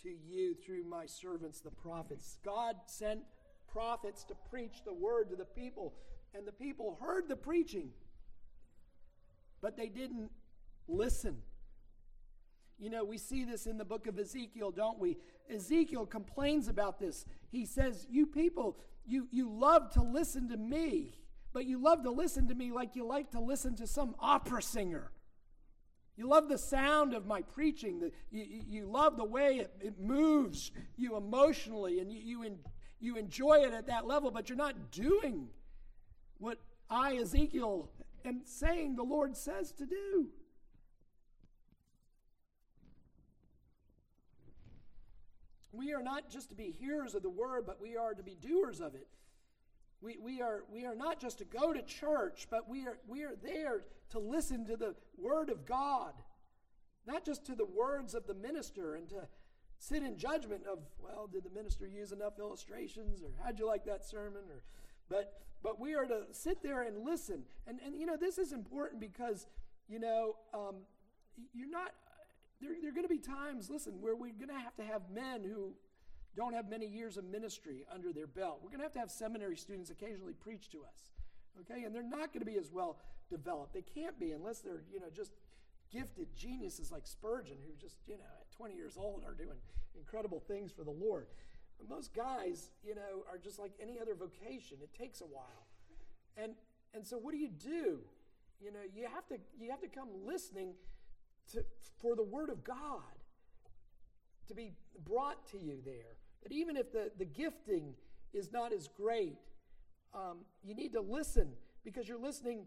to 0.04 0.10
you 0.10 0.56
through 0.56 0.86
my 0.86 1.06
servants, 1.06 1.60
the 1.60 1.72
prophets. 1.72 2.38
God 2.44 2.78
sent 2.86 3.22
prophets 3.68 4.24
to 4.26 4.36
preach 4.50 4.84
the 4.86 4.94
word 4.94 5.30
to 5.30 5.36
the 5.36 5.46
people, 5.46 5.94
and 6.34 6.48
the 6.48 6.52
people 6.52 6.98
heard 7.02 7.28
the 7.28 7.36
preaching, 7.36 7.90
but 9.62 9.78
they 9.78 9.88
didn't 9.88 10.32
listen. 10.88 11.38
You 12.78 12.90
know, 12.90 13.04
we 13.04 13.18
see 13.18 13.44
this 13.44 13.66
in 13.66 13.78
the 13.78 13.86
book 13.86 14.08
of 14.08 14.18
Ezekiel, 14.18 14.72
don't 14.72 15.00
we? 15.00 15.18
Ezekiel 15.50 16.06
complains 16.06 16.68
about 16.68 17.00
this. 17.00 17.26
He 17.52 17.66
says, 17.66 18.08
You 18.10 18.26
people, 18.26 18.78
you, 19.06 19.28
you 19.32 19.50
love 19.50 19.92
to 19.92 20.02
listen 20.02 20.50
to 20.50 20.58
me, 20.58 21.16
but 21.52 21.66
you 21.66 21.82
love 21.82 22.04
to 22.04 22.12
listen 22.12 22.48
to 22.48 22.56
me 22.56 22.72
like 22.72 22.96
you 22.96 23.06
like 23.06 23.32
to 23.32 23.40
listen 23.42 23.76
to 23.78 23.88
some 23.88 24.16
opera 24.20 24.62
singer. 24.62 25.12
You 26.16 26.28
love 26.28 26.50
the 26.50 26.58
sound 26.58 27.14
of 27.14 27.26
my 27.26 27.42
preaching. 27.42 28.00
The, 28.00 28.12
you, 28.30 28.64
you 28.68 28.86
love 28.86 29.18
the 29.18 29.26
way 29.26 29.58
it, 29.58 29.72
it 29.82 30.00
moves 30.00 30.72
you 30.98 31.16
emotionally, 31.16 32.00
and 32.00 32.12
you, 32.12 32.20
you, 32.20 32.44
in, 32.44 32.60
you 33.00 33.18
enjoy 33.18 33.64
it 33.66 33.74
at 33.74 33.88
that 33.88 34.06
level, 34.06 34.32
but 34.32 34.50
you're 34.50 34.58
not 34.58 34.92
doing 34.92 35.48
what 36.38 36.60
I, 36.90 37.18
Ezekiel, 37.18 37.90
am 38.26 38.42
saying 38.44 38.96
the 38.96 39.04
Lord 39.04 39.36
says 39.36 39.72
to 39.74 39.86
do. 39.86 40.30
we 45.80 45.94
are 45.94 46.02
not 46.02 46.30
just 46.30 46.50
to 46.50 46.56
be 46.56 46.76
hearers 46.78 47.16
of 47.16 47.24
the 47.24 47.30
word, 47.30 47.64
but 47.66 47.82
we 47.82 47.96
are 47.96 48.14
to 48.14 48.24
be 48.24 48.36
doers 48.36 48.82
of 48.82 48.96
it. 48.96 49.08
We, 50.02 50.18
we, 50.22 50.42
are, 50.42 50.64
we 50.72 50.86
are 50.86 50.96
not 50.96 51.20
just 51.20 51.40
to 51.40 51.46
go 51.46 51.74
to 51.74 51.82
church, 51.82 52.48
but 52.50 52.70
we 52.70 52.86
are, 52.88 52.98
we 53.08 53.24
are 53.24 53.36
there 53.42 53.84
to 54.12 54.20
listen 54.20 54.66
to 54.66 54.78
the 54.78 54.96
word 55.18 55.50
of 55.50 55.66
God, 55.66 56.14
not 57.06 57.26
just 57.26 57.46
to 57.46 57.56
the 57.56 57.66
words 57.66 58.14
of 58.14 58.26
the 58.26 58.34
minister 58.34 58.96
and 58.96 59.10
to 59.10 59.28
sit 59.78 60.04
in 60.04 60.18
judgment 60.18 60.64
of, 60.72 60.80
well, 61.02 61.28
did 61.32 61.44
the 61.44 61.50
minister 61.50 61.88
use 61.88 62.12
enough 62.12 62.40
illustrations 62.40 63.22
or 63.22 63.30
how'd 63.44 63.60
you 63.60 63.68
like 63.68 63.86
that 63.86 64.06
sermon? 64.06 64.44
Or, 64.50 64.64
but, 65.10 65.42
but 65.64 65.80
we 65.80 65.96
are 65.96 66.06
to 66.06 66.22
sit 66.32 66.62
there 66.64 66.84
and 66.84 67.04
listen. 67.04 67.44
And, 67.68 67.80
and 67.86 67.96
you 67.96 68.06
know, 68.06 68.18
this 68.18 68.38
is 68.38 68.54
important 68.54 69.02
because, 69.02 69.48
you 69.88 70.00
know, 70.00 70.36
um, 70.54 70.76
you're 71.54 71.70
not, 71.70 71.92
there, 72.62 72.72
there 72.82 72.92
are 72.92 72.94
going 72.94 73.08
to 73.08 73.14
be 73.14 73.20
times, 73.20 73.70
listen, 73.70 73.94
where 74.02 74.16
we're 74.16 74.34
going 74.34 74.50
to 74.50 74.60
have 74.60 74.76
to 74.76 74.84
have 74.84 75.02
men 75.14 75.44
who 75.44 75.74
don't 76.36 76.54
have 76.54 76.70
many 76.70 76.86
years 76.86 77.18
of 77.18 77.26
ministry 77.26 77.86
under 77.94 78.14
their 78.14 78.28
belt. 78.28 78.60
We're 78.62 78.70
going 78.70 78.80
to 78.80 78.86
have 78.86 78.94
to 78.94 79.00
have 79.00 79.12
seminary 79.12 79.58
students 79.58 79.90
occasionally 79.90 80.34
preach 80.34 80.70
to 80.72 80.80
us. 80.80 81.12
Okay? 81.62 81.84
And 81.84 81.94
they're 81.94 82.04
not 82.04 82.34
going 82.34 82.40
to 82.42 82.46
be 82.46 82.58
as 82.58 82.72
well 82.72 82.98
developed. 83.30 83.74
They 83.74 83.82
can't 83.82 84.20
be 84.20 84.32
unless 84.32 84.60
they're, 84.60 84.84
you 84.92 85.00
know, 85.00 85.08
just 85.14 85.32
gifted 85.92 86.36
geniuses 86.36 86.92
like 86.92 87.08
Spurgeon, 87.08 87.58
who 87.66 87.74
just, 87.76 87.98
you 88.08 88.18
know, 88.18 88.24
at 88.40 88.52
20 88.56 88.76
years 88.76 88.96
old 88.98 89.24
are 89.26 89.34
doing 89.34 89.58
incredible 89.98 90.40
things 90.40 90.72
for 90.72 90.84
the 90.84 90.92
Lord. 90.92 91.28
Most 91.88 92.14
guys, 92.14 92.72
you 92.84 92.96
know, 92.96 93.24
are 93.32 93.38
just 93.38 93.60
like 93.60 93.72
any 93.82 94.00
other 94.00 94.16
vocation. 94.16 94.78
It 94.82 94.94
takes 94.94 95.22
a 95.22 95.26
while. 95.26 95.68
And 96.38 96.54
and 96.94 97.06
so 97.06 97.18
what 97.18 97.32
do 97.32 97.38
you 97.38 97.50
do? 97.50 98.00
You 98.60 98.72
know, 98.72 98.80
you 98.94 99.08
have 99.14 99.28
to 99.28 99.38
you 99.60 99.72
have 99.72 99.82
to 99.82 99.88
come 99.88 100.10
listening 100.26 100.74
to, 101.54 101.64
for 102.02 102.16
the 102.16 102.24
Word 102.24 102.50
of 102.50 102.64
God 102.64 103.02
to 104.48 104.54
be 104.56 104.74
brought 105.06 105.48
to 105.52 105.58
you 105.58 105.80
there. 105.86 106.18
That 106.44 106.52
even 106.52 106.76
if 106.78 106.92
the, 106.92 107.12
the 107.18 107.26
gifting 107.26 107.94
is 108.34 108.52
not 108.52 108.74
as 108.74 108.88
great, 108.88 109.38
um, 110.14 110.40
you 110.64 110.74
need 110.74 110.94
to 110.94 111.02
listen 111.02 111.50
because 111.84 112.08
you're 112.08 112.20
listening 112.20 112.66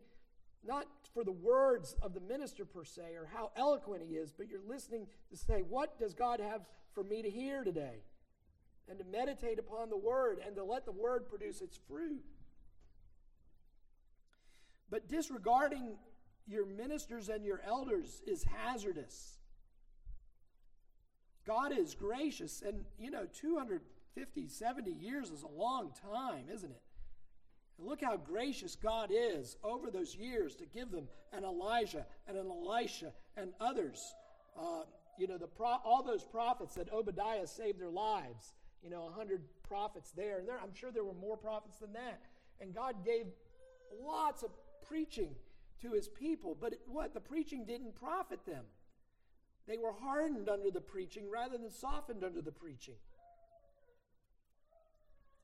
not 0.64 0.86
for 1.12 1.24
the 1.24 1.32
words 1.32 1.96
of 2.02 2.14
the 2.14 2.20
minister 2.20 2.64
per 2.64 2.84
se 2.84 3.14
or 3.16 3.28
how 3.32 3.50
eloquent 3.56 4.02
he 4.08 4.14
is, 4.14 4.32
but 4.32 4.48
you're 4.48 4.60
listening 4.66 5.06
to 5.30 5.36
say, 5.36 5.62
What 5.68 5.98
does 5.98 6.14
God 6.14 6.40
have 6.40 6.62
for 6.94 7.02
me 7.02 7.22
to 7.22 7.30
hear 7.30 7.64
today? 7.64 8.02
And 8.88 8.98
to 8.98 9.04
meditate 9.04 9.58
upon 9.58 9.90
the 9.90 9.96
word 9.96 10.38
and 10.44 10.56
to 10.56 10.64
let 10.64 10.84
the 10.84 10.92
word 10.92 11.28
produce 11.28 11.60
its 11.60 11.78
fruit. 11.88 12.24
But 14.90 15.08
disregarding 15.08 15.96
your 16.46 16.66
ministers 16.66 17.28
and 17.28 17.44
your 17.44 17.60
elders 17.64 18.20
is 18.26 18.44
hazardous. 18.44 19.38
God 21.46 21.76
is 21.76 21.94
gracious, 21.94 22.62
and 22.62 22.84
you 22.98 23.10
know, 23.10 23.26
250, 23.40 24.48
70 24.48 24.90
years 24.90 25.30
is 25.30 25.42
a 25.42 25.48
long 25.48 25.92
time, 26.12 26.44
isn't 26.52 26.70
it? 26.70 26.82
And 27.78 27.86
look 27.86 28.02
how 28.02 28.16
gracious 28.16 28.76
God 28.76 29.10
is 29.12 29.56
over 29.64 29.90
those 29.90 30.14
years 30.14 30.54
to 30.56 30.66
give 30.66 30.90
them 30.90 31.08
an 31.32 31.44
Elijah 31.44 32.06
and 32.28 32.36
an 32.36 32.46
Elisha 32.46 33.12
and 33.36 33.52
others. 33.60 34.14
Uh, 34.58 34.82
you 35.18 35.26
know, 35.26 35.38
the 35.38 35.46
pro- 35.46 35.80
all 35.84 36.02
those 36.02 36.22
prophets 36.22 36.74
that 36.74 36.92
Obadiah 36.92 37.46
saved 37.46 37.80
their 37.80 37.90
lives, 37.90 38.54
you 38.82 38.90
know, 38.90 39.02
100 39.02 39.40
prophets 39.62 40.10
there. 40.10 40.38
And 40.38 40.48
there, 40.48 40.58
I'm 40.62 40.74
sure 40.74 40.90
there 40.90 41.04
were 41.04 41.14
more 41.14 41.36
prophets 41.36 41.78
than 41.78 41.92
that. 41.92 42.20
And 42.60 42.74
God 42.74 43.04
gave 43.04 43.26
lots 44.04 44.42
of 44.42 44.50
preaching 44.86 45.34
to 45.82 45.92
his 45.92 46.08
people. 46.08 46.56
But 46.60 46.74
it, 46.74 46.80
what? 46.86 47.14
The 47.14 47.20
preaching 47.20 47.64
didn't 47.64 47.94
profit 47.94 48.44
them. 48.46 48.64
They 49.66 49.76
were 49.76 49.92
hardened 49.92 50.48
under 50.48 50.70
the 50.70 50.80
preaching 50.80 51.30
rather 51.30 51.56
than 51.56 51.70
softened 51.70 52.24
under 52.24 52.42
the 52.42 52.50
preaching. 52.50 52.96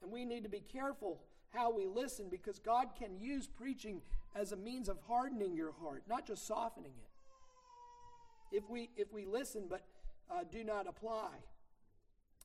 And 0.03 0.11
we 0.11 0.25
need 0.25 0.43
to 0.45 0.49
be 0.49 0.61
careful 0.61 1.21
how 1.51 1.73
we 1.73 1.87
listen 1.87 2.29
because 2.31 2.59
God 2.59 2.89
can 2.99 3.19
use 3.19 3.47
preaching 3.47 4.03
as 4.35 4.53
a 4.53 4.57
means 4.57 4.89
of 4.89 4.99
hardening 5.07 5.55
your 5.55 5.73
heart, 5.73 6.03
not 6.09 6.27
just 6.27 6.47
softening 6.47 6.93
it. 6.93 8.57
If 8.57 8.69
we 8.69 8.91
if 8.97 9.13
we 9.13 9.27
listen 9.27 9.65
but 9.69 9.83
uh, 10.31 10.45
do 10.51 10.65
not 10.65 10.87
apply, 10.87 11.31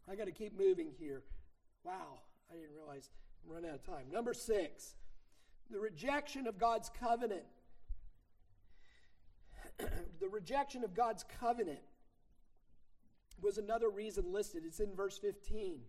I 0.10 0.16
got 0.16 0.26
to 0.26 0.32
keep 0.32 0.58
moving 0.58 0.90
here. 1.00 1.24
Wow, 1.84 2.20
I 2.52 2.56
didn't 2.56 2.74
realize 2.76 3.10
I'm 3.46 3.54
running 3.54 3.70
out 3.70 3.76
of 3.76 3.86
time. 3.86 4.06
Number 4.12 4.34
six, 4.34 4.96
the 5.70 5.80
rejection 5.80 6.48
of 6.48 6.58
God's 6.58 6.90
covenant. 7.00 7.44
the 10.20 10.30
rejection 10.30 10.84
of 10.84 10.94
God's 10.94 11.26
covenant 11.40 11.80
was 13.42 13.58
another 13.58 13.90
reason 13.90 14.32
listed. 14.32 14.64
It's 14.66 14.80
in 14.80 14.96
verse 14.96 15.18
15. 15.18 15.80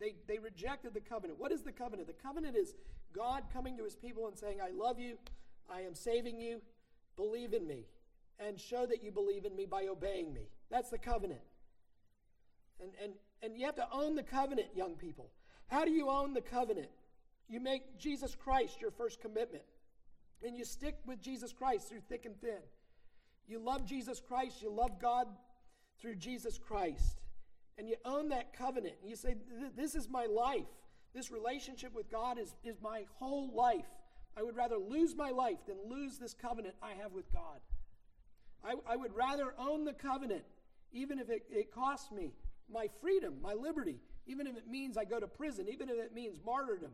They, 0.00 0.14
they 0.26 0.38
rejected 0.38 0.94
the 0.94 1.00
covenant. 1.00 1.38
What 1.38 1.52
is 1.52 1.62
the 1.62 1.72
covenant? 1.72 2.08
The 2.08 2.14
covenant 2.14 2.56
is 2.56 2.74
God 3.14 3.44
coming 3.52 3.76
to 3.76 3.84
his 3.84 3.94
people 3.94 4.26
and 4.26 4.36
saying, 4.36 4.58
I 4.60 4.70
love 4.70 4.98
you, 4.98 5.16
I 5.70 5.82
am 5.82 5.94
saving 5.94 6.40
you, 6.40 6.60
believe 7.16 7.52
in 7.52 7.66
me, 7.66 7.86
and 8.38 8.58
show 8.58 8.86
that 8.86 9.02
you 9.02 9.12
believe 9.12 9.44
in 9.44 9.54
me 9.54 9.66
by 9.66 9.86
obeying 9.86 10.32
me. 10.34 10.48
That's 10.70 10.90
the 10.90 10.98
covenant. 10.98 11.40
And, 12.80 12.90
and, 13.02 13.12
and 13.42 13.56
you 13.56 13.66
have 13.66 13.76
to 13.76 13.86
own 13.92 14.14
the 14.14 14.22
covenant, 14.22 14.68
young 14.74 14.94
people. 14.94 15.30
How 15.66 15.84
do 15.84 15.90
you 15.90 16.08
own 16.08 16.34
the 16.34 16.40
covenant? 16.40 16.88
You 17.48 17.60
make 17.60 17.98
Jesus 17.98 18.34
Christ 18.34 18.80
your 18.80 18.90
first 18.90 19.20
commitment. 19.20 19.64
And 20.42 20.56
you 20.56 20.64
stick 20.64 20.96
with 21.06 21.20
Jesus 21.20 21.52
Christ 21.52 21.88
through 21.88 22.00
thick 22.08 22.26
and 22.26 22.38
thin. 22.40 22.60
You 23.46 23.58
love 23.58 23.84
Jesus 23.86 24.20
Christ, 24.20 24.62
you 24.62 24.70
love 24.70 25.00
God 25.00 25.26
through 26.00 26.16
Jesus 26.16 26.58
Christ. 26.58 27.20
And 27.78 27.88
you 27.88 27.96
own 28.04 28.28
that 28.28 28.56
covenant. 28.56 28.94
And 29.00 29.10
you 29.10 29.16
say, 29.16 29.36
This 29.76 29.94
is 29.94 30.08
my 30.08 30.26
life. 30.26 30.66
This 31.14 31.30
relationship 31.30 31.94
with 31.94 32.10
God 32.10 32.38
is, 32.38 32.54
is 32.64 32.80
my 32.80 33.04
whole 33.18 33.52
life. 33.54 33.86
I 34.36 34.42
would 34.42 34.56
rather 34.56 34.76
lose 34.76 35.14
my 35.14 35.30
life 35.30 35.58
than 35.66 35.76
lose 35.88 36.18
this 36.18 36.34
covenant 36.34 36.74
I 36.82 36.92
have 37.00 37.12
with 37.12 37.30
God. 37.32 37.60
I, 38.64 38.74
I 38.92 38.96
would 38.96 39.14
rather 39.14 39.54
own 39.58 39.84
the 39.84 39.92
covenant, 39.92 40.44
even 40.92 41.18
if 41.18 41.30
it, 41.30 41.42
it 41.50 41.72
costs 41.72 42.10
me 42.10 42.32
my 42.72 42.88
freedom, 43.00 43.34
my 43.42 43.54
liberty, 43.54 44.00
even 44.26 44.46
if 44.46 44.56
it 44.56 44.68
means 44.68 44.96
I 44.96 45.04
go 45.04 45.20
to 45.20 45.26
prison, 45.26 45.66
even 45.68 45.88
if 45.88 45.96
it 45.96 46.14
means 46.14 46.38
martyrdom. 46.44 46.92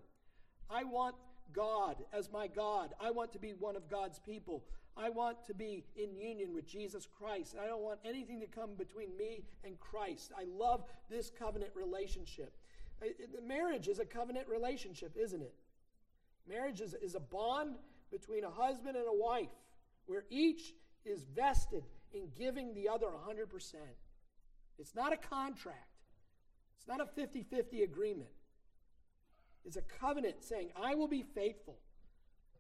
I 0.69 0.85
want 0.85 1.15
God 1.53 1.97
as 2.13 2.31
my 2.31 2.47
God. 2.47 2.95
I 3.01 3.11
want 3.11 3.33
to 3.33 3.39
be 3.39 3.51
one 3.59 3.77
of 3.77 3.89
God's 3.89 4.19
people. 4.19 4.65
I 4.97 5.09
want 5.09 5.45
to 5.47 5.55
be 5.55 5.85
in 5.97 6.15
union 6.15 6.53
with 6.53 6.67
Jesus 6.67 7.07
Christ. 7.07 7.57
I 7.61 7.67
don't 7.67 7.83
want 7.83 8.01
anything 8.05 8.41
to 8.41 8.47
come 8.47 8.75
between 8.77 9.17
me 9.17 9.45
and 9.65 9.79
Christ. 9.81 10.33
I 10.37 10.45
love 10.45 10.85
this 11.09 11.31
covenant 11.31 11.73
relationship. 11.75 12.53
Marriage 13.47 13.89
is 13.89 13.99
a 13.99 14.05
covenant 14.05 14.49
relationship, 14.49 15.17
isn't 15.17 15.41
it? 15.41 15.55
Marriage 16.49 16.81
is, 16.81 16.95
is 16.95 17.15
a 17.15 17.21
bond 17.21 17.77
between 18.11 18.45
a 18.45 18.51
husband 18.51 18.97
and 18.97 19.07
a 19.09 19.13
wife 19.13 19.51
where 20.07 20.25
each 20.29 20.75
is 21.05 21.25
vested 21.35 21.85
in 22.13 22.29
giving 22.37 22.75
the 22.75 22.89
other 22.89 23.07
100%. 23.07 23.75
It's 24.81 24.95
not 24.95 25.13
a 25.13 25.17
contract, 25.17 25.99
it's 26.79 26.89
not 26.89 27.01
a 27.01 27.07
50 27.07 27.43
50 27.45 27.83
agreement. 27.83 28.31
It's 29.65 29.77
a 29.77 29.83
covenant 29.83 30.43
saying, 30.43 30.71
I 30.75 30.95
will 30.95 31.07
be 31.07 31.23
faithful 31.23 31.77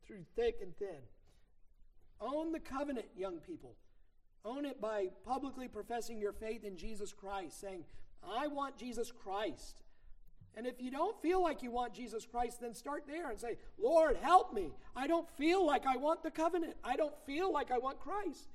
through 0.06 0.24
thick 0.36 0.58
and 0.60 0.76
thin. 0.76 1.00
Own 2.20 2.52
the 2.52 2.60
covenant, 2.60 3.06
young 3.16 3.38
people. 3.38 3.74
Own 4.44 4.66
it 4.66 4.80
by 4.80 5.06
publicly 5.24 5.66
professing 5.66 6.18
your 6.18 6.32
faith 6.32 6.62
in 6.62 6.76
Jesus 6.76 7.12
Christ, 7.12 7.58
saying, 7.58 7.84
I 8.22 8.48
want 8.48 8.76
Jesus 8.76 9.10
Christ. 9.10 9.82
And 10.56 10.66
if 10.66 10.80
you 10.80 10.90
don't 10.90 11.20
feel 11.22 11.42
like 11.42 11.62
you 11.62 11.70
want 11.70 11.94
Jesus 11.94 12.26
Christ, 12.26 12.60
then 12.60 12.74
start 12.74 13.04
there 13.06 13.30
and 13.30 13.38
say, 13.38 13.56
Lord, 13.78 14.16
help 14.16 14.52
me. 14.52 14.72
I 14.96 15.06
don't 15.06 15.28
feel 15.38 15.64
like 15.64 15.86
I 15.86 15.96
want 15.96 16.22
the 16.22 16.30
covenant. 16.30 16.74
I 16.82 16.96
don't 16.96 17.14
feel 17.24 17.52
like 17.52 17.70
I 17.70 17.78
want 17.78 18.00
Christ. 18.00 18.48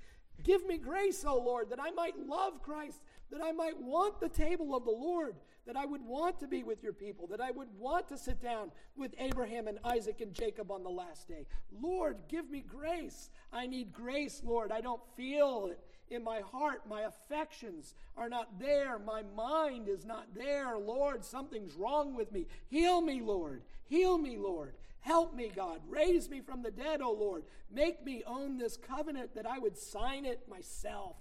Give 0.43 0.65
me 0.65 0.77
grace, 0.77 1.23
O 1.25 1.37
Lord, 1.37 1.69
that 1.69 1.79
I 1.81 1.91
might 1.91 2.17
love 2.27 2.61
Christ, 2.61 3.01
that 3.31 3.41
I 3.43 3.51
might 3.51 3.79
want 3.79 4.19
the 4.19 4.29
table 4.29 4.75
of 4.75 4.85
the 4.85 4.91
Lord, 4.91 5.35
that 5.65 5.75
I 5.75 5.85
would 5.85 6.03
want 6.03 6.39
to 6.39 6.47
be 6.47 6.63
with 6.63 6.83
your 6.83 6.93
people, 6.93 7.27
that 7.27 7.41
I 7.41 7.51
would 7.51 7.69
want 7.79 8.07
to 8.09 8.17
sit 8.17 8.41
down 8.41 8.71
with 8.95 9.13
Abraham 9.17 9.67
and 9.67 9.79
Isaac 9.83 10.21
and 10.21 10.33
Jacob 10.33 10.71
on 10.71 10.83
the 10.83 10.89
last 10.89 11.27
day. 11.27 11.47
Lord, 11.81 12.17
give 12.27 12.49
me 12.49 12.61
grace. 12.61 13.29
I 13.51 13.65
need 13.65 13.91
grace, 13.91 14.41
Lord. 14.45 14.71
I 14.71 14.81
don't 14.81 15.01
feel 15.17 15.69
it 15.71 15.79
in 16.13 16.23
my 16.23 16.41
heart. 16.41 16.81
My 16.87 17.01
affections 17.01 17.95
are 18.15 18.29
not 18.29 18.59
there. 18.59 18.99
My 18.99 19.23
mind 19.35 19.89
is 19.89 20.05
not 20.05 20.27
there. 20.35 20.77
Lord, 20.77 21.25
something's 21.25 21.75
wrong 21.75 22.15
with 22.15 22.31
me. 22.31 22.45
Heal 22.67 23.01
me, 23.01 23.21
Lord. 23.21 23.63
Heal 23.87 24.17
me, 24.17 24.37
Lord. 24.37 24.73
Help 25.05 25.35
me, 25.35 25.51
God. 25.55 25.81
Raise 25.87 26.31
me 26.31 26.41
from 26.41 26.63
the 26.63 26.71
dead, 26.71 26.99
O 26.99 27.11
Lord. 27.11 27.43
Make 27.71 28.03
me 28.03 28.23
own 28.25 28.57
this 28.57 28.75
covenant 28.75 29.35
that 29.35 29.45
I 29.45 29.59
would 29.59 29.77
sign 29.77 30.25
it 30.25 30.49
myself. 30.49 31.15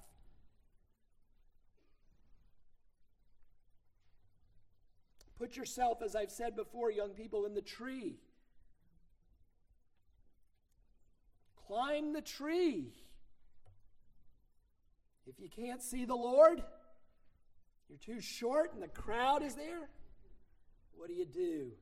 Put 5.39 5.55
yourself, 5.55 6.01
as 6.03 6.16
I've 6.16 6.30
said 6.30 6.57
before, 6.57 6.91
young 6.91 7.11
people, 7.11 7.45
in 7.45 7.53
the 7.53 7.61
tree. 7.61 8.16
Climb 11.66 12.14
the 12.14 12.22
tree. 12.22 12.95
If 15.26 15.39
you 15.39 15.51
can't 15.51 15.82
see 15.82 16.07
the 16.07 16.14
Lord, 16.14 16.62
You're 17.89 18.16
too 18.16 18.20
short 18.20 18.72
and 18.74 18.82
the 18.82 18.89
crowd 18.89 19.43
is 19.43 19.55
there. 19.55 19.89
What 20.97 21.09
do 21.09 21.14
you 21.14 21.26
do? 21.26 21.72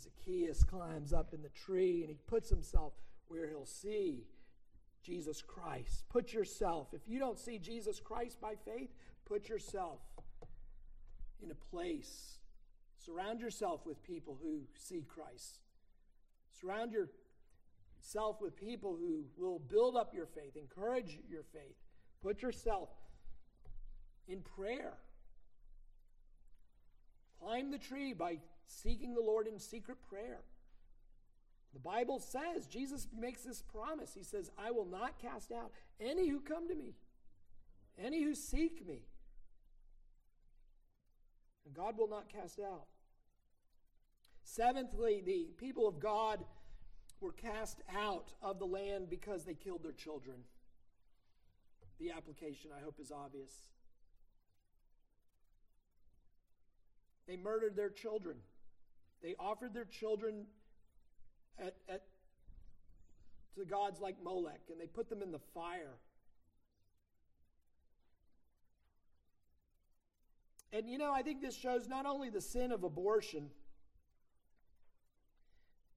Zacchaeus 0.00 0.64
climbs 0.64 1.12
up 1.12 1.34
in 1.34 1.42
the 1.42 1.48
tree 1.48 2.00
and 2.00 2.08
he 2.08 2.18
puts 2.26 2.48
himself 2.48 2.92
where 3.28 3.48
he'll 3.48 3.66
see 3.66 4.26
Jesus 5.02 5.42
Christ. 5.42 6.04
Put 6.08 6.32
yourself, 6.32 6.88
if 6.92 7.02
you 7.06 7.18
don't 7.18 7.38
see 7.38 7.58
Jesus 7.58 8.00
Christ 8.00 8.40
by 8.40 8.54
faith, 8.64 8.90
put 9.26 9.48
yourself 9.48 10.00
in 11.42 11.50
a 11.50 11.54
place. 11.54 12.38
Surround 13.04 13.40
yourself 13.40 13.86
with 13.86 14.02
people 14.02 14.38
who 14.42 14.60
see 14.74 15.04
Christ. 15.08 15.60
Surround 16.60 16.92
yourself 16.92 18.40
with 18.40 18.56
people 18.56 18.96
who 18.96 19.24
will 19.36 19.60
build 19.60 19.96
up 19.96 20.12
your 20.14 20.26
faith, 20.26 20.56
encourage 20.56 21.18
your 21.28 21.42
faith. 21.52 21.76
Put 22.22 22.42
yourself 22.42 22.88
in 24.26 24.40
prayer. 24.40 24.94
Climb 27.40 27.70
the 27.70 27.78
tree 27.78 28.12
by 28.12 28.38
seeking 28.68 29.14
the 29.14 29.20
Lord 29.20 29.46
in 29.46 29.58
secret 29.58 29.98
prayer. 30.08 30.40
The 31.74 31.80
Bible 31.80 32.18
says, 32.18 32.66
Jesus 32.66 33.08
makes 33.16 33.42
this 33.42 33.62
promise. 33.62 34.14
He 34.14 34.22
says, 34.22 34.50
I 34.58 34.70
will 34.70 34.86
not 34.86 35.18
cast 35.20 35.52
out 35.52 35.72
any 36.00 36.28
who 36.28 36.40
come 36.40 36.68
to 36.68 36.74
me, 36.74 36.94
any 37.98 38.22
who 38.22 38.34
seek 38.34 38.86
me. 38.86 39.02
And 41.66 41.74
God 41.74 41.98
will 41.98 42.08
not 42.08 42.32
cast 42.32 42.60
out. 42.60 42.86
Seventhly, 44.44 45.22
the 45.24 45.48
people 45.58 45.86
of 45.86 46.00
God 46.00 46.42
were 47.20 47.32
cast 47.32 47.82
out 47.94 48.32
of 48.40 48.58
the 48.58 48.64
land 48.64 49.10
because 49.10 49.44
they 49.44 49.54
killed 49.54 49.82
their 49.82 49.92
children. 49.92 50.36
The 51.98 52.12
application, 52.12 52.70
I 52.74 52.82
hope, 52.82 52.98
is 53.00 53.10
obvious. 53.10 53.50
They 57.26 57.36
murdered 57.36 57.76
their 57.76 57.90
children. 57.90 58.36
They 59.22 59.34
offered 59.38 59.74
their 59.74 59.84
children 59.84 60.46
at, 61.58 61.76
at, 61.88 62.02
to 63.56 63.64
gods 63.64 64.00
like 64.00 64.16
Molech, 64.22 64.60
and 64.70 64.80
they 64.80 64.86
put 64.86 65.08
them 65.08 65.22
in 65.22 65.32
the 65.32 65.40
fire. 65.54 65.96
And 70.72 70.88
you 70.88 70.98
know, 70.98 71.12
I 71.12 71.22
think 71.22 71.40
this 71.40 71.56
shows 71.56 71.88
not 71.88 72.06
only 72.06 72.30
the 72.30 72.40
sin 72.40 72.72
of 72.72 72.84
abortion, 72.84 73.50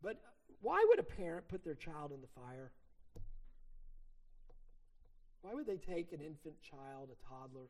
but 0.01 0.17
why 0.61 0.83
would 0.89 0.99
a 0.99 1.03
parent 1.03 1.47
put 1.47 1.63
their 1.63 1.75
child 1.75 2.11
in 2.13 2.21
the 2.21 2.27
fire? 2.27 2.71
Why 5.41 5.53
would 5.53 5.65
they 5.65 5.77
take 5.77 6.13
an 6.13 6.21
infant 6.21 6.55
child, 6.61 7.09
a 7.11 7.27
toddler, 7.27 7.67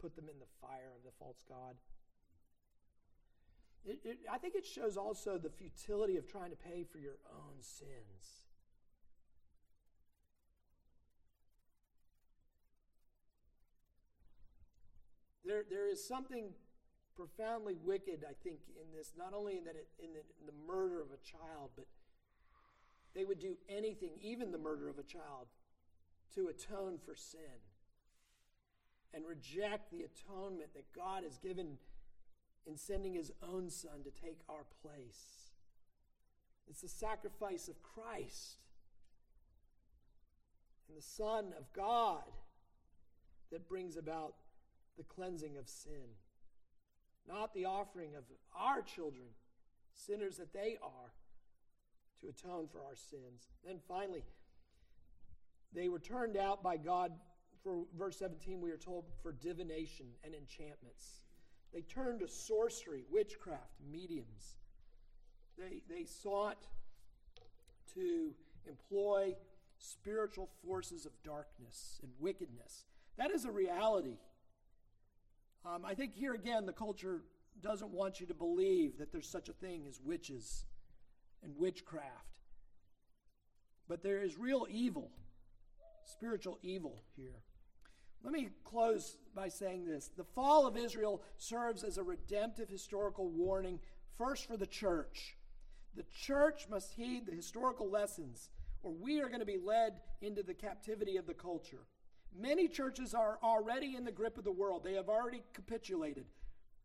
put 0.00 0.14
them 0.16 0.26
in 0.28 0.38
the 0.38 0.46
fire 0.60 0.92
of 0.96 1.04
the 1.04 1.12
false 1.18 1.42
God? 1.48 1.76
It, 3.86 4.00
it, 4.04 4.18
I 4.30 4.38
think 4.38 4.56
it 4.56 4.66
shows 4.66 4.96
also 4.96 5.38
the 5.38 5.50
futility 5.50 6.16
of 6.16 6.26
trying 6.26 6.50
to 6.50 6.56
pay 6.56 6.84
for 6.84 6.98
your 6.98 7.18
own 7.32 7.62
sins. 7.62 8.46
There, 15.44 15.62
there 15.70 15.88
is 15.88 16.06
something 16.06 16.48
profoundly 17.14 17.76
wicked, 17.84 18.24
I 18.28 18.34
think, 18.42 18.58
in 18.74 18.92
this, 18.96 19.12
not 19.16 19.32
only 19.32 19.56
in, 19.56 19.64
that 19.64 19.76
it, 19.76 19.86
in, 20.00 20.12
the, 20.12 20.20
in 20.40 20.46
the 20.46 20.66
murder 20.66 21.00
of 21.00 21.08
a 21.12 21.22
child, 21.24 21.70
but 21.76 21.86
they 23.14 23.24
would 23.24 23.38
do 23.38 23.56
anything, 23.68 24.10
even 24.20 24.50
the 24.50 24.58
murder 24.58 24.88
of 24.88 24.98
a 24.98 25.04
child, 25.04 25.46
to 26.34 26.48
atone 26.48 26.98
for 27.04 27.14
sin 27.14 27.62
and 29.14 29.24
reject 29.24 29.92
the 29.92 30.04
atonement 30.04 30.74
that 30.74 30.92
God 30.94 31.22
has 31.22 31.38
given 31.38 31.78
in 32.66 32.76
sending 32.76 33.14
his 33.14 33.32
own 33.42 33.70
son 33.70 34.02
to 34.04 34.10
take 34.10 34.40
our 34.48 34.64
place. 34.82 35.52
It's 36.68 36.80
the 36.80 36.88
sacrifice 36.88 37.68
of 37.68 37.82
Christ 37.82 38.58
and 40.88 40.96
the 40.96 41.02
Son 41.02 41.52
of 41.58 41.72
God 41.72 42.24
that 43.52 43.68
brings 43.68 43.96
about 43.96 44.34
the 44.96 45.04
cleansing 45.04 45.56
of 45.56 45.68
sin, 45.68 46.14
not 47.28 47.54
the 47.54 47.66
offering 47.66 48.14
of 48.16 48.24
our 48.56 48.82
children, 48.82 49.28
sinners 49.92 50.36
that 50.38 50.52
they 50.52 50.76
are, 50.82 51.12
to 52.20 52.28
atone 52.28 52.66
for 52.66 52.78
our 52.78 52.96
sins. 52.96 53.48
Then 53.64 53.78
finally, 53.86 54.24
they 55.72 55.88
were 55.88 55.98
turned 55.98 56.36
out 56.36 56.62
by 56.62 56.76
God, 56.76 57.12
for 57.62 57.84
verse 57.96 58.18
17, 58.18 58.60
we 58.60 58.70
are 58.70 58.76
told, 58.76 59.04
for 59.22 59.32
divination 59.32 60.06
and 60.24 60.34
enchantments. 60.34 61.25
They 61.72 61.82
turned 61.82 62.20
to 62.20 62.28
sorcery, 62.28 63.04
witchcraft, 63.10 63.74
mediums. 63.90 64.56
They, 65.58 65.82
they 65.88 66.04
sought 66.04 66.66
to 67.94 68.30
employ 68.66 69.34
spiritual 69.78 70.48
forces 70.66 71.06
of 71.06 71.12
darkness 71.22 72.00
and 72.02 72.12
wickedness. 72.18 72.84
That 73.18 73.30
is 73.30 73.44
a 73.44 73.50
reality. 73.50 74.18
Um, 75.64 75.84
I 75.84 75.94
think 75.94 76.14
here 76.14 76.34
again, 76.34 76.66
the 76.66 76.72
culture 76.72 77.22
doesn't 77.62 77.90
want 77.90 78.20
you 78.20 78.26
to 78.26 78.34
believe 78.34 78.98
that 78.98 79.12
there's 79.12 79.28
such 79.28 79.48
a 79.48 79.52
thing 79.52 79.86
as 79.88 80.00
witches 80.00 80.64
and 81.42 81.56
witchcraft. 81.56 82.04
But 83.88 84.02
there 84.02 84.22
is 84.22 84.36
real 84.38 84.66
evil, 84.70 85.10
spiritual 86.04 86.58
evil 86.62 87.02
here. 87.16 87.42
Let 88.22 88.32
me 88.32 88.48
close 88.64 89.18
by 89.34 89.48
saying 89.48 89.84
this. 89.84 90.10
The 90.16 90.24
fall 90.24 90.66
of 90.66 90.76
Israel 90.76 91.22
serves 91.38 91.84
as 91.84 91.98
a 91.98 92.02
redemptive 92.02 92.68
historical 92.68 93.28
warning, 93.28 93.78
first 94.18 94.46
for 94.46 94.56
the 94.56 94.66
church. 94.66 95.36
The 95.94 96.04
church 96.12 96.66
must 96.68 96.92
heed 96.94 97.26
the 97.26 97.34
historical 97.34 97.88
lessons, 97.88 98.50
or 98.82 98.92
we 98.92 99.20
are 99.20 99.28
going 99.28 99.40
to 99.40 99.46
be 99.46 99.58
led 99.58 100.00
into 100.20 100.42
the 100.42 100.54
captivity 100.54 101.16
of 101.16 101.26
the 101.26 101.34
culture. 101.34 101.86
Many 102.38 102.68
churches 102.68 103.14
are 103.14 103.38
already 103.42 103.96
in 103.96 104.04
the 104.04 104.12
grip 104.12 104.36
of 104.36 104.44
the 104.44 104.52
world, 104.52 104.84
they 104.84 104.94
have 104.94 105.08
already 105.08 105.42
capitulated, 105.54 106.26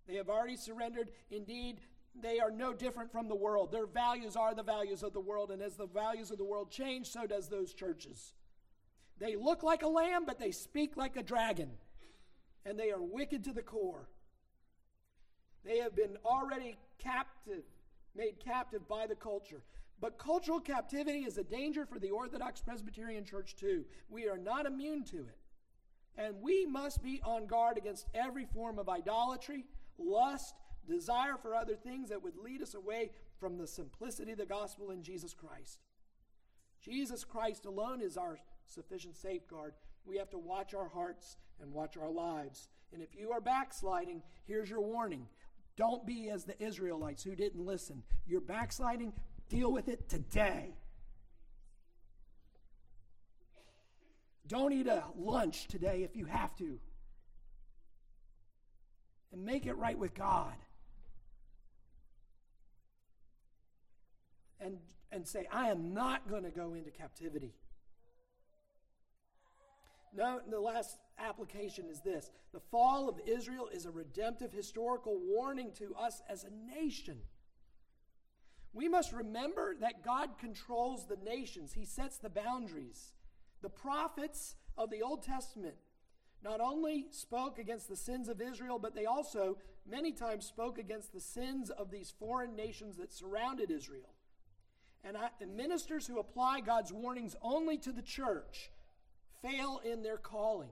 they 0.07 0.15
have 0.15 0.29
already 0.29 0.55
surrendered. 0.55 1.11
Indeed, 1.29 1.81
they 2.19 2.39
are 2.39 2.51
no 2.51 2.73
different 2.73 3.11
from 3.11 3.27
the 3.27 3.35
world. 3.35 3.71
Their 3.71 3.85
values 3.85 4.35
are 4.35 4.53
the 4.53 4.63
values 4.63 5.03
of 5.03 5.13
the 5.13 5.19
world, 5.19 5.51
and 5.51 5.61
as 5.61 5.75
the 5.75 5.87
values 5.87 6.31
of 6.31 6.37
the 6.37 6.43
world 6.43 6.69
change, 6.71 7.07
so 7.07 7.25
does 7.25 7.47
those 7.47 7.73
churches. 7.73 8.33
They 9.21 9.35
look 9.35 9.61
like 9.61 9.83
a 9.83 9.87
lamb, 9.87 10.25
but 10.25 10.39
they 10.39 10.49
speak 10.49 10.97
like 10.97 11.15
a 11.15 11.21
dragon. 11.21 11.69
And 12.65 12.77
they 12.77 12.89
are 12.89 13.01
wicked 13.01 13.43
to 13.43 13.53
the 13.53 13.61
core. 13.61 14.09
They 15.63 15.77
have 15.77 15.95
been 15.95 16.17
already 16.25 16.77
captive, 16.97 17.63
made 18.15 18.43
captive 18.43 18.87
by 18.87 19.05
the 19.05 19.15
culture. 19.15 19.61
But 19.99 20.17
cultural 20.17 20.59
captivity 20.59 21.19
is 21.19 21.37
a 21.37 21.43
danger 21.43 21.85
for 21.85 21.99
the 21.99 22.09
Orthodox 22.09 22.61
Presbyterian 22.61 23.23
Church, 23.23 23.55
too. 23.55 23.85
We 24.09 24.27
are 24.27 24.39
not 24.39 24.65
immune 24.65 25.03
to 25.05 25.17
it. 25.17 25.37
And 26.17 26.41
we 26.41 26.65
must 26.65 27.03
be 27.03 27.21
on 27.23 27.45
guard 27.45 27.77
against 27.77 28.07
every 28.15 28.45
form 28.45 28.79
of 28.79 28.89
idolatry, 28.89 29.65
lust, 29.99 30.55
desire 30.89 31.37
for 31.39 31.53
other 31.53 31.75
things 31.75 32.09
that 32.09 32.23
would 32.23 32.37
lead 32.37 32.63
us 32.63 32.73
away 32.73 33.11
from 33.39 33.59
the 33.59 33.67
simplicity 33.67 34.31
of 34.31 34.39
the 34.39 34.47
gospel 34.47 34.89
in 34.89 35.03
Jesus 35.03 35.35
Christ. 35.35 35.77
Jesus 36.81 37.23
Christ 37.23 37.65
alone 37.65 38.01
is 38.01 38.17
our 38.17 38.39
sufficient 38.71 39.15
safeguard. 39.15 39.73
We 40.05 40.17
have 40.17 40.29
to 40.31 40.37
watch 40.37 40.73
our 40.73 40.87
hearts 40.87 41.37
and 41.61 41.71
watch 41.71 41.97
our 41.97 42.09
lives. 42.09 42.69
And 42.93 43.01
if 43.01 43.15
you 43.15 43.31
are 43.31 43.41
backsliding, 43.41 44.23
here's 44.45 44.69
your 44.69 44.81
warning. 44.81 45.27
Don't 45.77 46.05
be 46.05 46.29
as 46.29 46.43
the 46.43 46.61
Israelites 46.61 47.23
who 47.23 47.35
didn't 47.35 47.65
listen. 47.65 48.03
You're 48.27 48.41
backsliding, 48.41 49.13
deal 49.49 49.71
with 49.71 49.87
it 49.87 50.09
today. 50.09 50.73
Don't 54.47 54.73
eat 54.73 54.87
a 54.87 55.03
lunch 55.17 55.67
today 55.67 56.03
if 56.03 56.15
you 56.15 56.25
have 56.25 56.53
to. 56.57 56.77
And 59.31 59.45
make 59.45 59.65
it 59.65 59.77
right 59.77 59.97
with 59.97 60.13
God. 60.13 60.53
And, 64.59 64.77
and 65.09 65.25
say, 65.25 65.47
I 65.51 65.69
am 65.69 65.93
not 65.93 66.29
going 66.29 66.43
to 66.43 66.49
go 66.49 66.73
into 66.73 66.91
captivity. 66.91 67.53
No, 70.13 70.41
the 70.49 70.59
last 70.59 70.97
application 71.17 71.85
is 71.89 72.01
this 72.01 72.29
the 72.51 72.59
fall 72.59 73.07
of 73.07 73.19
Israel 73.25 73.69
is 73.73 73.85
a 73.85 73.91
redemptive 73.91 74.51
historical 74.51 75.19
warning 75.23 75.71
to 75.77 75.95
us 75.95 76.21
as 76.29 76.43
a 76.43 76.75
nation. 76.75 77.17
We 78.73 78.87
must 78.87 79.11
remember 79.11 79.75
that 79.79 80.03
God 80.03 80.37
controls 80.39 81.05
the 81.05 81.17
nations, 81.17 81.73
He 81.73 81.85
sets 81.85 82.17
the 82.17 82.29
boundaries. 82.29 83.13
The 83.61 83.69
prophets 83.69 84.55
of 84.77 84.89
the 84.89 85.01
Old 85.01 85.23
Testament 85.23 85.75
not 86.43 86.59
only 86.59 87.05
spoke 87.11 87.59
against 87.59 87.87
the 87.87 87.95
sins 87.95 88.27
of 88.27 88.41
Israel, 88.41 88.79
but 88.79 88.95
they 88.95 89.05
also 89.05 89.57
many 89.87 90.11
times 90.11 90.45
spoke 90.45 90.77
against 90.77 91.13
the 91.13 91.19
sins 91.19 91.69
of 91.69 91.91
these 91.91 92.13
foreign 92.19 92.55
nations 92.55 92.97
that 92.97 93.13
surrounded 93.13 93.69
Israel. 93.69 94.13
And, 95.03 95.17
I, 95.17 95.29
and 95.39 95.55
ministers 95.55 96.07
who 96.07 96.19
apply 96.19 96.61
God's 96.61 96.91
warnings 96.91 97.35
only 97.41 97.77
to 97.79 97.91
the 97.91 98.01
church 98.01 98.71
fail 99.41 99.81
in 99.83 100.03
their 100.03 100.17
calling. 100.17 100.69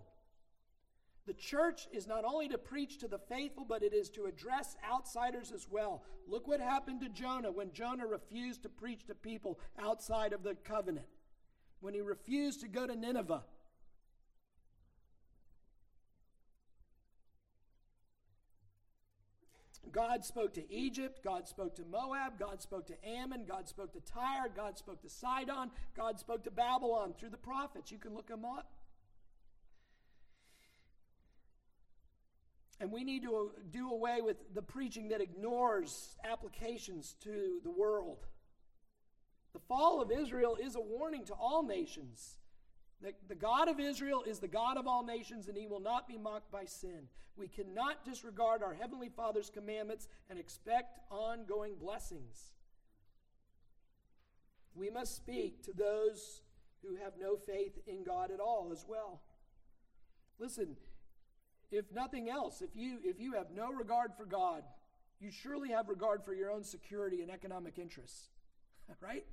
The 1.27 1.33
church 1.33 1.87
is 1.91 2.07
not 2.07 2.25
only 2.25 2.47
to 2.49 2.57
preach 2.57 2.97
to 2.99 3.07
the 3.07 3.19
faithful, 3.19 3.63
but 3.63 3.83
it 3.83 3.93
is 3.93 4.09
to 4.11 4.25
address 4.25 4.75
outsiders 4.89 5.51
as 5.51 5.67
well. 5.69 6.03
Look 6.27 6.47
what 6.47 6.59
happened 6.59 7.01
to 7.01 7.09
Jonah 7.09 7.51
when 7.51 7.71
Jonah 7.71 8.07
refused 8.07 8.63
to 8.63 8.69
preach 8.69 9.05
to 9.05 9.13
people 9.13 9.59
outside 9.79 10.33
of 10.33 10.41
the 10.41 10.55
covenant, 10.55 11.05
when 11.81 11.93
he 11.93 12.01
refused 12.01 12.61
to 12.61 12.67
go 12.67 12.87
to 12.87 12.95
Nineveh. 12.95 13.43
God 19.91 20.23
spoke 20.23 20.53
to 20.53 20.71
Egypt, 20.71 21.23
God 21.23 21.47
spoke 21.47 21.75
to 21.75 21.83
Moab, 21.85 22.37
God 22.39 22.61
spoke 22.61 22.85
to 22.87 23.07
Ammon, 23.07 23.45
God 23.47 23.67
spoke 23.67 23.91
to 23.93 24.01
Tyre, 24.01 24.49
God 24.55 24.77
spoke 24.77 25.01
to 25.01 25.09
Sidon, 25.09 25.71
God 25.95 26.19
spoke 26.19 26.43
to 26.43 26.51
Babylon 26.51 27.13
through 27.17 27.29
the 27.29 27.37
prophets. 27.37 27.91
You 27.91 27.97
can 27.97 28.13
look 28.13 28.27
them 28.27 28.45
up. 28.45 28.71
And 32.79 32.91
we 32.91 33.03
need 33.03 33.23
to 33.23 33.51
do 33.71 33.89
away 33.89 34.21
with 34.21 34.37
the 34.53 34.61
preaching 34.61 35.09
that 35.09 35.21
ignores 35.21 36.15
applications 36.23 37.15
to 37.23 37.59
the 37.63 37.71
world. 37.71 38.27
The 39.53 39.59
fall 39.59 40.01
of 40.01 40.11
Israel 40.11 40.57
is 40.61 40.75
a 40.75 40.79
warning 40.79 41.25
to 41.25 41.33
all 41.33 41.63
nations. 41.63 42.37
The, 43.01 43.13
the 43.27 43.35
God 43.35 43.69
of 43.69 43.79
Israel 43.79 44.23
is 44.23 44.39
the 44.39 44.47
God 44.47 44.77
of 44.77 44.87
all 44.87 45.03
nations, 45.03 45.47
and 45.47 45.57
he 45.57 45.67
will 45.67 45.79
not 45.79 46.07
be 46.07 46.17
mocked 46.17 46.51
by 46.51 46.65
sin. 46.65 47.07
We 47.37 47.47
cannot 47.47 48.03
disregard 48.03 48.61
our 48.61 48.73
Heavenly 48.73 49.09
Father's 49.09 49.49
commandments 49.49 50.07
and 50.29 50.37
expect 50.37 50.99
ongoing 51.09 51.75
blessings. 51.79 52.51
We 54.75 54.89
must 54.89 55.15
speak 55.15 55.63
to 55.63 55.71
those 55.73 56.41
who 56.83 56.95
have 56.95 57.13
no 57.19 57.37
faith 57.37 57.77
in 57.87 58.03
God 58.03 58.31
at 58.31 58.39
all 58.39 58.69
as 58.73 58.85
well. 58.87 59.21
Listen, 60.37 60.75
if 61.71 61.85
nothing 61.93 62.29
else, 62.29 62.61
if 62.61 62.75
you, 62.75 62.99
if 63.03 63.19
you 63.19 63.33
have 63.33 63.47
no 63.55 63.71
regard 63.71 64.11
for 64.17 64.25
God, 64.25 64.63
you 65.19 65.31
surely 65.31 65.69
have 65.69 65.89
regard 65.89 66.23
for 66.23 66.33
your 66.33 66.51
own 66.51 66.63
security 66.63 67.21
and 67.21 67.31
economic 67.31 67.77
interests, 67.77 68.29
right? 69.01 69.25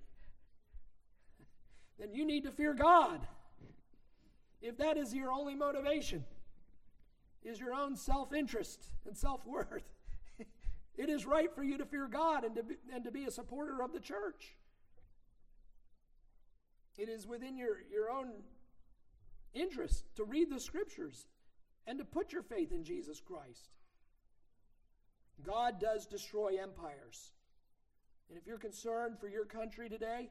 Then 1.99 2.13
you 2.13 2.27
need 2.27 2.45
to 2.45 2.51
fear 2.51 2.75
God. 2.75 3.21
If 4.67 4.79
that 4.79 4.97
is 4.97 5.15
your 5.15 5.31
only 5.31 5.55
motivation, 5.55 6.25
is 7.45 7.61
your 7.61 7.73
own 7.73 7.95
self 7.95 8.33
interest 8.33 8.91
and 9.07 9.17
self 9.17 9.47
worth, 9.47 9.85
it 10.97 11.09
is 11.09 11.25
right 11.25 11.55
for 11.55 11.63
you 11.63 11.79
to 11.79 11.85
fear 11.85 12.09
God 12.09 12.43
and 12.43 12.57
to, 12.57 12.65
be, 12.65 12.75
and 12.93 13.05
to 13.05 13.13
be 13.13 13.27
a 13.27 13.31
supporter 13.31 13.81
of 13.81 13.93
the 13.93 14.01
church. 14.01 14.57
It 16.99 17.09
is 17.09 17.29
within 17.29 17.57
your, 17.57 17.77
your 17.93 18.11
own 18.11 18.31
interest 19.55 20.05
to 20.17 20.25
read 20.25 20.51
the 20.51 20.59
scriptures 20.59 21.29
and 21.87 21.97
to 22.01 22.05
put 22.05 22.33
your 22.33 22.43
faith 22.43 22.73
in 22.73 22.83
Jesus 22.83 23.21
Christ. 23.21 23.69
God 25.45 25.81
does 25.81 26.07
destroy 26.07 26.57
empires. 26.61 27.31
And 28.29 28.37
if 28.37 28.49
you're 28.49 28.59
concerned 28.59 29.21
for 29.21 29.29
your 29.29 29.45
country 29.45 29.89
today, 29.89 30.31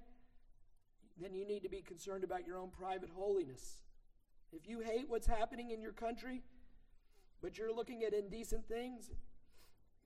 then 1.17 1.33
you 1.33 1.47
need 1.47 1.63
to 1.63 1.69
be 1.69 1.81
concerned 1.81 2.25
about 2.25 2.45
your 2.45 2.57
own 2.57 2.71
private 2.77 3.09
holiness. 3.15 3.84
If 4.55 4.69
you 4.69 4.79
hate 4.79 5.09
what's 5.09 5.27
happening 5.27 5.71
in 5.71 5.81
your 5.81 5.91
country, 5.91 6.41
but 7.41 7.57
you're 7.57 7.75
looking 7.75 8.03
at 8.03 8.13
indecent 8.13 8.67
things, 8.67 9.11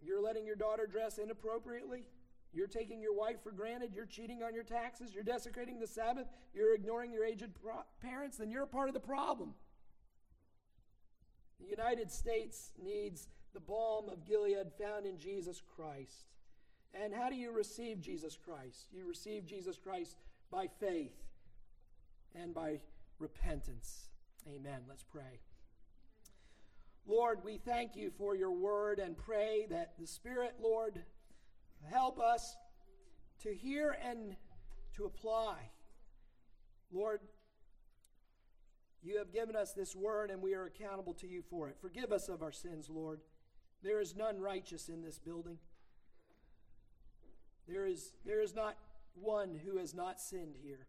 you're 0.01 0.21
letting 0.21 0.45
your 0.45 0.55
daughter 0.55 0.87
dress 0.87 1.19
inappropriately, 1.19 2.05
you're 2.51 2.67
taking 2.67 2.99
your 2.99 3.13
wife 3.13 3.43
for 3.43 3.51
granted, 3.51 3.93
you're 3.93 4.07
cheating 4.07 4.41
on 4.41 4.55
your 4.55 4.63
taxes, 4.63 5.13
you're 5.13 5.23
desecrating 5.23 5.79
the 5.79 5.87
Sabbath, 5.87 6.27
you're 6.53 6.73
ignoring 6.73 7.11
your 7.11 7.23
aged 7.23 7.53
pro- 7.61 7.83
parents, 8.01 8.37
then 8.37 8.49
you're 8.49 8.63
a 8.63 8.67
part 8.67 8.87
of 8.87 8.95
the 8.95 8.99
problem. 8.99 9.53
The 11.59 11.67
United 11.67 12.09
States 12.09 12.71
needs 12.83 13.27
the 13.53 13.59
balm 13.59 14.09
of 14.09 14.25
Gilead 14.25 14.71
found 14.81 15.05
in 15.05 15.19
Jesus 15.19 15.61
Christ. 15.75 16.33
And 16.93 17.13
how 17.13 17.29
do 17.29 17.35
you 17.35 17.51
receive 17.51 18.01
Jesus 18.01 18.35
Christ? 18.35 18.87
You 18.91 19.07
receive 19.07 19.45
Jesus 19.45 19.77
Christ 19.77 20.15
by 20.49 20.67
faith 20.79 21.13
and 22.33 22.53
by 22.53 22.79
repentance. 23.19 24.09
Amen. 24.47 24.81
Let's 24.87 25.03
pray. 25.03 25.41
Lord, 27.07 27.39
we 27.43 27.57
thank 27.57 27.95
you 27.95 28.11
for 28.17 28.35
your 28.35 28.51
word 28.51 28.99
and 28.99 29.17
pray 29.17 29.65
that 29.69 29.93
the 29.99 30.05
Spirit, 30.05 30.55
Lord, 30.61 31.01
help 31.89 32.19
us 32.19 32.55
to 33.43 33.53
hear 33.53 33.97
and 34.03 34.35
to 34.95 35.05
apply. 35.05 35.55
Lord, 36.91 37.21
you 39.01 39.17
have 39.17 39.31
given 39.33 39.55
us 39.55 39.73
this 39.73 39.95
word, 39.95 40.29
and 40.29 40.41
we 40.41 40.53
are 40.53 40.65
accountable 40.65 41.13
to 41.15 41.27
you 41.27 41.41
for 41.49 41.69
it. 41.69 41.77
Forgive 41.81 42.11
us 42.11 42.27
of 42.27 42.41
our 42.43 42.51
sins, 42.51 42.89
Lord. 42.89 43.21
There 43.81 44.01
is 44.01 44.15
none 44.15 44.39
righteous 44.39 44.89
in 44.89 45.01
this 45.01 45.17
building. 45.17 45.57
There 47.67 47.85
is, 47.85 48.13
there 48.25 48.41
is 48.41 48.53
not 48.53 48.75
one 49.13 49.59
who 49.63 49.77
has 49.77 49.93
not 49.93 50.19
sinned 50.19 50.55
here. 50.61 50.87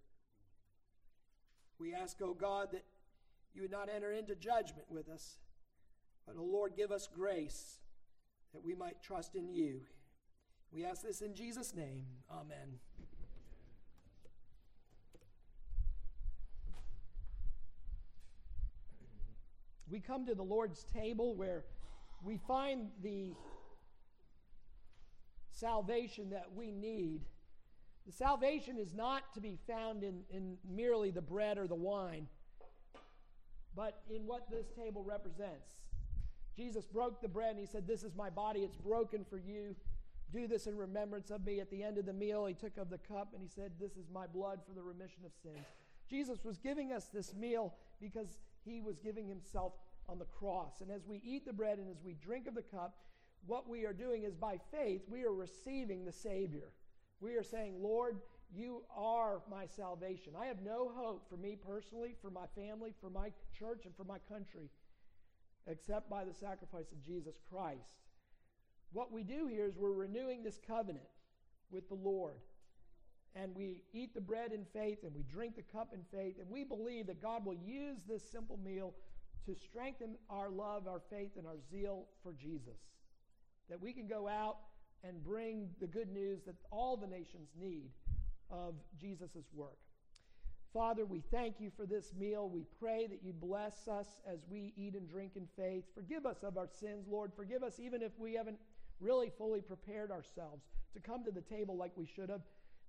We 1.78 1.94
ask, 1.94 2.16
O 2.20 2.30
oh 2.30 2.34
God, 2.34 2.68
that 2.72 2.84
you 3.54 3.62
would 3.62 3.70
not 3.70 3.88
enter 3.94 4.12
into 4.12 4.34
judgment 4.34 4.86
with 4.90 5.08
us, 5.08 5.38
but, 6.26 6.36
O 6.36 6.40
oh 6.40 6.44
Lord, 6.44 6.76
give 6.76 6.92
us 6.92 7.08
grace 7.12 7.78
that 8.52 8.64
we 8.64 8.74
might 8.74 9.02
trust 9.02 9.34
in 9.34 9.48
you. 9.48 9.80
We 10.72 10.84
ask 10.84 11.02
this 11.02 11.20
in 11.20 11.34
Jesus' 11.34 11.74
name. 11.74 12.04
Amen. 12.30 12.78
we 19.90 20.00
come 20.00 20.24
to 20.26 20.34
the 20.34 20.42
Lord's 20.42 20.84
table 20.84 21.34
where 21.34 21.64
we 22.22 22.36
find 22.36 22.88
the 23.02 23.32
salvation 25.50 26.30
that 26.30 26.46
we 26.54 26.70
need. 26.70 27.22
The 28.06 28.12
salvation 28.12 28.78
is 28.78 28.94
not 28.94 29.34
to 29.34 29.40
be 29.40 29.58
found 29.66 30.04
in, 30.04 30.22
in 30.30 30.56
merely 30.68 31.10
the 31.10 31.20
bread 31.20 31.58
or 31.58 31.66
the 31.66 31.74
wine, 31.74 32.28
but 33.74 34.02
in 34.14 34.26
what 34.26 34.50
this 34.50 34.66
table 34.76 35.02
represents. 35.02 35.74
Jesus 36.56 36.86
broke 36.86 37.20
the 37.20 37.28
bread 37.28 37.50
and 37.50 37.58
he 37.58 37.66
said, 37.66 37.86
This 37.86 38.02
is 38.02 38.14
my 38.14 38.30
body, 38.30 38.60
it's 38.60 38.76
broken 38.76 39.24
for 39.24 39.38
you. 39.38 39.74
Do 40.32 40.46
this 40.46 40.66
in 40.66 40.76
remembrance 40.76 41.30
of 41.30 41.44
me. 41.44 41.60
At 41.60 41.70
the 41.70 41.82
end 41.82 41.98
of 41.98 42.06
the 42.06 42.12
meal, 42.12 42.46
he 42.46 42.54
took 42.54 42.76
of 42.76 42.88
the 42.90 42.98
cup 42.98 43.30
and 43.32 43.42
he 43.42 43.48
said, 43.48 43.72
This 43.80 43.92
is 43.92 44.06
my 44.12 44.26
blood 44.26 44.60
for 44.66 44.74
the 44.74 44.82
remission 44.82 45.24
of 45.24 45.32
sins. 45.42 45.66
Jesus 46.08 46.44
was 46.44 46.58
giving 46.58 46.92
us 46.92 47.06
this 47.06 47.34
meal 47.34 47.74
because 48.00 48.38
he 48.64 48.80
was 48.80 48.98
giving 48.98 49.28
himself 49.28 49.72
on 50.08 50.18
the 50.18 50.24
cross. 50.24 50.80
And 50.80 50.90
as 50.90 51.06
we 51.06 51.20
eat 51.24 51.46
the 51.46 51.52
bread 51.52 51.78
and 51.78 51.88
as 51.88 52.02
we 52.04 52.14
drink 52.14 52.46
of 52.46 52.54
the 52.54 52.62
cup, 52.62 52.96
what 53.46 53.68
we 53.68 53.86
are 53.86 53.92
doing 53.92 54.24
is 54.24 54.34
by 54.34 54.58
faith, 54.70 55.02
we 55.08 55.24
are 55.24 55.32
receiving 55.32 56.04
the 56.04 56.12
Savior. 56.12 56.72
We 57.20 57.36
are 57.36 57.42
saying, 57.42 57.76
Lord, 57.80 58.18
you 58.54 58.82
are 58.96 59.42
my 59.50 59.66
salvation. 59.66 60.32
I 60.40 60.46
have 60.46 60.62
no 60.62 60.90
hope 60.94 61.28
for 61.28 61.36
me 61.36 61.56
personally, 61.56 62.14
for 62.20 62.30
my 62.30 62.46
family, 62.54 62.92
for 63.00 63.10
my 63.10 63.30
church, 63.56 63.84
and 63.84 63.94
for 63.96 64.04
my 64.04 64.18
country, 64.28 64.70
except 65.66 66.10
by 66.10 66.24
the 66.24 66.34
sacrifice 66.34 66.90
of 66.92 67.04
Jesus 67.04 67.36
Christ. 67.50 67.94
What 68.92 69.12
we 69.12 69.22
do 69.22 69.46
here 69.46 69.66
is 69.66 69.76
we're 69.76 69.92
renewing 69.92 70.42
this 70.42 70.58
covenant 70.66 71.06
with 71.70 71.88
the 71.88 71.94
Lord 71.94 72.36
and 73.36 73.54
we 73.54 73.84
eat 73.92 74.14
the 74.14 74.20
bread 74.20 74.52
in 74.52 74.64
faith 74.72 74.98
and 75.04 75.14
we 75.14 75.22
drink 75.22 75.56
the 75.56 75.62
cup 75.62 75.92
in 75.94 76.00
faith, 76.10 76.36
and 76.40 76.50
we 76.50 76.64
believe 76.64 77.06
that 77.06 77.22
God 77.22 77.44
will 77.44 77.54
use 77.54 77.98
this 78.08 78.22
simple 78.28 78.58
meal 78.64 78.94
to 79.46 79.54
strengthen 79.54 80.16
our 80.28 80.50
love, 80.50 80.86
our 80.86 81.00
faith, 81.10 81.30
and 81.36 81.46
our 81.46 81.58
zeal 81.70 82.06
for 82.22 82.32
Jesus. 82.32 82.78
That 83.68 83.80
we 83.80 83.92
can 83.92 84.08
go 84.08 84.28
out 84.28 84.56
and 85.04 85.22
bring 85.22 85.70
the 85.80 85.86
good 85.86 86.10
news 86.10 86.40
that 86.46 86.56
all 86.70 86.96
the 86.96 87.06
nations 87.06 87.48
need 87.58 87.90
of 88.50 88.74
Jesus' 89.00 89.50
work. 89.54 89.78
Father, 90.72 91.04
we 91.04 91.20
thank 91.32 91.56
you 91.58 91.70
for 91.76 91.84
this 91.84 92.12
meal. 92.16 92.48
We 92.48 92.64
pray 92.78 93.08
that 93.08 93.24
you 93.24 93.32
bless 93.32 93.88
us 93.88 94.06
as 94.26 94.38
we 94.48 94.72
eat 94.76 94.94
and 94.94 95.08
drink 95.08 95.32
in 95.34 95.48
faith. 95.56 95.84
Forgive 95.94 96.26
us 96.26 96.44
of 96.44 96.56
our 96.56 96.68
sins, 96.68 97.06
Lord. 97.08 97.32
Forgive 97.34 97.64
us 97.64 97.80
even 97.80 98.02
if 98.02 98.12
we 98.18 98.34
haven't 98.34 98.58
really 99.00 99.32
fully 99.36 99.60
prepared 99.60 100.12
ourselves 100.12 100.62
to 100.94 101.00
come 101.00 101.24
to 101.24 101.32
the 101.32 101.40
table 101.40 101.76
like 101.76 101.92
we 101.96 102.06
should 102.06 102.28
have. 102.28 102.42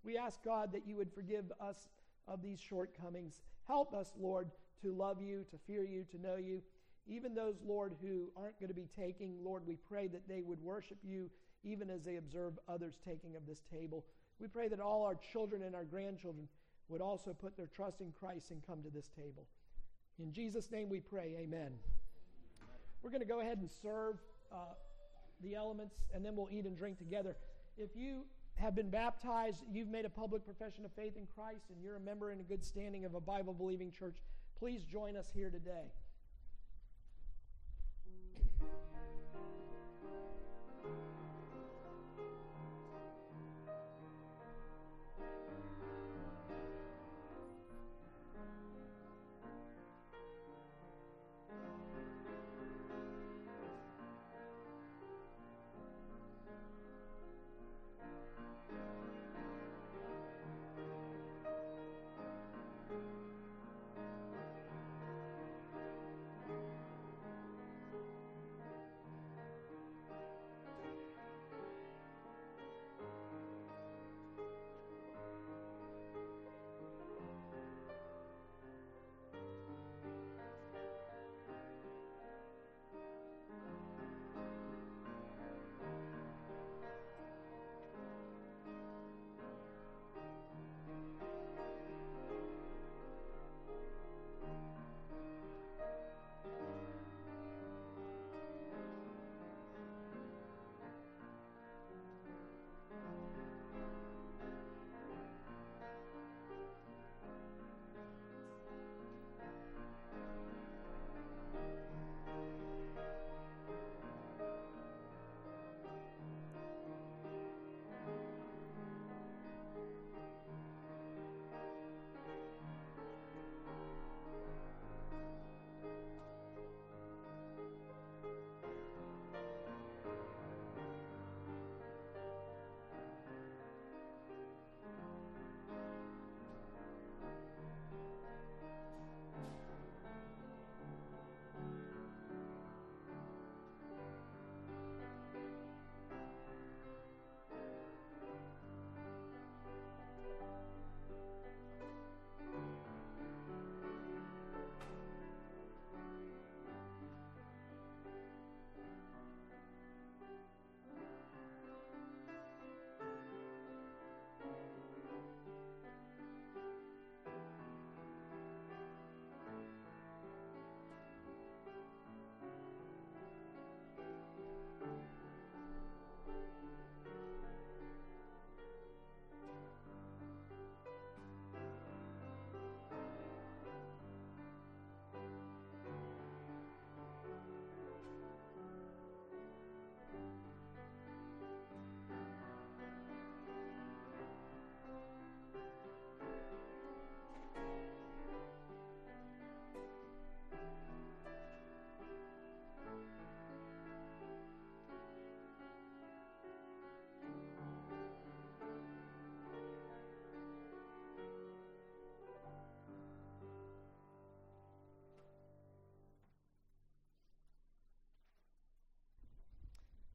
We 0.03 0.17
ask 0.17 0.43
God 0.43 0.71
that 0.73 0.85
you 0.85 0.95
would 0.97 1.11
forgive 1.11 1.51
us 1.59 1.89
of 2.27 2.43
these 2.43 2.59
shortcomings. 2.59 3.41
Help 3.67 3.95
us, 3.95 4.11
Lord, 4.19 4.51
to 4.83 4.91
love 4.91 5.21
you, 5.21 5.45
to 5.49 5.57
fear 5.65 5.83
you, 5.83 6.05
to 6.11 6.21
know 6.21 6.35
you. 6.35 6.61
Even 7.07 7.33
those, 7.33 7.55
Lord, 7.65 7.95
who 8.01 8.29
aren't 8.37 8.59
going 8.59 8.69
to 8.69 8.75
be 8.75 8.89
taking, 8.95 9.43
Lord, 9.43 9.63
we 9.65 9.77
pray 9.89 10.07
that 10.07 10.27
they 10.27 10.41
would 10.41 10.61
worship 10.61 10.97
you 11.03 11.29
even 11.63 11.89
as 11.89 12.03
they 12.03 12.17
observe 12.17 12.53
others 12.67 12.97
taking 13.05 13.35
of 13.35 13.45
this 13.47 13.61
table. 13.71 14.05
We 14.41 14.47
pray 14.47 14.67
that 14.69 14.79
all 14.79 15.03
our 15.05 15.15
children 15.31 15.61
and 15.61 15.75
our 15.75 15.83
grandchildren 15.83 16.47
would 16.89 16.99
also 16.99 17.31
put 17.31 17.55
their 17.55 17.67
trust 17.67 18.01
in 18.01 18.11
Christ 18.19 18.49
and 18.49 18.65
come 18.65 18.81
to 18.81 18.89
this 18.89 19.07
table. 19.15 19.45
In 20.19 20.33
Jesus' 20.33 20.71
name 20.71 20.89
we 20.89 20.99
pray, 20.99 21.35
amen. 21.39 21.71
We're 23.03 23.11
going 23.11 23.21
to 23.21 23.27
go 23.27 23.39
ahead 23.39 23.59
and 23.59 23.69
serve 23.83 24.15
uh, 24.51 24.73
the 25.43 25.55
elements, 25.55 25.95
and 26.13 26.25
then 26.25 26.35
we'll 26.35 26.49
eat 26.51 26.65
and 26.65 26.75
drink 26.75 26.97
together. 26.97 27.35
If 27.77 27.95
you 27.95 28.25
have 28.55 28.75
been 28.75 28.89
baptized, 28.89 29.63
you've 29.71 29.87
made 29.87 30.05
a 30.05 30.09
public 30.09 30.43
profession 30.43 30.85
of 30.85 30.91
faith 30.93 31.15
in 31.17 31.27
Christ, 31.35 31.65
and 31.69 31.81
you're 31.83 31.95
a 31.95 31.99
member 31.99 32.31
in 32.31 32.39
a 32.39 32.43
good 32.43 32.65
standing 32.65 33.05
of 33.05 33.13
a 33.13 33.21
Bible 33.21 33.53
believing 33.53 33.91
church, 33.91 34.17
please 34.57 34.83
join 34.83 35.15
us 35.15 35.27
here 35.33 35.51
today. 35.51 35.91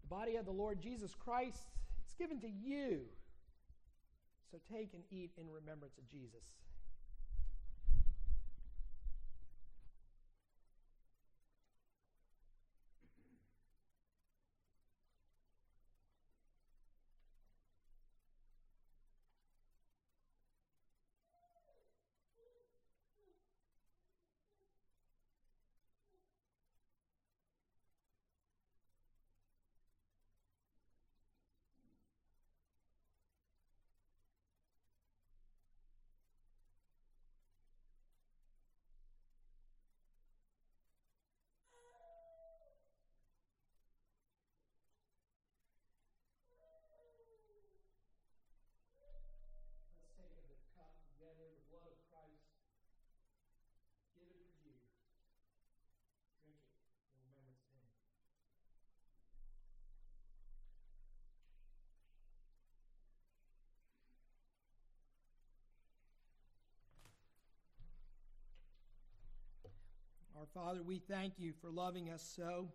The 0.06 0.14
body 0.14 0.36
of 0.36 0.44
the 0.44 0.52
Lord 0.52 0.80
Jesus 0.80 1.14
Christ 1.18 1.66
is 2.06 2.14
given 2.14 2.38
to 2.40 2.48
you. 2.48 3.00
So 4.52 4.58
take 4.72 4.94
and 4.94 5.02
eat 5.10 5.32
in 5.36 5.50
remembrance 5.50 5.98
of 5.98 6.08
Jesus. 6.08 6.46
Our 70.46 70.62
Father, 70.62 70.82
we 70.82 70.98
thank 70.98 71.38
you 71.38 71.52
for 71.60 71.70
loving 71.70 72.10
us 72.10 72.22
so. 72.36 72.68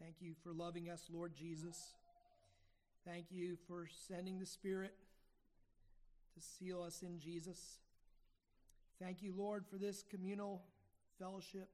Thank 0.00 0.16
you 0.20 0.34
for 0.42 0.52
loving 0.52 0.88
us, 0.88 1.02
Lord 1.12 1.34
Jesus. 1.34 1.94
Thank 3.04 3.26
you 3.30 3.56
for 3.66 3.88
sending 4.08 4.38
the 4.38 4.46
Spirit 4.46 4.94
to 6.34 6.40
seal 6.40 6.82
us 6.82 7.02
in 7.02 7.18
Jesus. 7.18 7.58
Thank 9.02 9.22
you, 9.22 9.34
Lord, 9.36 9.64
for 9.66 9.76
this 9.76 10.02
communal 10.02 10.62
fellowship 11.18 11.68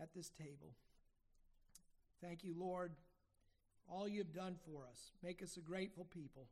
at 0.00 0.12
this 0.14 0.30
table. 0.30 0.74
Thank 2.20 2.44
you, 2.44 2.54
Lord, 2.58 2.92
all 3.88 4.08
you've 4.08 4.34
done 4.34 4.56
for 4.66 4.82
us. 4.90 5.12
Make 5.22 5.42
us 5.42 5.56
a 5.56 5.60
grateful 5.60 6.04
people. 6.04 6.48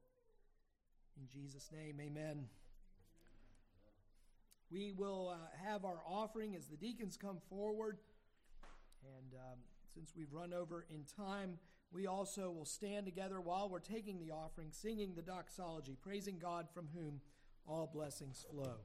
In 1.19 1.29
Jesus' 1.29 1.71
name, 1.73 2.01
amen. 2.01 2.47
We 4.71 4.93
will 4.93 5.29
uh, 5.29 5.69
have 5.69 5.85
our 5.85 6.01
offering 6.07 6.57
as 6.57 6.67
the 6.67 6.77
deacons 6.77 7.17
come 7.17 7.39
forward. 7.49 7.99
And 9.05 9.35
um, 9.35 9.59
since 9.95 10.13
we've 10.17 10.33
run 10.33 10.53
over 10.53 10.85
in 10.91 11.05
time, 11.17 11.59
we 11.93 12.07
also 12.07 12.51
will 12.51 12.65
stand 12.65 13.07
together 13.07 13.41
while 13.41 13.69
we're 13.69 13.79
taking 13.79 14.19
the 14.19 14.33
offering, 14.33 14.69
singing 14.71 15.15
the 15.15 15.23
doxology, 15.23 15.97
praising 16.03 16.39
God 16.39 16.67
from 16.75 16.89
whom 16.95 17.21
all 17.67 17.91
blessings 17.93 18.45
flow. 18.51 18.77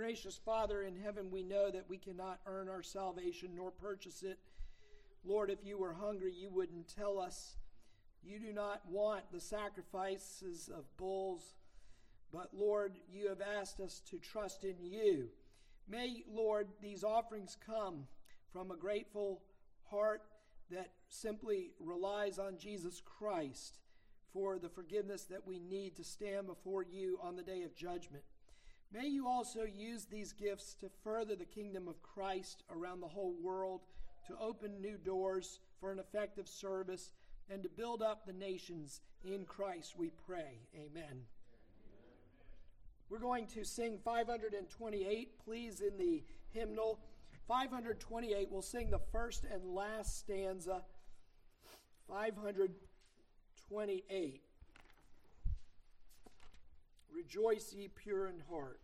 Gracious 0.00 0.40
Father 0.46 0.80
in 0.80 0.96
heaven, 0.96 1.30
we 1.30 1.42
know 1.42 1.70
that 1.70 1.84
we 1.86 1.98
cannot 1.98 2.40
earn 2.46 2.70
our 2.70 2.82
salvation 2.82 3.50
nor 3.54 3.70
purchase 3.70 4.22
it. 4.22 4.38
Lord, 5.26 5.50
if 5.50 5.58
you 5.62 5.76
were 5.76 5.92
hungry, 5.92 6.32
you 6.32 6.48
wouldn't 6.48 6.88
tell 6.96 7.18
us. 7.18 7.56
You 8.22 8.38
do 8.38 8.50
not 8.50 8.80
want 8.88 9.30
the 9.30 9.40
sacrifices 9.40 10.70
of 10.74 10.96
bulls, 10.96 11.52
but 12.32 12.48
Lord, 12.54 12.94
you 13.12 13.28
have 13.28 13.42
asked 13.42 13.78
us 13.78 14.00
to 14.08 14.16
trust 14.16 14.64
in 14.64 14.76
you. 14.80 15.28
May, 15.86 16.24
Lord, 16.32 16.68
these 16.80 17.04
offerings 17.04 17.58
come 17.66 18.06
from 18.54 18.70
a 18.70 18.78
grateful 18.78 19.42
heart 19.90 20.22
that 20.70 20.92
simply 21.10 21.72
relies 21.78 22.38
on 22.38 22.56
Jesus 22.56 23.02
Christ 23.04 23.80
for 24.32 24.58
the 24.58 24.70
forgiveness 24.70 25.24
that 25.24 25.46
we 25.46 25.58
need 25.58 25.94
to 25.96 26.04
stand 26.04 26.46
before 26.46 26.86
you 26.90 27.18
on 27.22 27.36
the 27.36 27.42
day 27.42 27.64
of 27.64 27.76
judgment. 27.76 28.24
May 28.92 29.06
you 29.06 29.28
also 29.28 29.62
use 29.62 30.06
these 30.06 30.32
gifts 30.32 30.74
to 30.80 30.90
further 31.04 31.36
the 31.36 31.44
kingdom 31.44 31.86
of 31.86 32.02
Christ 32.02 32.64
around 32.70 33.00
the 33.00 33.08
whole 33.08 33.36
world, 33.40 33.82
to 34.26 34.36
open 34.40 34.80
new 34.80 34.98
doors 34.98 35.60
for 35.78 35.92
an 35.92 36.00
effective 36.00 36.48
service, 36.48 37.12
and 37.48 37.62
to 37.62 37.68
build 37.68 38.02
up 38.02 38.26
the 38.26 38.32
nations 38.32 39.00
in 39.24 39.44
Christ, 39.44 39.96
we 39.96 40.10
pray. 40.26 40.58
Amen. 40.74 40.90
Amen. 40.96 41.22
We're 43.08 43.18
going 43.18 43.46
to 43.48 43.64
sing 43.64 43.98
528. 44.04 45.38
Please, 45.44 45.80
in 45.80 45.96
the 45.96 46.22
hymnal, 46.50 47.00
528, 47.48 48.48
we'll 48.50 48.62
sing 48.62 48.90
the 48.90 49.00
first 49.10 49.44
and 49.44 49.74
last 49.74 50.18
stanza. 50.18 50.82
528. 52.08 54.42
Rejoice, 57.14 57.72
ye 57.72 57.88
pure 57.88 58.26
in 58.26 58.42
heart. 58.50 58.80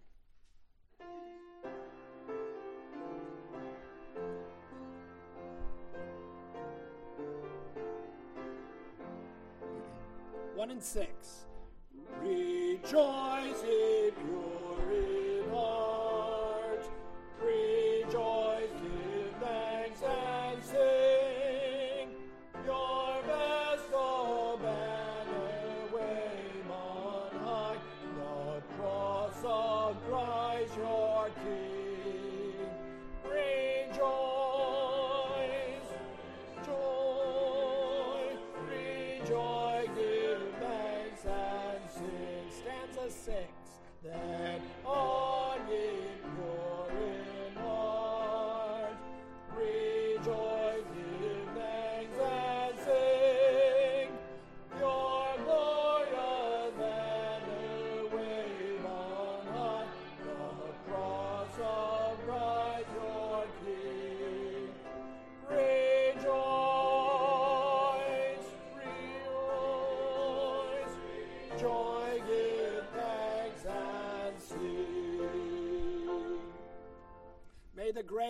One 10.55 10.71
and 10.71 10.83
six. 10.83 11.47
Rejoice, 12.23 13.63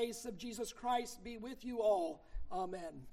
grace 0.07 0.25
of 0.25 0.39
Jesus 0.39 0.73
Christ 0.73 1.25
be 1.25 1.37
with 1.37 1.65
you 1.65 1.81
all. 1.81 2.23
Amen. 2.53 3.09